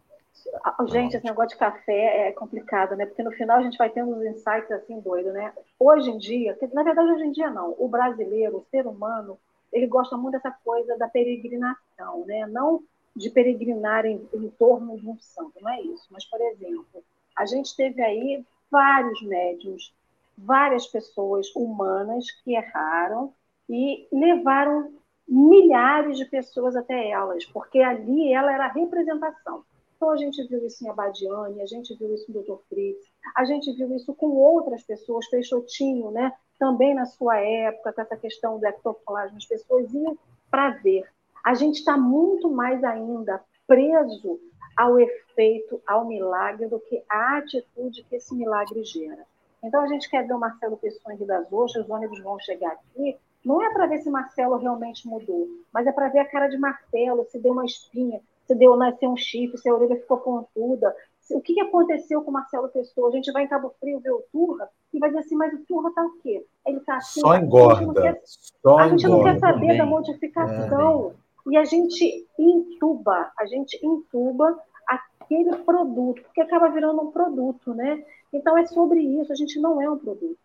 Gente, 0.86 1.16
esse 1.16 1.24
negócio 1.24 1.50
de 1.50 1.56
café 1.56 2.28
é 2.28 2.32
complicado, 2.32 2.94
né? 2.94 3.06
Porque 3.06 3.22
no 3.22 3.32
final 3.32 3.58
a 3.58 3.62
gente 3.62 3.78
vai 3.78 3.90
tendo 3.90 4.12
uns 4.12 4.24
insights 4.24 4.70
assim 4.70 5.00
doido, 5.00 5.32
né? 5.32 5.52
Hoje 5.78 6.10
em 6.10 6.18
dia, 6.18 6.56
na 6.72 6.82
verdade 6.82 7.10
hoje 7.10 7.24
em 7.24 7.32
dia 7.32 7.50
não, 7.50 7.74
o 7.78 7.88
brasileiro, 7.88 8.58
o 8.58 8.66
ser 8.70 8.86
humano, 8.86 9.38
ele 9.72 9.86
gosta 9.86 10.16
muito 10.16 10.34
dessa 10.34 10.54
coisa 10.64 10.96
da 10.96 11.08
peregrinação, 11.08 12.24
né? 12.26 12.46
Não 12.46 12.82
de 13.16 13.30
peregrinar 13.30 14.04
em, 14.04 14.28
em 14.34 14.48
torno 14.50 14.98
de 14.98 15.08
um 15.08 15.18
santo, 15.18 15.52
não 15.60 15.70
é 15.70 15.80
isso. 15.80 16.06
Mas, 16.10 16.24
por 16.26 16.40
exemplo, 16.40 17.02
a 17.34 17.46
gente 17.46 17.74
teve 17.74 18.02
aí 18.02 18.44
vários 18.70 19.22
médiums, 19.22 19.92
várias 20.36 20.86
pessoas 20.86 21.50
humanas 21.56 22.30
que 22.42 22.54
erraram 22.54 23.32
e 23.68 24.06
levaram 24.12 24.92
milhares 25.28 26.16
de 26.16 26.24
pessoas 26.24 26.76
até 26.76 27.10
elas, 27.10 27.44
porque 27.46 27.80
ali 27.80 28.32
ela 28.32 28.52
era 28.52 28.66
a 28.66 28.72
representação. 28.72 29.64
Então, 29.96 30.10
a 30.10 30.16
gente 30.16 30.46
viu 30.46 30.64
isso 30.66 30.84
em 30.84 30.90
Abadiane, 30.90 31.62
a 31.62 31.66
gente 31.66 31.94
viu 31.94 32.14
isso 32.14 32.30
no 32.30 32.42
Dr. 32.42 32.60
Fritz, 32.68 33.02
a 33.34 33.44
gente 33.44 33.72
viu 33.72 33.94
isso 33.96 34.14
com 34.14 34.28
outras 34.28 34.82
pessoas, 34.82 35.28
Peixotinho, 35.28 36.10
né? 36.10 36.32
também 36.58 36.94
na 36.94 37.06
sua 37.06 37.38
época, 37.38 37.92
com 37.92 38.00
essa 38.00 38.16
questão 38.16 38.58
do 38.58 38.66
ectoplasma, 38.66 39.36
as 39.36 39.44
pessoas 39.44 39.92
iam 39.92 40.18
para 40.50 40.70
ver. 40.70 41.04
A 41.44 41.54
gente 41.54 41.76
está 41.76 41.96
muito 41.96 42.50
mais 42.50 42.82
ainda 42.82 43.42
preso 43.66 44.40
ao 44.76 44.98
efeito, 44.98 45.80
ao 45.86 46.06
milagre, 46.06 46.66
do 46.66 46.78
que 46.80 47.02
a 47.08 47.38
atitude 47.38 48.04
que 48.04 48.16
esse 48.16 48.34
milagre 48.34 48.84
gera. 48.84 49.24
Então, 49.62 49.80
a 49.80 49.86
gente 49.86 50.08
quer 50.08 50.26
ver 50.26 50.34
o 50.34 50.38
Marcelo 50.38 50.76
Pessoa 50.76 51.14
em 51.14 51.16
Rio 51.16 51.26
das 51.26 51.50
Ostras, 51.52 51.84
os 51.84 51.90
ônibus 51.90 52.22
vão 52.22 52.38
chegar 52.38 52.72
aqui, 52.72 53.16
não 53.46 53.62
é 53.62 53.72
para 53.72 53.86
ver 53.86 53.98
se 53.98 54.10
Marcelo 54.10 54.56
realmente 54.56 55.06
mudou, 55.06 55.46
mas 55.72 55.86
é 55.86 55.92
para 55.92 56.08
ver 56.08 56.18
a 56.18 56.28
cara 56.28 56.48
de 56.48 56.58
Marcelo, 56.58 57.24
se 57.30 57.38
deu 57.38 57.52
uma 57.52 57.64
espinha, 57.64 58.20
se 58.44 58.54
deu 58.56 58.76
nascer 58.76 59.08
um 59.08 59.16
chifre, 59.16 59.56
se 59.56 59.68
a 59.68 59.74
orelha 59.74 59.94
ficou 59.94 60.18
pontuda. 60.18 60.92
O 61.30 61.40
que 61.40 61.60
aconteceu 61.60 62.22
com 62.22 62.32
Marcelo 62.32 62.68
Pessoa? 62.68 63.08
A 63.08 63.12
gente 63.12 63.30
vai 63.30 63.44
em 63.44 63.48
Cabo 63.48 63.72
Frio 63.80 64.00
ver 64.00 64.10
o 64.10 64.24
Turra 64.32 64.68
e 64.92 64.98
vai 64.98 65.10
dizer 65.10 65.20
assim, 65.20 65.36
mas 65.36 65.54
o 65.54 65.64
Turra 65.64 65.90
está 65.90 66.04
o 66.04 66.10
quê? 66.22 66.44
Ele 66.66 66.78
está 66.78 66.96
assim. 66.96 67.20
Só 67.20 67.36
engorda. 67.36 67.80
A 67.80 67.84
gente, 67.84 68.02
quer, 68.02 68.22
Só 68.24 68.78
a 68.78 68.88
gente 68.88 69.06
não 69.06 69.22
quer 69.22 69.38
saber 69.38 69.60
também. 69.60 69.78
da 69.78 69.86
modificação. 69.86 71.12
É, 71.46 71.50
e 71.52 71.56
a 71.56 71.64
gente 71.64 72.26
intuba, 72.36 73.30
a 73.38 73.46
gente 73.46 73.78
intuba 73.84 74.58
aquele 74.88 75.56
produto, 75.58 76.22
porque 76.22 76.40
acaba 76.40 76.68
virando 76.68 77.00
um 77.00 77.12
produto, 77.12 77.72
né? 77.74 78.04
Então 78.32 78.58
é 78.58 78.66
sobre 78.66 79.00
isso, 79.00 79.32
a 79.32 79.36
gente 79.36 79.60
não 79.60 79.80
é 79.80 79.88
um 79.88 79.98
produto. 79.98 80.36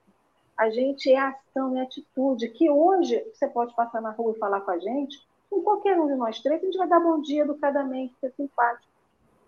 A 0.61 0.69
gente 0.69 1.11
é 1.11 1.17
ação, 1.17 1.75
é 1.75 1.81
atitude, 1.81 2.47
que 2.49 2.69
hoje 2.69 3.19
você 3.33 3.47
pode 3.47 3.75
passar 3.75 3.99
na 3.99 4.11
rua 4.11 4.33
e 4.35 4.37
falar 4.37 4.61
com 4.61 4.69
a 4.69 4.77
gente, 4.77 5.17
com 5.49 5.63
qualquer 5.63 5.99
um 5.99 6.05
de 6.05 6.13
nós 6.13 6.39
três, 6.39 6.61
a 6.61 6.65
gente 6.65 6.77
vai 6.77 6.87
dar 6.87 6.99
bom 6.99 7.19
dia 7.19 7.41
educadamente, 7.41 8.13
ser 8.21 8.31
simpático. 8.33 8.85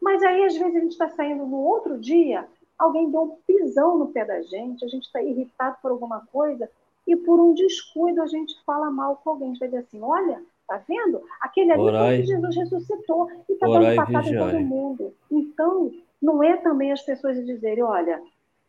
Mas 0.02 0.24
aí, 0.24 0.44
às 0.44 0.58
vezes, 0.58 0.76
a 0.76 0.80
gente 0.80 0.92
está 0.94 1.08
saindo 1.10 1.46
no 1.46 1.58
outro 1.58 2.00
dia, 2.00 2.48
alguém 2.80 3.12
deu 3.12 3.22
um 3.22 3.38
pisão 3.46 3.96
no 3.96 4.08
pé 4.08 4.26
da 4.26 4.42
gente, 4.42 4.84
a 4.84 4.88
gente 4.88 5.04
está 5.04 5.22
irritado 5.22 5.78
por 5.84 5.92
alguma 5.92 6.26
coisa, 6.32 6.68
e 7.06 7.16
por 7.16 7.40
um 7.40 7.54
descuido 7.54 8.20
a 8.20 8.26
gente 8.26 8.60
fala 8.66 8.90
mal 8.90 9.22
com 9.24 9.30
alguém. 9.30 9.50
A 9.50 9.52
gente 9.52 9.60
vai 9.60 9.68
dizer 9.68 9.82
assim: 9.82 10.02
olha, 10.02 10.42
tá 10.68 10.82
vendo? 10.88 11.22
Aquele 11.42 11.74
ali 11.74 11.92
foi 11.92 12.18
que 12.22 12.26
Jesus 12.26 12.56
ressuscitou 12.56 13.30
e 13.48 13.54
está 13.54 13.68
dando 13.68 13.96
patada 13.96 14.28
em 14.28 14.36
todo 14.36 14.60
mundo. 14.62 15.14
Então, 15.30 15.92
não 16.20 16.44
é 16.44 16.58
também 16.58 16.92
as 16.92 17.04
pessoas 17.04 17.36
dizerem: 17.46 17.84
olha, 17.84 18.20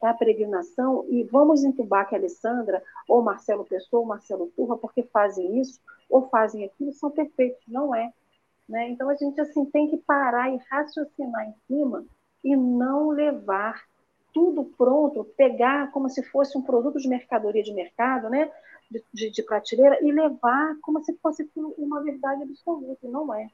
é 0.03 0.07
a 0.09 0.15
peregrinação 0.15 1.07
e 1.09 1.23
vamos 1.25 1.65
entubar 1.65 2.09
que 2.09 2.15
a 2.15 2.19
Alessandra, 2.19 2.83
ou 3.09 3.23
Marcelo 3.23 3.65
Pessoa, 3.65 4.01
ou 4.01 4.07
Marcelo 4.07 4.53
Turra, 4.57 4.77
porque 4.77 5.03
fazem 5.03 5.61
isso, 5.61 5.81
ou 6.09 6.29
fazem 6.29 6.65
aquilo, 6.65 6.93
são 6.93 7.11
perfeitos. 7.11 7.63
Não 7.67 7.95
é. 7.95 8.13
Né? 8.69 8.91
Então 8.91 9.09
a 9.09 9.15
gente 9.15 9.41
assim 9.41 9.65
tem 9.67 9.89
que 9.89 9.97
parar 9.99 10.51
e 10.51 10.59
raciocinar 10.71 11.49
em 11.49 11.55
cima 11.67 12.05
e 12.43 12.57
não 12.57 13.11
levar 13.11 13.83
tudo 14.33 14.65
pronto, 14.77 15.25
pegar 15.37 15.93
como 15.93 16.11
se 16.11 16.23
fosse 16.25 16.59
um 16.59 16.63
produto 16.63 16.99
de 16.99 17.09
mercadoria 17.09 17.63
de 17.63 17.73
mercado, 17.73 18.29
né? 18.29 18.51
De, 18.91 19.03
de, 19.13 19.31
de, 19.31 19.43
prateleira 19.43 19.99
e 20.05 20.13
levar 20.13 20.77
como 20.83 21.03
se 21.03 21.15
fosse 21.19 21.49
uma 21.57 22.03
verdade 22.03 22.43
absoluta, 22.43 23.09
não 23.09 23.33
é. 23.33 23.49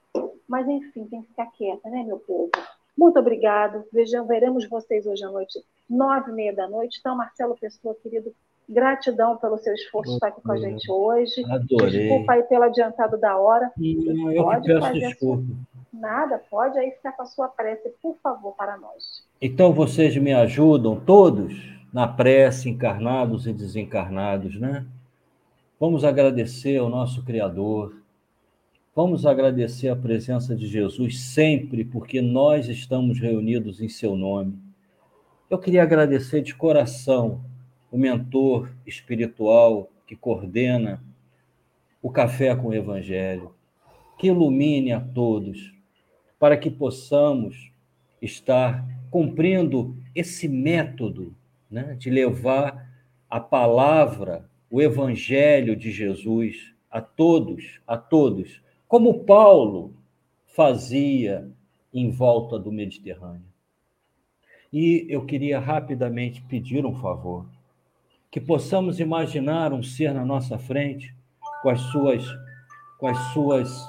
Mas, 0.48 0.66
enfim, 0.66 1.06
tem 1.06 1.22
que 1.22 1.28
ficar 1.28 1.46
quieta, 1.52 1.88
né, 1.88 2.02
meu 2.02 2.18
povo? 2.18 2.50
Muito 2.96 3.18
obrigado. 3.18 3.84
Vejam, 3.92 4.26
veremos 4.26 4.68
vocês 4.68 5.06
hoje 5.06 5.24
à 5.24 5.30
noite, 5.30 5.58
nove 5.88 6.30
e 6.30 6.34
meia 6.34 6.54
da 6.54 6.68
noite. 6.68 6.98
Então, 7.00 7.16
Marcelo 7.16 7.56
Pessoa, 7.58 7.96
querido, 8.02 8.32
Gratidão 8.70 9.36
pelo 9.36 9.58
seu 9.58 9.74
esforço 9.74 10.12
estar 10.12 10.28
aqui 10.28 10.40
com 10.40 10.52
a 10.52 10.56
gente 10.56 10.88
hoje. 10.88 11.44
Adorei. 11.50 12.08
Desculpa 12.08 12.34
aí 12.34 12.42
pelo 12.44 12.62
adiantado 12.62 13.18
da 13.18 13.36
hora. 13.36 13.68
Não, 13.76 14.30
eu 14.30 14.44
pode 14.44 14.66
peço 14.72 14.92
desculpa. 14.92 15.42
Sua... 15.42 16.00
Nada, 16.00 16.40
pode 16.48 16.78
aí 16.78 16.92
ficar 16.92 17.12
com 17.12 17.22
a 17.22 17.26
sua 17.26 17.48
prece, 17.48 17.92
por 18.00 18.16
favor, 18.22 18.54
para 18.54 18.78
nós. 18.78 19.26
Então 19.42 19.72
vocês 19.72 20.16
me 20.16 20.32
ajudam 20.32 21.00
todos 21.00 21.52
na 21.92 22.06
prece, 22.06 22.70
encarnados 22.70 23.44
e 23.44 23.52
desencarnados, 23.52 24.60
né? 24.60 24.86
Vamos 25.80 26.04
agradecer 26.04 26.76
ao 26.76 26.88
nosso 26.88 27.24
Criador. 27.24 27.99
Vamos 29.02 29.24
agradecer 29.24 29.88
a 29.88 29.96
presença 29.96 30.54
de 30.54 30.66
Jesus 30.66 31.20
sempre, 31.20 31.86
porque 31.86 32.20
nós 32.20 32.68
estamos 32.68 33.18
reunidos 33.18 33.80
em 33.80 33.88
seu 33.88 34.14
nome. 34.14 34.58
Eu 35.48 35.58
queria 35.58 35.82
agradecer 35.82 36.42
de 36.42 36.54
coração 36.54 37.42
o 37.90 37.96
mentor 37.96 38.70
espiritual 38.86 39.90
que 40.06 40.14
coordena 40.14 41.02
o 42.02 42.10
Café 42.10 42.54
com 42.54 42.68
o 42.68 42.74
Evangelho, 42.74 43.54
que 44.18 44.26
ilumine 44.26 44.92
a 44.92 45.00
todos, 45.00 45.74
para 46.38 46.58
que 46.58 46.70
possamos 46.70 47.72
estar 48.20 48.86
cumprindo 49.10 49.96
esse 50.14 50.46
método 50.46 51.34
né, 51.70 51.96
de 51.98 52.10
levar 52.10 52.86
a 53.30 53.40
palavra, 53.40 54.44
o 54.70 54.82
Evangelho 54.82 55.74
de 55.74 55.90
Jesus 55.90 56.74
a 56.90 57.00
todos, 57.00 57.80
a 57.86 57.96
todos, 57.96 58.60
como 58.90 59.22
Paulo 59.22 59.94
fazia 60.48 61.48
em 61.94 62.10
volta 62.10 62.58
do 62.58 62.72
Mediterrâneo. 62.72 63.46
E 64.72 65.06
eu 65.08 65.24
queria 65.24 65.60
rapidamente 65.60 66.42
pedir 66.42 66.84
um 66.84 66.96
favor 66.96 67.46
que 68.32 68.40
possamos 68.40 68.98
imaginar 68.98 69.72
um 69.72 69.80
ser 69.80 70.12
na 70.12 70.24
nossa 70.24 70.58
frente 70.58 71.14
com 71.62 71.68
as 71.68 71.80
suas 71.82 72.26
com 72.98 73.06
as 73.06 73.16
suas 73.32 73.86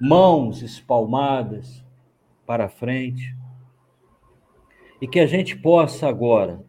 mãos 0.00 0.62
espalmadas 0.62 1.84
para 2.44 2.68
frente 2.68 3.36
e 5.00 5.06
que 5.06 5.20
a 5.20 5.26
gente 5.26 5.56
possa 5.56 6.08
agora 6.08 6.60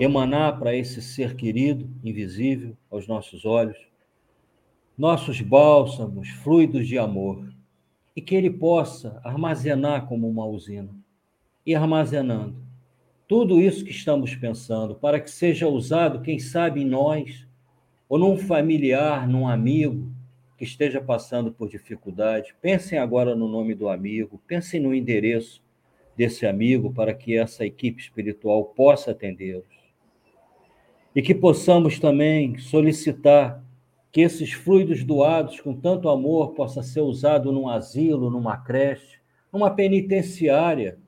emanar 0.00 0.58
para 0.58 0.74
esse 0.74 1.02
ser 1.02 1.36
querido, 1.36 1.90
invisível 2.02 2.74
aos 2.90 3.06
nossos 3.06 3.44
olhos, 3.44 3.91
nossos 4.96 5.40
bálsamos, 5.40 6.28
fluidos 6.28 6.86
de 6.86 6.98
amor, 6.98 7.52
e 8.14 8.20
que 8.20 8.34
ele 8.34 8.50
possa 8.50 9.20
armazenar 9.24 10.06
como 10.06 10.28
uma 10.28 10.44
usina, 10.44 10.94
e 11.64 11.74
armazenando 11.74 12.62
tudo 13.32 13.62
isso 13.62 13.82
que 13.82 13.90
estamos 13.90 14.34
pensando, 14.34 14.94
para 14.94 15.18
que 15.18 15.30
seja 15.30 15.66
usado, 15.66 16.20
quem 16.20 16.38
sabe, 16.38 16.82
em 16.82 16.84
nós, 16.84 17.48
ou 18.06 18.18
num 18.18 18.36
familiar, 18.36 19.26
num 19.26 19.48
amigo 19.48 20.12
que 20.58 20.64
esteja 20.64 21.00
passando 21.00 21.50
por 21.50 21.66
dificuldade. 21.66 22.54
Pensem 22.60 22.98
agora 22.98 23.34
no 23.34 23.48
nome 23.48 23.74
do 23.74 23.88
amigo, 23.88 24.38
pensem 24.46 24.78
no 24.78 24.94
endereço 24.94 25.62
desse 26.14 26.46
amigo 26.46 26.92
para 26.92 27.14
que 27.14 27.34
essa 27.34 27.64
equipe 27.64 28.02
espiritual 28.02 28.66
possa 28.66 29.12
atendê-los. 29.12 29.64
E 31.16 31.22
que 31.22 31.34
possamos 31.34 31.98
também 31.98 32.58
solicitar 32.58 33.64
que 34.12 34.20
esses 34.20 34.52
fluidos 34.52 35.02
doados 35.02 35.58
com 35.58 35.74
tanto 35.74 36.10
amor 36.10 36.52
possa 36.52 36.82
ser 36.82 37.00
usado 37.00 37.50
num 37.50 37.66
asilo, 37.66 38.28
numa 38.28 38.58
creche, 38.58 39.18
numa 39.50 39.70
penitenciária, 39.74 40.98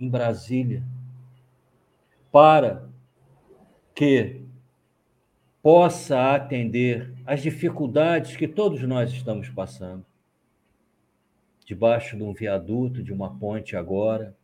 em 0.00 0.08
Brasília, 0.08 0.82
para 2.32 2.88
que 3.94 4.42
possa 5.62 6.34
atender 6.34 7.12
às 7.24 7.42
dificuldades 7.42 8.34
que 8.34 8.48
todos 8.48 8.82
nós 8.82 9.12
estamos 9.12 9.50
passando. 9.50 10.04
Debaixo 11.66 12.16
de 12.16 12.22
um 12.22 12.32
viaduto, 12.32 13.02
de 13.02 13.12
uma 13.12 13.38
ponte 13.38 13.76
agora, 13.76 14.34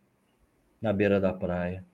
na 0.81 0.93
beira 0.93 1.19
da 1.19 1.33
praia. 1.33 1.85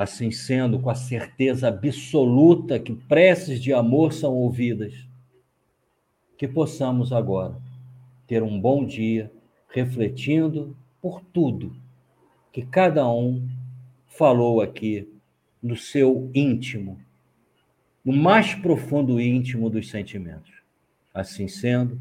Assim 0.00 0.30
sendo, 0.30 0.78
com 0.78 0.88
a 0.88 0.94
certeza 0.94 1.68
absoluta 1.68 2.80
que 2.80 2.94
preces 2.94 3.62
de 3.62 3.70
amor 3.70 4.14
são 4.14 4.32
ouvidas, 4.32 4.94
que 6.38 6.48
possamos 6.48 7.12
agora 7.12 7.60
ter 8.26 8.42
um 8.42 8.58
bom 8.58 8.82
dia 8.82 9.30
refletindo 9.68 10.74
por 11.02 11.20
tudo 11.20 11.76
que 12.50 12.62
cada 12.62 13.06
um 13.12 13.46
falou 14.06 14.62
aqui 14.62 15.06
no 15.62 15.76
seu 15.76 16.30
íntimo, 16.34 16.98
no 18.02 18.14
mais 18.14 18.54
profundo 18.54 19.20
íntimo 19.20 19.68
dos 19.68 19.90
sentimentos. 19.90 20.62
Assim 21.12 21.46
sendo, 21.46 22.00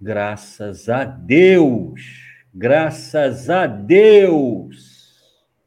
graças 0.00 0.88
a 0.88 1.04
Deus, 1.04 2.00
graças 2.52 3.48
a 3.48 3.68
Deus. 3.68 4.95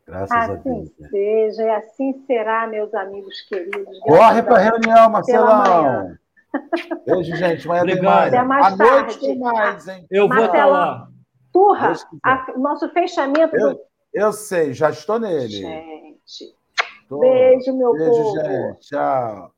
Graças 0.09 0.31
assim 0.31 0.49
a 0.49 0.55
Deus. 0.55 1.11
seja, 1.11 1.63
e 1.63 1.69
assim 1.69 2.23
será, 2.25 2.65
meus 2.65 2.91
amigos 2.95 3.41
queridos. 3.41 3.99
Corre 3.99 4.41
para 4.41 4.55
a 4.55 4.59
reunião, 4.59 5.09
Marcelão. 5.11 6.17
Beijo, 7.05 7.35
gente. 7.35 7.67
Amanhã 7.67 7.81
Obrigado. 7.83 8.01
tem 8.01 8.03
mais. 8.03 8.33
Até 8.33 8.43
mais 8.43 8.77
tarde. 8.77 9.19
Tem 9.19 9.37
mais, 9.37 9.87
hein? 9.87 10.07
Eu 10.09 10.27
vou 10.27 10.45
estar 10.45 10.65
lá. 10.65 11.07
Turra, 11.53 11.93
o 12.55 12.59
nosso 12.59 12.89
fechamento. 12.89 13.55
Eu, 13.55 13.75
do... 13.75 13.81
eu 14.11 14.33
sei, 14.33 14.73
já 14.73 14.89
estou 14.89 15.19
nele. 15.19 15.47
Gente. 15.47 16.55
Tô. 17.07 17.19
Beijo, 17.19 17.77
meu 17.77 17.91
Beijo, 17.93 18.11
povo. 18.11 18.35
gente. 18.41 18.79
Tchau. 18.89 19.51